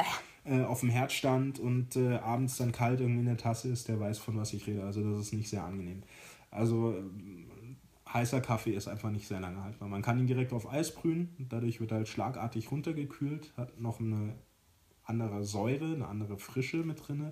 äh. 0.45 0.57
äh, 0.57 0.63
auf 0.63 0.79
dem 0.81 0.89
Herd 0.89 1.11
stand 1.11 1.59
und 1.59 1.95
äh, 1.95 2.17
abends 2.17 2.57
dann 2.57 2.71
kalt 2.71 2.99
irgendwie 3.01 3.21
in 3.21 3.27
der 3.27 3.37
Tasse 3.37 3.69
ist, 3.69 3.87
der 3.87 3.99
weiß, 3.99 4.17
von 4.17 4.37
was 4.37 4.53
ich 4.53 4.65
rede. 4.67 4.83
Also 4.83 5.01
das 5.09 5.21
ist 5.21 5.33
nicht 5.33 5.49
sehr 5.49 5.63
angenehm. 5.63 6.01
Also 6.51 6.95
heißer 8.15 8.41
Kaffee 8.41 8.71
ist 8.71 8.87
einfach 8.87 9.11
nicht 9.11 9.27
sehr 9.27 9.39
lange 9.39 9.63
haltbar. 9.63 9.87
Man 9.89 10.01
kann 10.01 10.17
ihn 10.17 10.25
direkt 10.25 10.53
auf 10.53 10.71
Eis 10.71 10.95
brühen, 10.95 11.35
dadurch 11.49 11.79
wird 11.79 11.91
er 11.91 11.97
halt 11.97 12.07
schlagartig 12.07 12.71
runtergekühlt, 12.71 13.51
hat 13.57 13.79
noch 13.79 13.99
eine 13.99 14.33
andere 15.03 15.43
Säure, 15.43 15.93
eine 15.93 16.07
andere 16.07 16.37
Frische 16.37 16.77
mit 16.77 17.07
drin 17.07 17.31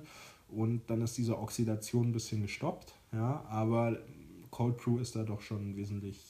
und 0.50 0.90
dann 0.90 1.02
ist 1.02 1.18
diese 1.18 1.40
Oxidation 1.40 2.10
ein 2.10 2.12
bisschen 2.14 2.42
gestoppt. 2.42 2.94
Ja, 3.14 3.44
aber 3.50 3.98
Cold 4.52 4.78
Brew 4.78 5.00
ist 5.00 5.16
da 5.16 5.24
doch 5.24 5.42
schon 5.42 5.76
wesentlich 5.76 6.22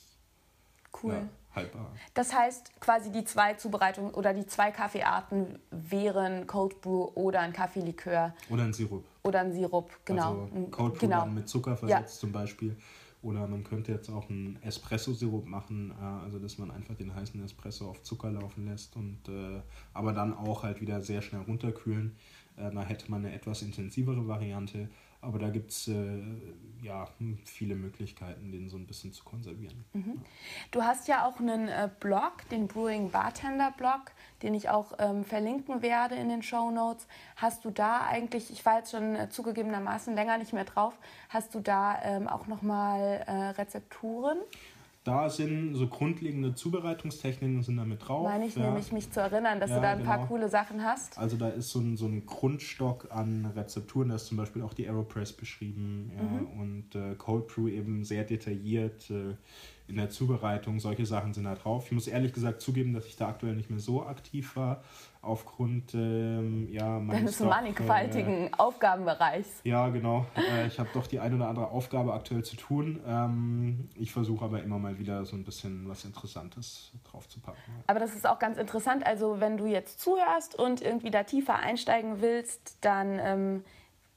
cool. 1.02 1.14
Ja, 1.14 1.30
haltbar. 1.56 1.92
Das 2.14 2.34
heißt, 2.34 2.80
quasi 2.80 3.12
die 3.12 3.26
zwei 3.26 3.56
Zubereitungen 3.56 4.14
oder 4.14 4.34
die 4.34 4.46
zwei 4.46 4.72
Kaffeearten 4.72 5.60
wären 5.72 6.48
Cold 6.48 6.80
Brew 6.82 7.10
oder 7.16 7.42
ein 7.42 7.54
Kaffeelikör. 7.54 8.34
Oder 8.50 8.64
ein 8.64 8.74
Sirup. 8.74 9.04
Oder 9.24 9.42
ein 9.42 9.52
Sirup, 9.52 9.90
genau. 10.06 10.44
Also 10.44 10.68
Cold 10.72 10.94
Brew 10.94 11.00
genau. 11.00 11.26
mit 11.26 11.50
Zucker 11.50 11.76
versetzt 11.76 12.16
ja. 12.16 12.20
zum 12.20 12.32
Beispiel. 12.32 12.78
Oder 13.24 13.48
man 13.48 13.64
könnte 13.64 13.94
jetzt 13.94 14.10
auch 14.10 14.30
einen 14.30 14.62
Espresso-Sirup 14.62 15.48
machen, 15.48 15.92
äh, 15.92 16.04
also 16.04 16.40
dass 16.40 16.58
man 16.58 16.70
einfach 16.70 16.94
den 16.96 17.16
heißen 17.16 17.42
Espresso 17.44 17.90
auf 17.90 18.04
Zucker 18.04 18.30
laufen 18.30 18.66
lässt 18.66 18.96
und 18.98 19.30
äh, 19.30 19.62
aber 19.94 20.12
dann 20.12 20.34
auch 20.34 20.64
halt 20.64 20.82
wieder 20.82 21.02
sehr 21.02 21.22
schnell 21.22 21.42
runterkühlen. 21.42 22.18
Äh, 22.58 22.70
da 22.72 22.84
hätte 22.84 23.10
man 23.10 23.26
eine 23.26 23.34
etwas 23.34 23.62
intensivere 23.62 24.28
Variante. 24.28 24.90
Aber 25.24 25.40
da 25.40 25.50
gibt 25.50 25.72
es 25.72 25.88
äh, 25.88 26.22
ja, 26.82 27.08
viele 27.46 27.76
Möglichkeiten, 27.76 28.52
den 28.52 28.68
so 28.68 28.76
ein 28.76 28.86
bisschen 28.86 29.14
zu 29.14 29.24
konservieren. 29.24 29.86
Mhm. 29.94 30.22
Du 30.72 30.84
hast 30.84 31.08
ja 31.08 31.26
auch 31.26 31.40
einen 31.40 31.70
äh, 31.70 31.90
Blog, 32.02 32.50
den 32.52 32.68
Brewing 32.68 33.10
Bartender 33.10 33.74
Blog, 33.78 34.12
den 34.42 34.54
ich 34.54 34.70
auch 34.70 34.92
ähm, 35.00 35.24
verlinken 35.24 35.82
werde 35.82 36.16
in 36.16 36.28
den 36.28 36.44
Show 36.44 36.72
Notes. 36.72 37.08
Hast 37.38 37.64
du 37.64 37.72
da 37.72 38.06
eigentlich, 38.06 38.52
ich 38.52 38.66
war 38.66 38.80
jetzt 38.80 38.92
schon 38.92 39.16
äh, 39.16 39.30
zugegebenermaßen 39.30 40.14
länger 40.14 40.38
nicht 40.38 40.52
mehr 40.52 40.66
drauf, 40.66 40.94
hast 41.30 41.56
du 41.56 41.62
da 41.62 42.02
ähm, 42.04 42.28
auch 42.28 42.48
nochmal 42.48 43.24
äh, 43.26 43.32
Rezepturen? 43.32 44.38
Da 45.04 45.30
sind 45.30 45.76
so 45.76 45.88
grundlegende 45.88 46.56
Zubereitungstechniken 46.56 47.62
sind 47.62 47.76
da 47.76 47.84
mit 47.84 48.08
drauf. 48.08 48.24
Meine 48.24 48.46
ich 48.46 48.56
ja. 48.56 48.68
nämlich, 48.68 48.92
mich 48.94 49.12
zu 49.12 49.20
erinnern, 49.20 49.60
dass 49.60 49.70
ja, 49.70 49.76
du 49.76 49.82
da 49.82 49.92
ein 49.92 49.98
genau. 50.00 50.10
paar 50.10 50.28
coole 50.28 50.48
Sachen 50.48 50.82
hast. 50.84 51.18
Also 51.18 51.36
da 51.36 51.50
ist 51.50 51.72
so 51.72 51.80
ein, 51.80 51.98
so 51.98 52.06
ein 52.06 52.26
Grundstock 52.26 53.08
an 53.12 53.52
Rezepturen, 53.56 54.10
da 54.10 54.16
ist 54.16 54.28
zum 54.28 54.38
Beispiel 54.38 54.62
auch 54.62 54.74
die 54.74 54.88
Aeropress 54.88 55.34
beschrieben 55.34 56.12
ja, 56.16 56.24
mhm. 56.24 56.60
und 56.60 56.96
äh, 56.96 57.16
Cold 57.16 57.48
Brew 57.48 57.68
eben 57.68 58.06
sehr 58.06 58.24
detailliert 58.24 59.10
äh, 59.10 59.36
in 59.88 59.98
der 59.98 60.10
Zubereitung. 60.10 60.80
Solche 60.80 61.06
Sachen 61.06 61.34
sind 61.34 61.44
da 61.44 61.56
drauf. 61.56 61.86
Ich 61.88 61.92
muss 61.92 62.08
ehrlich 62.08 62.34
gesagt 62.34 62.62
zugeben, 62.62 62.94
dass 62.94 63.06
ich 63.06 63.16
da 63.16 63.28
aktuell 63.28 63.56
nicht 63.56 63.70
mehr 63.70 63.80
so 63.80 64.06
aktiv 64.06 64.56
war, 64.56 64.82
aufgrund 65.22 65.94
ähm, 65.94 66.68
ja, 66.72 67.00
meines 67.00 67.38
doch, 67.38 67.50
mannigfaltigen 67.50 68.48
äh, 68.48 68.52
Aufgabenbereichs. 68.58 69.62
Ja, 69.64 69.90
genau. 69.90 70.26
Äh, 70.36 70.68
ich 70.68 70.80
habe 70.80 70.90
doch 70.94 71.08
die 71.08 71.20
eine 71.20 71.36
oder 71.36 71.48
andere 71.48 71.70
Aufgabe 71.70 72.14
aktuell 72.14 72.44
zu 72.44 72.56
tun. 72.56 73.02
Ähm, 73.06 73.90
ich 73.96 74.12
versuche 74.12 74.46
aber 74.46 74.64
immer 74.64 74.80
mal 74.80 75.00
wieder 75.00 75.26
so 75.26 75.36
ein 75.36 75.44
bisschen 75.44 75.88
was 75.88 76.06
Interessantes 76.06 76.92
drauf 77.10 77.28
zu 77.28 77.40
packen. 77.40 77.60
Aber 77.88 78.00
das 78.00 78.16
ist 78.16 78.28
auch 78.28 78.40
ganz 78.40 78.58
interessant. 78.58 79.06
Also 79.06 79.40
wenn 79.40 79.58
du 79.58 79.66
jetzt 79.66 80.00
zuhörst 80.00 80.56
und 80.56 80.82
irgendwie 80.82 81.12
da 81.12 81.24
tiefer 81.24 81.56
einsteigen 81.56 82.22
willst, 82.22 82.78
dann 82.82 83.20
ähm, 83.20 83.64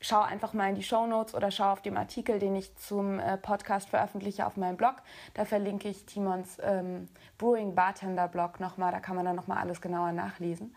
schau 0.01 0.21
einfach 0.21 0.53
mal 0.53 0.69
in 0.69 0.75
die 0.75 0.83
Show 0.83 1.07
Notes 1.07 1.35
oder 1.35 1.51
schau 1.51 1.73
auf 1.73 1.83
dem 1.83 1.97
Artikel, 1.97 2.39
den 2.39 2.55
ich 2.55 2.75
zum 2.77 3.19
äh, 3.19 3.37
Podcast 3.39 3.89
veröffentliche 3.89 4.47
auf 4.47 4.57
meinem 4.57 4.77
Blog. 4.77 4.97
Da 5.35 5.45
verlinke 5.45 5.89
ich 5.89 6.07
Timons 6.07 6.59
ähm, 6.63 7.09
Brewing 7.39 7.75
Bartender 7.75 8.29
Blog 8.29 8.61
nochmal. 8.61 8.93
Da 8.93 9.01
kann 9.01 9.17
man 9.17 9.25
dann 9.25 9.37
nochmal 9.37 9.59
alles 9.59 9.81
genauer 9.81 10.13
nachlesen. 10.13 10.75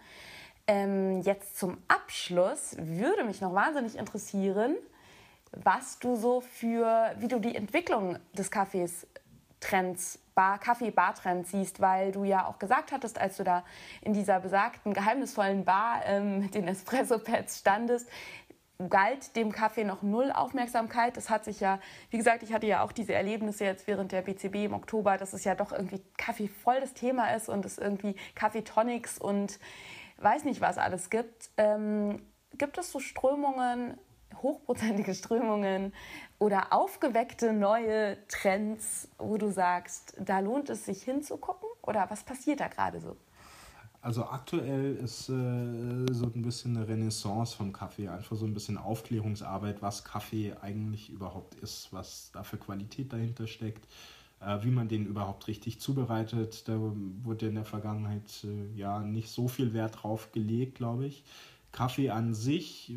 Ähm, 0.68 1.22
jetzt 1.22 1.58
zum 1.58 1.78
Abschluss 1.88 2.76
würde 2.78 3.24
mich 3.24 3.42
noch 3.42 3.54
wahnsinnig 3.54 3.98
interessieren, 3.98 4.76
was 5.52 5.98
du 6.00 6.16
so 6.16 6.42
für, 6.42 7.14
wie 7.18 7.28
du 7.28 7.40
die 7.40 7.56
Entwicklung 7.56 8.20
des 8.34 8.52
Kaffees 8.52 9.08
Trends, 9.60 10.20
Bar, 10.36 10.58
Kaffee-Bar-Trends 10.58 11.52
siehst, 11.52 11.82
weil 11.82 12.12
du 12.12 12.24
ja 12.24 12.46
auch 12.46 12.60
gesagt 12.60 12.94
hattest, 12.94 13.20
als 13.20 13.38
du 13.38 13.44
da 13.44 13.66
in 14.02 14.14
dieser 14.14 14.40
besagten 14.40 14.94
geheimnisvollen 14.94 15.66
Bar 15.66 16.02
ähm, 16.06 16.40
mit 16.40 16.56
den 16.56 16.68
Espresso-Pads 16.68 17.60
standest, 17.60 18.08
galt 18.88 19.36
dem 19.36 19.52
Kaffee 19.52 19.84
noch 19.84 20.02
null 20.02 20.32
Aufmerksamkeit. 20.32 21.18
Das 21.18 21.30
hat 21.30 21.44
sich 21.44 21.60
ja, 21.60 21.80
wie 22.12 22.18
gesagt, 22.18 22.44
ich 22.44 22.54
hatte 22.54 22.68
ja 22.68 22.82
auch 22.82 22.94
diese 22.94 23.14
Erlebnisse 23.14 23.66
jetzt 23.66 23.88
während 23.88 24.14
der 24.14 24.22
BCB 24.22 24.56
im 24.56 24.74
Oktober, 24.74 25.18
dass 25.18 25.34
es 25.34 25.44
ja 25.44 25.54
doch 25.54 25.74
irgendwie 25.74 26.02
Kaffee 26.18 26.48
voll 26.48 26.80
das 26.80 26.94
Thema 26.94 27.34
ist 27.36 27.50
und 27.50 27.66
es 27.66 27.78
irgendwie 27.78 28.16
Kaffeetonics 28.36 29.18
und 29.18 29.60
weiß 30.18 30.46
nicht 30.46 30.62
was 30.62 30.78
alles 30.78 31.10
gibt. 31.10 31.50
Ähm, 31.58 32.22
gibt 32.58 32.78
es 32.78 32.92
so 32.92 33.00
Strömungen, 33.00 33.98
hochprozentige 34.42 35.14
Strömungen 35.14 35.94
oder 36.38 36.72
aufgeweckte 36.72 37.52
neue 37.52 38.18
Trends, 38.28 39.10
wo 39.18 39.38
du 39.38 39.50
sagst, 39.52 40.16
da 40.20 40.40
lohnt 40.40 40.70
es 40.70 40.86
sich 40.86 41.04
hinzugucken? 41.04 41.68
Oder 41.82 42.10
was 42.10 42.24
passiert 42.24 42.62
da 42.62 42.70
gerade 42.70 43.02
so? 43.02 43.18
Also 44.02 44.24
aktuell 44.26 44.96
ist 44.96 45.28
äh, 45.28 46.14
so 46.14 46.26
ein 46.34 46.42
bisschen 46.42 46.78
eine 46.78 46.88
Renaissance 46.88 47.56
vom 47.56 47.74
Kaffee, 47.74 48.08
einfach 48.08 48.38
so 48.38 48.46
ein 48.46 48.54
bisschen 48.54 48.78
Aufklärungsarbeit, 48.78 49.82
was 49.82 50.06
Kaffee 50.06 50.54
eigentlich 50.62 51.10
überhaupt 51.10 51.56
ist, 51.56 51.92
was 51.92 52.32
da 52.32 52.44
für 52.44 52.58
Qualität 52.58 53.12
dahinter 53.12 53.46
steckt, 53.46 53.86
äh, 54.40 54.64
wie 54.64 54.72
man 54.72 54.88
den 54.88 55.06
überhaupt 55.06 55.48
richtig 55.50 55.82
zubereitet. 55.82 56.70
Da 56.70 56.80
wurde 56.80 57.48
in 57.48 57.56
der 57.56 57.66
Vergangenheit 57.66 58.46
äh, 58.46 58.78
ja 58.78 59.00
nicht 59.02 59.30
so 59.30 59.50
viel 59.50 59.74
Wert 59.74 60.02
drauf 60.02 60.32
gelegt, 60.32 60.76
glaube 60.76 61.06
ich. 61.06 61.26
Kaffee 61.74 62.10
an 62.10 62.34
sich 62.34 62.96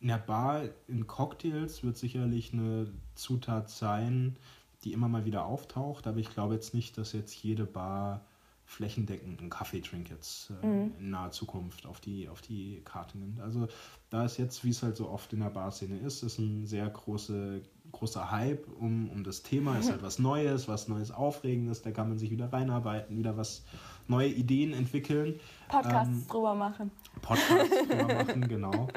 in 0.00 0.08
der 0.08 0.18
Bar, 0.18 0.64
in 0.88 1.06
Cocktails 1.06 1.84
wird 1.84 1.96
sicherlich 1.96 2.52
eine 2.52 2.88
Zutat 3.14 3.70
sein, 3.70 4.36
die 4.82 4.92
immer 4.92 5.08
mal 5.08 5.24
wieder 5.24 5.46
auftaucht, 5.46 6.08
aber 6.08 6.18
ich 6.18 6.30
glaube 6.30 6.54
jetzt 6.54 6.74
nicht, 6.74 6.98
dass 6.98 7.12
jetzt 7.12 7.40
jede 7.40 7.64
Bar 7.66 8.26
flächendeckend 8.72 9.40
einen 9.40 9.50
Kaffeetrink 9.50 10.10
jetzt 10.10 10.50
äh, 10.62 10.66
mhm. 10.66 10.92
in 10.98 11.10
naher 11.10 11.30
Zukunft 11.30 11.86
auf 11.86 12.00
die, 12.00 12.28
auf 12.28 12.40
die 12.40 12.80
Karte 12.84 13.18
nimmt. 13.18 13.40
Also 13.40 13.68
da 14.10 14.24
ist 14.24 14.38
jetzt, 14.38 14.64
wie 14.64 14.70
es 14.70 14.82
halt 14.82 14.96
so 14.96 15.08
oft 15.08 15.32
in 15.32 15.40
der 15.40 15.50
Barszene 15.50 15.98
ist, 15.98 16.22
ist 16.22 16.38
ein 16.38 16.66
sehr 16.66 16.88
große, 16.88 17.62
großer 17.92 18.30
Hype 18.30 18.66
um, 18.80 19.10
um 19.10 19.24
das 19.24 19.42
Thema. 19.42 19.78
Ist 19.78 19.90
halt 19.90 20.02
was 20.02 20.18
Neues, 20.18 20.68
was 20.68 20.88
Neues 20.88 21.10
Aufregendes, 21.10 21.82
da 21.82 21.90
kann 21.90 22.08
man 22.08 22.18
sich 22.18 22.30
wieder 22.30 22.52
reinarbeiten, 22.52 23.18
wieder 23.18 23.36
was 23.36 23.64
neue 24.08 24.28
Ideen 24.28 24.72
entwickeln. 24.72 25.38
Podcasts 25.68 26.14
ähm, 26.14 26.26
drüber 26.28 26.54
machen. 26.54 26.90
Podcasts 27.20 27.88
drüber 27.88 28.14
machen, 28.14 28.48
genau. 28.48 28.88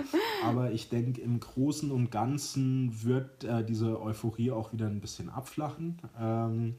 Aber 0.44 0.72
ich 0.72 0.90
denke, 0.90 1.22
im 1.22 1.40
Großen 1.40 1.92
und 1.92 2.12
Ganzen 2.12 3.04
wird 3.04 3.44
äh, 3.44 3.64
diese 3.64 4.02
Euphorie 4.02 4.52
auch 4.52 4.72
wieder 4.72 4.88
ein 4.88 5.02
bisschen 5.02 5.30
abflachen. 5.30 6.00
Ähm, 6.20 6.76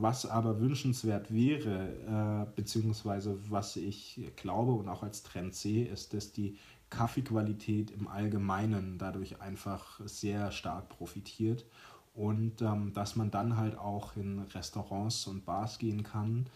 was 0.00 0.26
aber 0.26 0.60
wünschenswert 0.60 1.32
wäre, 1.32 2.46
äh, 2.46 2.54
beziehungsweise 2.54 3.36
was 3.50 3.74
ich 3.74 4.30
glaube 4.36 4.72
und 4.72 4.88
auch 4.88 5.02
als 5.02 5.24
Trend 5.24 5.56
sehe, 5.56 5.88
ist, 5.88 6.14
dass 6.14 6.32
die 6.32 6.56
Kaffeequalität 6.88 7.90
im 7.90 8.06
Allgemeinen 8.06 8.96
dadurch 8.96 9.40
einfach 9.42 10.00
sehr 10.04 10.52
stark 10.52 10.88
profitiert 10.88 11.66
und 12.14 12.62
ähm, 12.62 12.92
dass 12.94 13.16
man 13.16 13.32
dann 13.32 13.56
halt 13.56 13.76
auch 13.76 14.16
in 14.16 14.38
Restaurants 14.38 15.26
und 15.26 15.44
Bars 15.44 15.78
gehen 15.78 16.04
kann, 16.04 16.46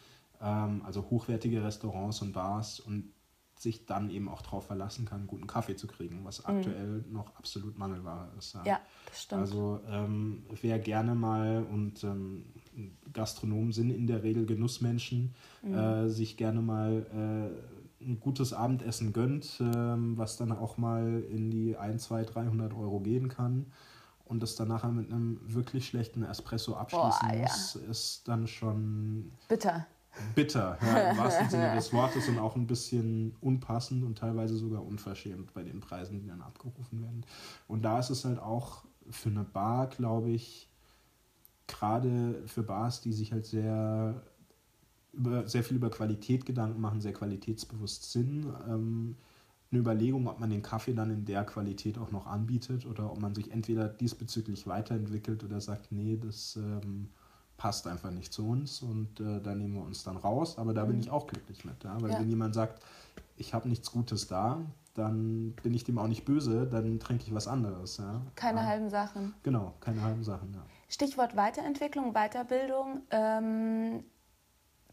ähm, 0.40 0.82
also 0.84 1.10
hochwertige 1.10 1.64
Restaurants 1.64 2.22
und 2.22 2.32
Bars 2.32 2.78
und 2.78 3.10
sich 3.56 3.86
dann 3.86 4.10
eben 4.10 4.28
auch 4.28 4.42
darauf 4.42 4.66
verlassen 4.66 5.04
kann, 5.04 5.26
guten 5.26 5.46
Kaffee 5.48 5.76
zu 5.76 5.88
kriegen, 5.88 6.24
was 6.24 6.46
mhm. 6.46 6.56
aktuell 6.56 7.04
noch 7.10 7.34
absolut 7.36 7.76
Mangelware 7.76 8.28
ist. 8.38 8.56
Ja, 8.64 8.80
das 9.06 9.22
stimmt. 9.22 9.40
Also 9.40 9.80
ähm, 9.88 10.44
wer 10.60 10.78
gerne 10.78 11.14
mal 11.14 11.64
und 11.70 12.02
ähm, 12.04 12.44
Gastronomen 13.12 13.72
sind 13.72 13.90
in 13.90 14.06
der 14.06 14.22
Regel 14.22 14.46
Genussmenschen, 14.46 15.34
mhm. 15.62 15.74
äh, 15.74 16.08
sich 16.08 16.36
gerne 16.36 16.62
mal 16.62 17.06
äh, 18.00 18.04
ein 18.04 18.20
gutes 18.20 18.52
Abendessen 18.52 19.12
gönnt, 19.12 19.60
äh, 19.60 19.64
was 19.64 20.36
dann 20.36 20.52
auch 20.52 20.76
mal 20.78 21.22
in 21.30 21.50
die 21.50 21.76
1, 21.76 22.02
2, 22.04 22.24
300 22.24 22.72
Euro 22.74 23.00
gehen 23.00 23.28
kann 23.28 23.66
und 24.24 24.42
das 24.42 24.56
dann 24.56 24.68
nachher 24.68 24.90
mit 24.90 25.12
einem 25.12 25.40
wirklich 25.42 25.86
schlechten 25.86 26.24
Espresso 26.24 26.74
abschließen 26.74 27.28
Boah, 27.28 27.36
muss, 27.36 27.78
ja. 27.82 27.90
ist 27.90 28.22
dann 28.26 28.46
schon 28.46 29.32
bitter. 29.48 29.86
Bitter, 30.34 30.78
ja, 30.82 31.10
im 31.10 31.18
wahrsten 31.18 31.48
Sinne 31.48 31.74
des 31.74 31.92
Wortes 31.92 32.28
und 32.28 32.38
auch 32.38 32.56
ein 32.56 32.66
bisschen 32.66 33.34
unpassend 33.40 34.04
und 34.04 34.18
teilweise 34.18 34.56
sogar 34.56 34.84
unverschämt 34.84 35.54
bei 35.54 35.62
den 35.62 35.80
Preisen, 35.80 36.20
die 36.20 36.26
dann 36.26 36.42
abgerufen 36.42 37.02
werden. 37.02 37.24
Und 37.66 37.82
da 37.82 37.98
ist 37.98 38.10
es 38.10 38.24
halt 38.24 38.38
auch 38.38 38.84
für 39.10 39.30
eine 39.30 39.44
Bar, 39.44 39.88
glaube 39.88 40.30
ich, 40.30 40.68
gerade 41.72 42.42
für 42.46 42.62
Bars, 42.62 43.00
die 43.00 43.12
sich 43.12 43.32
halt 43.32 43.46
sehr 43.46 44.22
über, 45.12 45.46
sehr 45.46 45.62
viel 45.62 45.76
über 45.76 45.90
Qualität 45.90 46.46
Gedanken 46.46 46.80
machen, 46.80 47.00
sehr 47.00 47.12
qualitätsbewusst 47.12 48.12
sind. 48.12 48.46
Ähm, 48.68 49.16
eine 49.70 49.80
Überlegung, 49.80 50.26
ob 50.26 50.38
man 50.38 50.50
den 50.50 50.62
Kaffee 50.62 50.92
dann 50.92 51.10
in 51.10 51.24
der 51.24 51.44
Qualität 51.44 51.98
auch 51.98 52.10
noch 52.10 52.26
anbietet 52.26 52.86
oder 52.86 53.10
ob 53.10 53.20
man 53.20 53.34
sich 53.34 53.50
entweder 53.50 53.88
diesbezüglich 53.88 54.66
weiterentwickelt 54.66 55.44
oder 55.44 55.60
sagt, 55.60 55.92
nee, 55.92 56.18
das 56.22 56.56
ähm, 56.56 57.08
passt 57.56 57.86
einfach 57.86 58.10
nicht 58.10 58.32
zu 58.32 58.46
uns 58.46 58.82
und 58.82 59.20
äh, 59.20 59.40
da 59.40 59.54
nehmen 59.54 59.74
wir 59.74 59.82
uns 59.82 60.02
dann 60.02 60.16
raus. 60.16 60.58
Aber 60.58 60.74
da 60.74 60.84
mhm. 60.84 60.90
bin 60.90 61.00
ich 61.00 61.10
auch 61.10 61.26
glücklich 61.26 61.64
mit. 61.64 61.84
Ja? 61.84 62.00
Weil 62.00 62.10
ja. 62.10 62.20
wenn 62.20 62.28
jemand 62.28 62.54
sagt, 62.54 62.82
ich 63.36 63.54
habe 63.54 63.68
nichts 63.68 63.90
Gutes 63.90 64.26
da, 64.26 64.60
dann 64.94 65.52
bin 65.62 65.72
ich 65.72 65.84
dem 65.84 65.98
auch 65.98 66.08
nicht 66.08 66.26
böse, 66.26 66.66
dann 66.66 67.00
trinke 67.00 67.24
ich 67.26 67.34
was 67.34 67.48
anderes. 67.48 67.96
Ja? 67.96 68.20
Keine 68.34 68.60
ja. 68.60 68.66
halben 68.66 68.90
Sachen. 68.90 69.32
Genau, 69.42 69.74
keine 69.80 70.02
halben 70.02 70.22
Sachen. 70.22 70.52
Ja. 70.52 70.62
Stichwort 70.92 71.36
Weiterentwicklung, 71.36 72.12
Weiterbildung. 72.12 73.00
Ähm, 73.10 74.04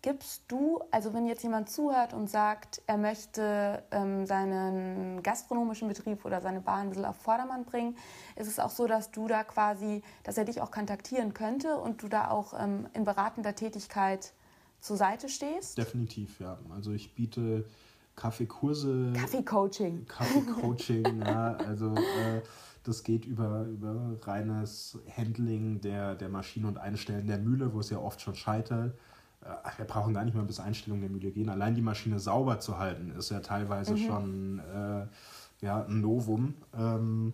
gibst 0.02 0.44
du, 0.48 0.80
also 0.92 1.14
wenn 1.14 1.26
jetzt 1.26 1.44
jemand 1.44 1.70
zuhört 1.70 2.14
und 2.14 2.30
sagt, 2.30 2.82
er 2.88 2.98
möchte 2.98 3.84
ähm, 3.92 4.26
seinen 4.26 5.22
gastronomischen 5.24 5.90
Betrieb 5.90 6.24
oder 6.24 6.40
seine 6.40 6.62
Bar 6.62 6.78
ein 6.78 6.90
bisschen 6.90 7.04
auf 7.04 7.18
Vordermann 7.18 7.66
bringen, 7.66 7.98
ist 8.38 8.48
es 8.48 8.60
auch 8.60 8.70
so, 8.70 8.88
dass 8.88 9.12
du 9.12 9.28
da 9.28 9.44
quasi, 9.44 10.02
dass 10.24 10.38
er 10.38 10.46
dich 10.46 10.62
auch 10.62 10.72
kontaktieren 10.72 11.34
könnte 11.34 11.76
und 11.76 12.02
du 12.02 12.08
da 12.08 12.32
auch 12.32 12.54
ähm, 12.58 12.88
in 12.94 13.04
beratender 13.04 13.54
Tätigkeit 13.54 14.32
zur 14.80 14.96
Seite 14.96 15.28
stehst? 15.28 15.78
Definitiv, 15.78 16.40
ja. 16.40 16.60
Also 16.74 16.94
ich 16.94 17.14
biete 17.14 17.66
Kaffeekurse. 18.16 19.12
Kaffeecoaching. 19.18 20.06
Kaffeecoaching, 20.08 21.22
ja. 21.26 21.58
Also 21.58 21.94
äh, 21.96 22.42
das 22.84 23.04
geht 23.04 23.26
über, 23.26 23.64
über 23.66 24.18
reines 24.22 24.98
Handling 25.16 25.82
der, 25.82 26.16
der 26.16 26.30
Maschine 26.30 26.68
und 26.68 26.78
Einstellen 26.78 27.28
der 27.28 27.38
Mühle, 27.38 27.74
wo 27.74 27.80
es 27.80 27.90
ja 27.90 28.00
oft 28.00 28.22
schon 28.22 28.36
scheitert 28.36 28.96
äh, 29.42 29.78
wir 29.78 29.86
brauchen 29.86 30.14
gar 30.14 30.26
nicht 30.26 30.36
mal 30.36 30.44
bis 30.44 30.60
Einstellung 30.60 31.02
der 31.02 31.10
Mühle 31.10 31.32
gehen. 31.32 31.50
Allein 31.50 31.76
die 31.76 31.82
Maschine 31.82 32.20
sauber 32.20 32.60
zu 32.60 32.78
halten, 32.78 33.12
ist 33.12 33.30
ja 33.30 33.40
teilweise 33.40 33.94
mhm. 33.94 33.98
schon 33.98 34.60
äh, 34.60 35.08
ja, 35.62 35.86
ein 35.86 36.02
Novum. 36.02 36.56
Ähm, 36.74 37.34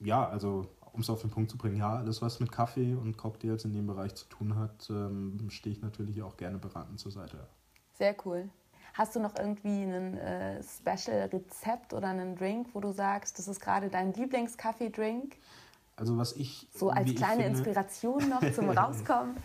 ja, 0.00 0.28
also 0.28 0.68
um 0.92 1.00
es 1.00 1.10
auf 1.10 1.20
den 1.20 1.30
Punkt 1.30 1.50
zu 1.50 1.58
bringen, 1.58 1.76
ja, 1.76 1.96
alles 1.96 2.22
was 2.22 2.40
mit 2.40 2.50
Kaffee 2.50 2.94
und 2.94 3.16
Cocktails 3.16 3.64
in 3.64 3.74
dem 3.74 3.86
Bereich 3.86 4.14
zu 4.14 4.26
tun 4.28 4.56
hat, 4.56 4.88
ähm, 4.90 5.38
stehe 5.50 5.74
ich 5.74 5.82
natürlich 5.82 6.22
auch 6.22 6.36
gerne 6.36 6.58
beratend 6.58 6.98
zur 6.98 7.12
Seite. 7.12 7.46
Sehr 7.92 8.16
cool. 8.24 8.48
Hast 8.96 9.14
du 9.14 9.20
noch 9.20 9.36
irgendwie 9.36 9.82
ein 9.82 10.16
äh, 10.16 10.62
Special-Rezept 10.62 11.92
oder 11.92 12.08
einen 12.08 12.34
Drink, 12.34 12.68
wo 12.72 12.80
du 12.80 12.92
sagst, 12.92 13.38
das 13.38 13.46
ist 13.46 13.60
gerade 13.60 13.90
dein 13.90 14.14
Lieblingskaffee-Drink? 14.14 15.36
Also 15.96 16.16
was 16.16 16.34
ich. 16.36 16.68
So 16.74 16.90
als 16.90 17.14
kleine 17.14 17.44
finde, 17.44 17.58
Inspiration 17.58 18.28
noch 18.28 18.40
zum 18.54 18.70
Rauskommen 18.70 19.36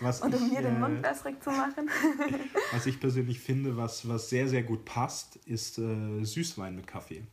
und 0.00 0.34
um 0.34 0.46
ich, 0.46 0.52
mir 0.52 0.62
den 0.62 0.80
Mund 0.80 0.98
äh, 1.00 1.02
wässrig 1.02 1.42
zu 1.42 1.50
machen. 1.50 1.88
was 2.72 2.86
ich 2.86 2.98
persönlich 2.98 3.40
finde, 3.40 3.76
was, 3.76 4.08
was 4.08 4.28
sehr, 4.28 4.48
sehr 4.48 4.62
gut 4.62 4.84
passt, 4.84 5.36
ist 5.36 5.78
äh, 5.78 6.24
Süßwein 6.24 6.76
mit 6.76 6.86
Kaffee. 6.86 7.24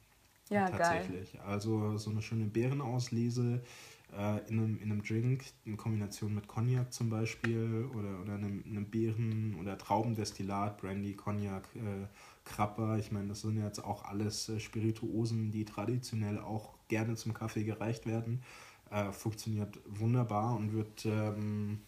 Ja, 0.50 0.70
Tatsächlich. 0.70 1.34
Geil. 1.34 1.42
Also 1.46 1.98
so 1.98 2.10
eine 2.10 2.22
schöne 2.22 2.46
Beerenauslese 2.46 3.62
äh, 4.18 4.48
in, 4.50 4.60
einem, 4.60 4.78
in 4.78 4.92
einem 4.92 5.04
Drink 5.04 5.46
in 5.66 5.78
Kombination 5.78 6.34
mit 6.34 6.48
Cognac 6.48 6.92
zum 6.94 7.10
Beispiel 7.10 7.90
oder, 7.94 8.22
oder 8.22 8.34
einem, 8.36 8.64
einem 8.66 8.86
Beeren- 8.86 9.56
oder 9.60 9.78
Traubendestillat, 9.78 10.78
Brandy, 10.78 11.14
Cognac, 11.14 11.68
äh, 11.76 12.08
Krapper. 12.46 12.98
Ich 12.98 13.12
meine, 13.12 13.28
das 13.28 13.42
sind 13.42 13.62
jetzt 13.62 13.84
auch 13.84 14.06
alles 14.06 14.50
äh, 14.50 14.60
Spirituosen, 14.60 15.52
die 15.52 15.66
traditionell 15.66 16.40
auch 16.40 16.74
gerne 16.88 17.16
zum 17.16 17.34
Kaffee 17.34 17.64
gereicht 17.64 18.06
werden. 18.06 18.42
Äh, 18.90 19.12
funktioniert 19.12 19.80
wunderbar 19.86 20.56
und 20.56 20.74
wird, 20.74 21.06
ähm, 21.06 21.82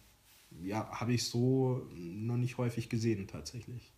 ja, 0.62 0.88
habe 0.90 1.14
ich 1.14 1.28
so 1.28 1.88
noch 1.94 2.36
nicht 2.36 2.58
häufig 2.58 2.88
gesehen 2.88 3.26
tatsächlich. 3.26 3.91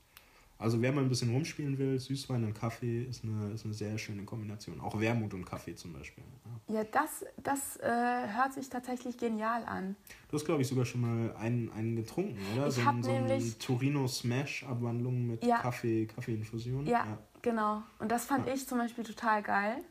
Also 0.65 0.81
wer 0.81 0.93
mal 0.93 1.03
ein 1.03 1.11
bisschen 1.11 1.31
rumspielen 1.31 1.77
will, 1.77 1.99
Süßwein 1.99 2.43
und 2.43 2.55
Kaffee 2.55 3.03
ist 3.03 3.23
eine, 3.23 3.53
ist 3.53 3.67
eine 3.67 3.75
sehr 3.75 3.99
schöne 3.99 4.25
Kombination. 4.25 4.81
Auch 4.81 4.99
Wermut 4.99 5.35
und 5.35 5.45
Kaffee 5.45 5.75
zum 5.75 5.93
Beispiel. 5.93 6.25
Ja, 6.69 6.77
ja 6.77 6.85
das, 6.85 7.27
das 7.37 7.77
äh, 7.81 7.87
hört 7.87 8.55
sich 8.55 8.71
tatsächlich 8.71 9.19
genial 9.19 9.63
an. 9.67 9.95
Du 10.31 10.39
hast, 10.39 10.47
glaube 10.47 10.63
ich, 10.63 10.69
sogar 10.69 10.87
schon 10.87 11.03
mal 11.03 11.37
einen, 11.37 11.71
einen 11.73 11.97
getrunken, 11.97 12.39
oder? 12.55 12.69
Ich 12.69 12.77
so, 12.77 12.81
ein, 12.81 13.03
so 13.03 13.11
ein 13.11 13.59
Torino 13.59 14.09
Smash-Abwandlung 14.09 15.27
mit 15.27 15.45
ja. 15.45 15.59
Kaffee, 15.59 16.07
Kaffeeinfusion. 16.07 16.87
Ja, 16.87 16.93
ja, 16.93 17.19
genau. 17.43 17.83
Und 17.99 18.11
das 18.11 18.25
fand 18.25 18.49
ich 18.49 18.67
zum 18.67 18.79
Beispiel 18.79 19.05
total 19.05 19.43
geil. 19.43 19.85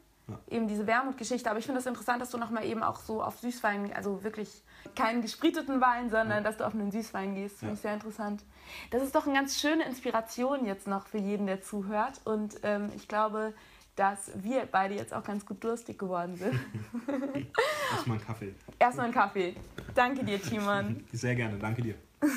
Eben 0.49 0.67
diese 0.67 0.87
Wermutgeschichte. 0.87 1.51
Aber 1.51 1.59
ich 1.59 1.65
finde 1.65 1.77
es 1.77 1.83
das 1.83 1.91
interessant, 1.91 2.19
dass 2.19 2.31
du 2.31 2.39
nochmal 2.39 2.65
eben 2.65 2.81
auch 2.81 2.99
so 2.99 3.21
auf 3.21 3.37
Süßwein, 3.37 3.93
also 3.93 4.23
wirklich 4.23 4.63
keinen 4.95 5.21
gespriteten 5.21 5.81
Wein, 5.81 6.09
sondern 6.09 6.39
ja. 6.39 6.41
dass 6.41 6.57
du 6.57 6.65
auf 6.65 6.73
einen 6.73 6.91
Süßwein 6.91 7.35
gehst. 7.35 7.59
Finde 7.59 7.73
ja. 7.73 7.75
ich 7.75 7.81
sehr 7.81 7.93
interessant. 7.93 8.43
Das 8.91 9.03
ist 9.03 9.15
doch 9.15 9.25
eine 9.25 9.35
ganz 9.35 9.59
schöne 9.59 9.83
Inspiration 9.85 10.65
jetzt 10.65 10.87
noch 10.87 11.07
für 11.07 11.17
jeden, 11.17 11.47
der 11.47 11.61
zuhört. 11.61 12.21
Und 12.25 12.59
ähm, 12.63 12.91
ich 12.95 13.07
glaube, 13.07 13.53
dass 13.95 14.31
wir 14.35 14.65
beide 14.65 14.95
jetzt 14.95 15.13
auch 15.13 15.23
ganz 15.23 15.45
gut 15.45 15.63
durstig 15.63 15.99
geworden 15.99 16.35
sind. 16.35 16.59
Erstmal 17.91 18.17
einen 18.17 18.25
Kaffee. 18.25 18.55
Erstmal 18.79 19.05
einen 19.05 19.13
Kaffee. 19.13 19.55
Danke 19.93 20.23
dir, 20.23 20.41
Timon. 20.41 21.03
Sehr 21.11 21.35
gerne, 21.35 21.57
danke 21.59 21.81
dir. 21.81 21.95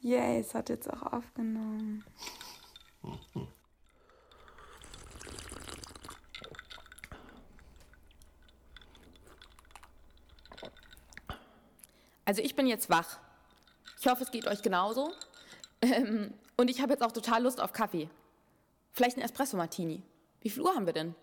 Yay, 0.00 0.40
es 0.40 0.54
hat 0.54 0.68
jetzt 0.68 0.92
auch 0.92 1.12
aufgenommen. 1.12 2.04
Also 12.24 12.42
ich 12.42 12.54
bin 12.54 12.66
jetzt 12.66 12.90
wach. 12.90 13.18
Ich 14.00 14.06
hoffe, 14.06 14.22
es 14.22 14.30
geht 14.30 14.46
euch 14.46 14.62
genauso. 14.62 15.12
Ähm, 15.80 16.32
und 16.56 16.70
ich 16.70 16.80
habe 16.80 16.92
jetzt 16.92 17.02
auch 17.02 17.12
total 17.12 17.42
Lust 17.42 17.60
auf 17.60 17.72
Kaffee. 17.72 18.08
Vielleicht 18.92 19.16
ein 19.16 19.22
Espresso 19.22 19.56
Martini. 19.56 20.02
Wie 20.40 20.50
viel 20.50 20.62
Uhr 20.62 20.74
haben 20.74 20.86
wir 20.86 20.92
denn? 20.92 21.14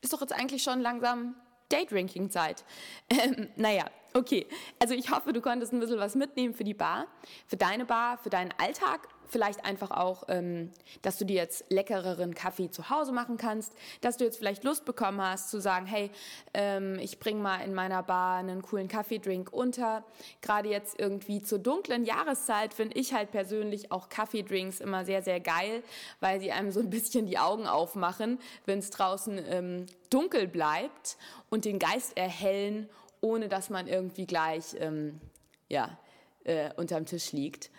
Ist 0.00 0.12
doch 0.12 0.20
jetzt 0.20 0.32
eigentlich 0.32 0.62
schon 0.62 0.80
langsam 0.80 1.34
Daydrinking-Zeit. 1.70 2.64
Ähm, 3.08 3.48
naja, 3.56 3.86
okay. 4.12 4.46
Also 4.78 4.94
ich 4.94 5.10
hoffe, 5.10 5.32
du 5.32 5.40
konntest 5.40 5.72
ein 5.72 5.80
bisschen 5.80 5.98
was 5.98 6.14
mitnehmen 6.14 6.54
für 6.54 6.64
die 6.64 6.74
Bar, 6.74 7.06
für 7.46 7.56
deine 7.56 7.84
Bar, 7.84 8.18
für 8.18 8.30
deinen 8.30 8.52
Alltag 8.58 9.08
vielleicht 9.28 9.64
einfach 9.64 9.90
auch, 9.90 10.24
ähm, 10.28 10.70
dass 11.02 11.18
du 11.18 11.24
dir 11.24 11.36
jetzt 11.36 11.64
leckereren 11.70 12.34
Kaffee 12.34 12.70
zu 12.70 12.90
Hause 12.90 13.12
machen 13.12 13.36
kannst, 13.36 13.72
dass 14.00 14.16
du 14.16 14.24
jetzt 14.24 14.38
vielleicht 14.38 14.64
Lust 14.64 14.84
bekommen 14.84 15.20
hast 15.20 15.50
zu 15.50 15.60
sagen, 15.60 15.86
hey, 15.86 16.10
ähm, 16.52 16.98
ich 16.98 17.18
bringe 17.18 17.40
mal 17.40 17.58
in 17.58 17.74
meiner 17.74 18.02
Bar 18.02 18.38
einen 18.38 18.62
coolen 18.62 18.88
Kaffeedrink 18.88 19.52
unter. 19.52 20.04
Gerade 20.42 20.68
jetzt 20.68 20.98
irgendwie 20.98 21.42
zur 21.42 21.58
dunklen 21.58 22.04
Jahreszeit 22.04 22.74
finde 22.74 22.96
ich 22.96 23.12
halt 23.12 23.30
persönlich 23.30 23.90
auch 23.92 24.08
Kaffeedrinks 24.08 24.80
immer 24.80 25.04
sehr, 25.04 25.22
sehr 25.22 25.40
geil, 25.40 25.82
weil 26.20 26.40
sie 26.40 26.52
einem 26.52 26.70
so 26.70 26.80
ein 26.80 26.90
bisschen 26.90 27.26
die 27.26 27.38
Augen 27.38 27.66
aufmachen, 27.66 28.38
wenn 28.66 28.78
es 28.78 28.90
draußen 28.90 29.40
ähm, 29.48 29.86
dunkel 30.10 30.46
bleibt 30.46 31.16
und 31.50 31.64
den 31.64 31.78
Geist 31.78 32.16
erhellen, 32.16 32.88
ohne 33.20 33.48
dass 33.48 33.70
man 33.70 33.86
irgendwie 33.86 34.26
gleich, 34.26 34.76
ähm, 34.78 35.20
ja, 35.68 35.98
äh, 36.44 36.70
unterm 36.76 37.06
Tisch 37.06 37.32
liegt. 37.32 37.70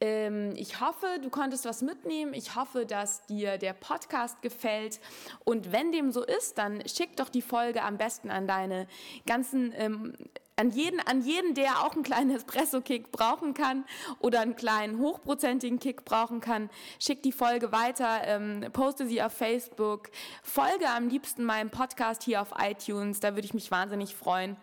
Ähm, 0.00 0.52
ich 0.56 0.80
hoffe, 0.80 1.06
du 1.22 1.30
konntest 1.30 1.64
was 1.64 1.80
mitnehmen. 1.82 2.34
Ich 2.34 2.54
hoffe, 2.54 2.84
dass 2.84 3.24
dir 3.26 3.56
der 3.56 3.72
Podcast 3.72 4.42
gefällt. 4.42 5.00
Und 5.44 5.72
wenn 5.72 5.90
dem 5.92 6.12
so 6.12 6.22
ist, 6.22 6.58
dann 6.58 6.86
schick 6.86 7.16
doch 7.16 7.30
die 7.30 7.42
Folge 7.42 7.82
am 7.82 7.96
besten 7.96 8.30
an 8.30 8.46
deine 8.46 8.86
ganzen, 9.26 9.72
ähm, 9.76 10.14
an 10.56 10.70
jeden, 10.70 11.00
an 11.00 11.22
jeden, 11.22 11.54
der 11.54 11.82
auch 11.82 11.94
einen 11.94 12.02
kleinen 12.02 12.30
Espresso-Kick 12.30 13.10
brauchen 13.10 13.54
kann 13.54 13.84
oder 14.20 14.40
einen 14.40 14.56
kleinen 14.56 14.98
hochprozentigen 14.98 15.78
Kick 15.78 16.04
brauchen 16.04 16.40
kann. 16.40 16.68
Schick 16.98 17.22
die 17.22 17.32
Folge 17.32 17.72
weiter, 17.72 18.22
ähm, 18.24 18.66
poste 18.72 19.06
sie 19.06 19.22
auf 19.22 19.32
Facebook, 19.32 20.10
folge 20.42 20.88
am 20.88 21.08
liebsten 21.08 21.44
meinem 21.44 21.70
Podcast 21.70 22.22
hier 22.22 22.42
auf 22.42 22.52
iTunes. 22.58 23.20
Da 23.20 23.34
würde 23.34 23.46
ich 23.46 23.54
mich 23.54 23.70
wahnsinnig 23.70 24.14
freuen. 24.14 24.56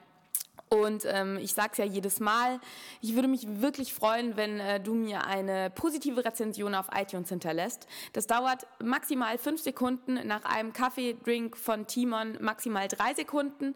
Und 0.74 1.06
ähm, 1.06 1.38
ich 1.38 1.54
sage 1.54 1.70
es 1.74 1.78
ja 1.78 1.86
jedes 1.86 2.20
Mal, 2.20 2.60
ich 3.00 3.14
würde 3.14 3.28
mich 3.28 3.46
wirklich 3.62 3.94
freuen, 3.94 4.36
wenn 4.38 4.60
äh, 4.60 4.80
du 4.80 4.96
mir 4.96 5.24
eine 5.28 5.70
positive 5.70 6.26
Rezension 6.26 6.74
auf 6.74 6.88
iTunes 6.96 7.30
hinterlässt. 7.30 7.86
Das 8.14 8.26
dauert 8.26 8.66
maximal 8.84 9.38
fünf 9.38 9.62
Sekunden, 9.62 10.26
nach 10.26 10.46
einem 10.46 10.74
Kaffeedrink 10.74 11.58
von 11.58 11.86
Timon 11.86 12.40
maximal 12.42 12.88
drei 12.88 13.14
Sekunden. 13.14 13.76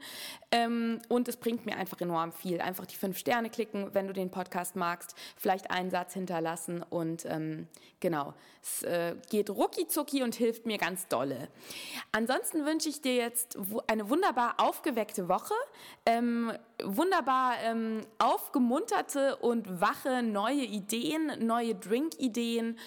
Ähm, 0.51 0.99
und 1.07 1.27
es 1.27 1.37
bringt 1.37 1.67
mir 1.67 1.77
einfach 1.77 2.01
enorm 2.01 2.31
viel. 2.31 2.61
Einfach 2.61 2.87
die 2.87 2.95
fünf 2.95 3.19
Sterne 3.19 3.51
klicken, 3.51 3.93
wenn 3.93 4.07
du 4.07 4.13
den 4.13 4.31
Podcast 4.31 4.75
magst, 4.75 5.15
vielleicht 5.35 5.69
einen 5.69 5.91
Satz 5.91 6.15
hinterlassen 6.15 6.83
und 6.89 7.25
ähm, 7.25 7.67
genau, 7.99 8.33
es 8.63 8.81
äh, 8.83 9.15
geht 9.29 9.51
rucki 9.51 9.87
und 10.23 10.33
hilft 10.33 10.65
mir 10.65 10.79
ganz 10.79 11.07
dolle. 11.07 11.47
Ansonsten 12.11 12.65
wünsche 12.65 12.89
ich 12.89 13.01
dir 13.01 13.15
jetzt 13.15 13.55
eine 13.85 14.09
wunderbar 14.09 14.55
aufgeweckte 14.57 15.29
Woche. 15.29 15.53
Ähm, 16.07 16.51
wunderbar 16.83 17.55
ähm, 17.63 18.01
aufgemunterte 18.19 19.37
und 19.37 19.81
wache 19.81 20.21
neue 20.23 20.63
Ideen, 20.63 21.45
neue 21.45 21.75
Drink-Ideen 21.75 22.77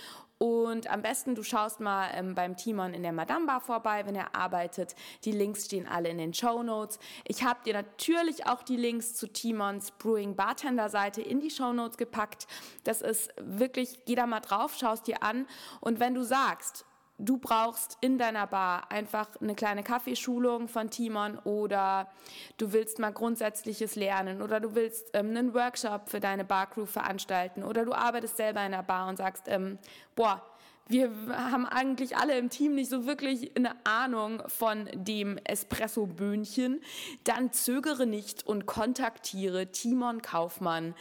Und 0.43 0.91
am 0.91 1.03
besten, 1.03 1.35
du 1.35 1.43
schaust 1.43 1.81
mal 1.81 2.09
ähm, 2.15 2.35
beim 2.35 2.57
Timon 2.57 2.95
in 2.95 3.03
der 3.03 3.13
Madame 3.13 3.45
Bar 3.45 3.61
vorbei, 3.61 4.07
wenn 4.07 4.15
er 4.15 4.35
arbeitet. 4.35 4.95
Die 5.27 5.33
Links 5.33 5.67
stehen 5.67 5.87
alle 5.87 6.09
in 6.09 6.17
den 6.17 6.33
Show 6.33 6.63
Notes. 6.63 6.99
Ich 7.29 7.45
habe 7.45 7.61
dir 7.67 7.75
natürlich 7.75 8.47
auch 8.47 8.63
die 8.63 8.79
Links 8.79 9.15
zu 9.15 9.31
Timons 9.31 9.91
Brewing 9.91 10.37
Bartender 10.37 10.89
Seite 10.89 11.21
in 11.21 11.41
die 11.41 11.51
Show 11.51 11.75
Notes 11.75 11.99
gepackt. 11.99 12.47
Das 12.85 13.03
ist 13.03 13.35
wirklich, 13.39 14.07
geh 14.07 14.15
da 14.15 14.27
mal 14.27 14.41
drauf, 14.41 14.75
schaust 14.79 15.09
dir 15.09 15.23
an. 15.23 15.47
Und 15.83 16.01
wenn 16.01 16.15
du 16.15 16.23
sagst, 16.23 16.87
du 17.21 17.39
brauchst 17.39 17.99
in 18.01 18.19
deiner 18.19 18.47
Bar 18.47 18.91
einfach 18.91 19.29
eine 19.41 19.55
kleine 19.55 19.83
Kaffeeschulung 19.83 20.69
von 20.69 20.91
Timon 20.91 21.39
oder 21.41 22.11
du 22.57 22.73
willst 22.73 22.99
mal 22.99 23.13
Grundsätzliches 23.13 23.97
lernen 23.97 24.43
oder 24.43 24.61
du 24.61 24.75
willst 24.75 25.11
ähm, 25.15 25.31
einen 25.31 25.55
Workshop 25.55 26.09
für 26.09 26.21
deine 26.21 26.45
Barcrew 26.45 26.87
veranstalten 26.87 27.63
oder 27.63 27.85
du 27.85 27.93
arbeitest 27.93 28.37
selber 28.37 28.65
in 28.65 28.73
der 28.73 28.83
Bar 28.83 29.09
und 29.09 29.17
sagst, 29.17 29.45
ähm, 29.47 29.79
boah, 30.17 30.43
wir 30.89 31.13
haben 31.29 31.67
eigentlich 31.67 32.17
alle 32.17 32.37
im 32.37 32.51
Team 32.51 32.75
nicht 32.75 32.91
so 32.91 33.07
wirklich 33.07 33.57
eine 33.57 33.75
Ahnung 33.85 34.43
von 34.49 34.89
dem 34.93 35.39
Espresso-Böhnchen, 35.45 36.81
dann 37.23 37.53
zögere 37.53 38.07
nicht 38.07 38.45
und 38.45 38.67
kontaktiere 38.67 39.71
Timon 39.71 40.21
Kaufmann 40.21 40.97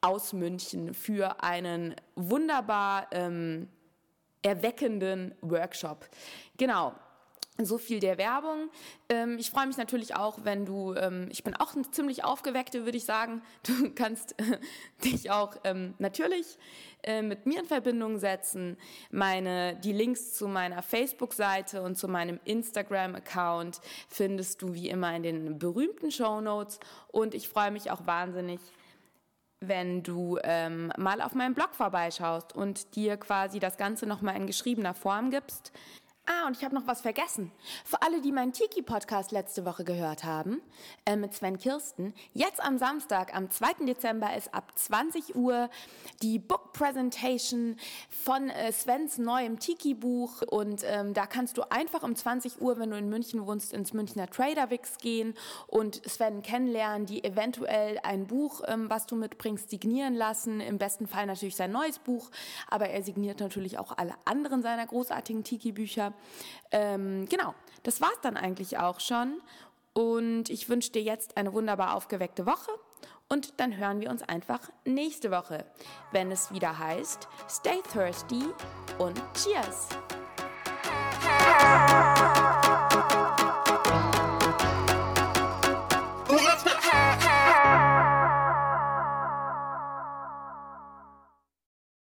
aus 0.00 0.32
München 0.32 0.94
für 0.94 1.42
einen 1.42 1.96
wunderbar 2.14 3.08
ähm, 3.10 3.68
erweckenden 4.42 5.34
Workshop. 5.40 6.08
Genau. 6.56 6.94
So 7.58 7.76
viel 7.76 8.00
der 8.00 8.16
Werbung. 8.16 8.70
Ähm, 9.10 9.36
ich 9.38 9.50
freue 9.50 9.66
mich 9.66 9.76
natürlich 9.76 10.16
auch, 10.16 10.38
wenn 10.42 10.64
du, 10.64 10.94
ähm, 10.94 11.28
ich 11.30 11.44
bin 11.44 11.54
auch 11.54 11.74
ziemlich 11.92 12.24
aufgeweckte, 12.24 12.86
würde 12.86 12.96
ich 12.96 13.04
sagen. 13.04 13.42
Du 13.62 13.90
kannst 13.94 14.34
äh, 14.40 14.58
dich 15.04 15.30
auch 15.30 15.56
ähm, 15.64 15.94
natürlich 15.98 16.58
äh, 17.02 17.20
mit 17.20 17.44
mir 17.44 17.60
in 17.60 17.66
Verbindung 17.66 18.18
setzen. 18.18 18.78
Meine, 19.10 19.76
die 19.76 19.92
Links 19.92 20.32
zu 20.32 20.48
meiner 20.48 20.82
Facebook-Seite 20.82 21.82
und 21.82 21.96
zu 21.96 22.08
meinem 22.08 22.40
Instagram-Account 22.44 23.80
findest 24.08 24.62
du 24.62 24.72
wie 24.72 24.88
immer 24.88 25.14
in 25.14 25.22
den 25.22 25.58
berühmten 25.58 26.10
Show 26.10 26.40
Notes. 26.40 26.80
Und 27.08 27.34
ich 27.34 27.50
freue 27.50 27.70
mich 27.70 27.90
auch 27.90 28.06
wahnsinnig, 28.06 28.60
wenn 29.62 30.02
du 30.02 30.38
ähm, 30.42 30.92
mal 30.96 31.20
auf 31.22 31.34
meinem 31.34 31.54
Blog 31.54 31.74
vorbeischaust 31.74 32.54
und 32.54 32.96
dir 32.96 33.16
quasi 33.16 33.58
das 33.58 33.76
Ganze 33.76 34.06
nochmal 34.06 34.36
in 34.36 34.46
geschriebener 34.46 34.94
Form 34.94 35.30
gibst. 35.30 35.72
Ah, 36.24 36.46
und 36.46 36.56
ich 36.56 36.64
habe 36.64 36.72
noch 36.72 36.86
was 36.86 37.00
vergessen. 37.00 37.50
Für 37.84 38.00
alle, 38.00 38.20
die 38.20 38.30
meinen 38.30 38.52
Tiki-Podcast 38.52 39.32
letzte 39.32 39.64
Woche 39.64 39.82
gehört 39.82 40.22
haben, 40.22 40.62
äh, 41.04 41.16
mit 41.16 41.34
Sven 41.34 41.58
Kirsten, 41.58 42.14
jetzt 42.32 42.62
am 42.62 42.78
Samstag, 42.78 43.34
am 43.34 43.50
2. 43.50 43.86
Dezember, 43.86 44.36
ist 44.36 44.54
ab 44.54 44.70
20 44.76 45.34
Uhr 45.34 45.68
die 46.22 46.38
Book 46.38 46.72
Presentation 46.74 47.76
von 48.08 48.50
äh, 48.50 48.70
Svens 48.70 49.18
neuem 49.18 49.58
Tiki-Buch. 49.58 50.42
Und 50.42 50.84
ähm, 50.84 51.12
da 51.12 51.26
kannst 51.26 51.58
du 51.58 51.62
einfach 51.72 52.04
um 52.04 52.14
20 52.14 52.60
Uhr, 52.60 52.78
wenn 52.78 52.90
du 52.90 52.96
in 52.96 53.08
München 53.08 53.44
wohnst, 53.44 53.72
ins 53.72 53.92
Münchner 53.92 54.30
Traderwix 54.30 54.98
gehen 54.98 55.34
und 55.66 56.08
Sven 56.08 56.42
kennenlernen, 56.42 57.04
die 57.04 57.24
eventuell 57.24 57.98
ein 58.04 58.28
Buch, 58.28 58.62
ähm, 58.68 58.88
was 58.88 59.06
du 59.06 59.16
mitbringst, 59.16 59.70
signieren 59.70 60.14
lassen. 60.14 60.60
Im 60.60 60.78
besten 60.78 61.08
Fall 61.08 61.26
natürlich 61.26 61.56
sein 61.56 61.72
neues 61.72 61.98
Buch, 61.98 62.30
aber 62.70 62.90
er 62.90 63.02
signiert 63.02 63.40
natürlich 63.40 63.76
auch 63.76 63.98
alle 63.98 64.14
anderen 64.24 64.62
seiner 64.62 64.86
großartigen 64.86 65.42
Tiki-Bücher. 65.42 66.12
Ähm, 66.70 67.26
genau, 67.28 67.54
das 67.82 68.00
war's 68.00 68.20
dann 68.22 68.36
eigentlich 68.36 68.78
auch 68.78 69.00
schon. 69.00 69.40
Und 69.92 70.48
ich 70.48 70.68
wünsche 70.68 70.92
dir 70.92 71.02
jetzt 71.02 71.36
eine 71.36 71.52
wunderbar 71.52 71.94
aufgeweckte 71.94 72.46
Woche. 72.46 72.70
Und 73.28 73.60
dann 73.60 73.76
hören 73.76 74.00
wir 74.00 74.10
uns 74.10 74.22
einfach 74.22 74.60
nächste 74.84 75.30
Woche, 75.30 75.64
wenn 76.10 76.30
es 76.30 76.52
wieder 76.52 76.78
heißt, 76.78 77.28
stay 77.48 77.80
thirsty 77.90 78.44
und 78.98 79.20
cheers! 79.34 79.88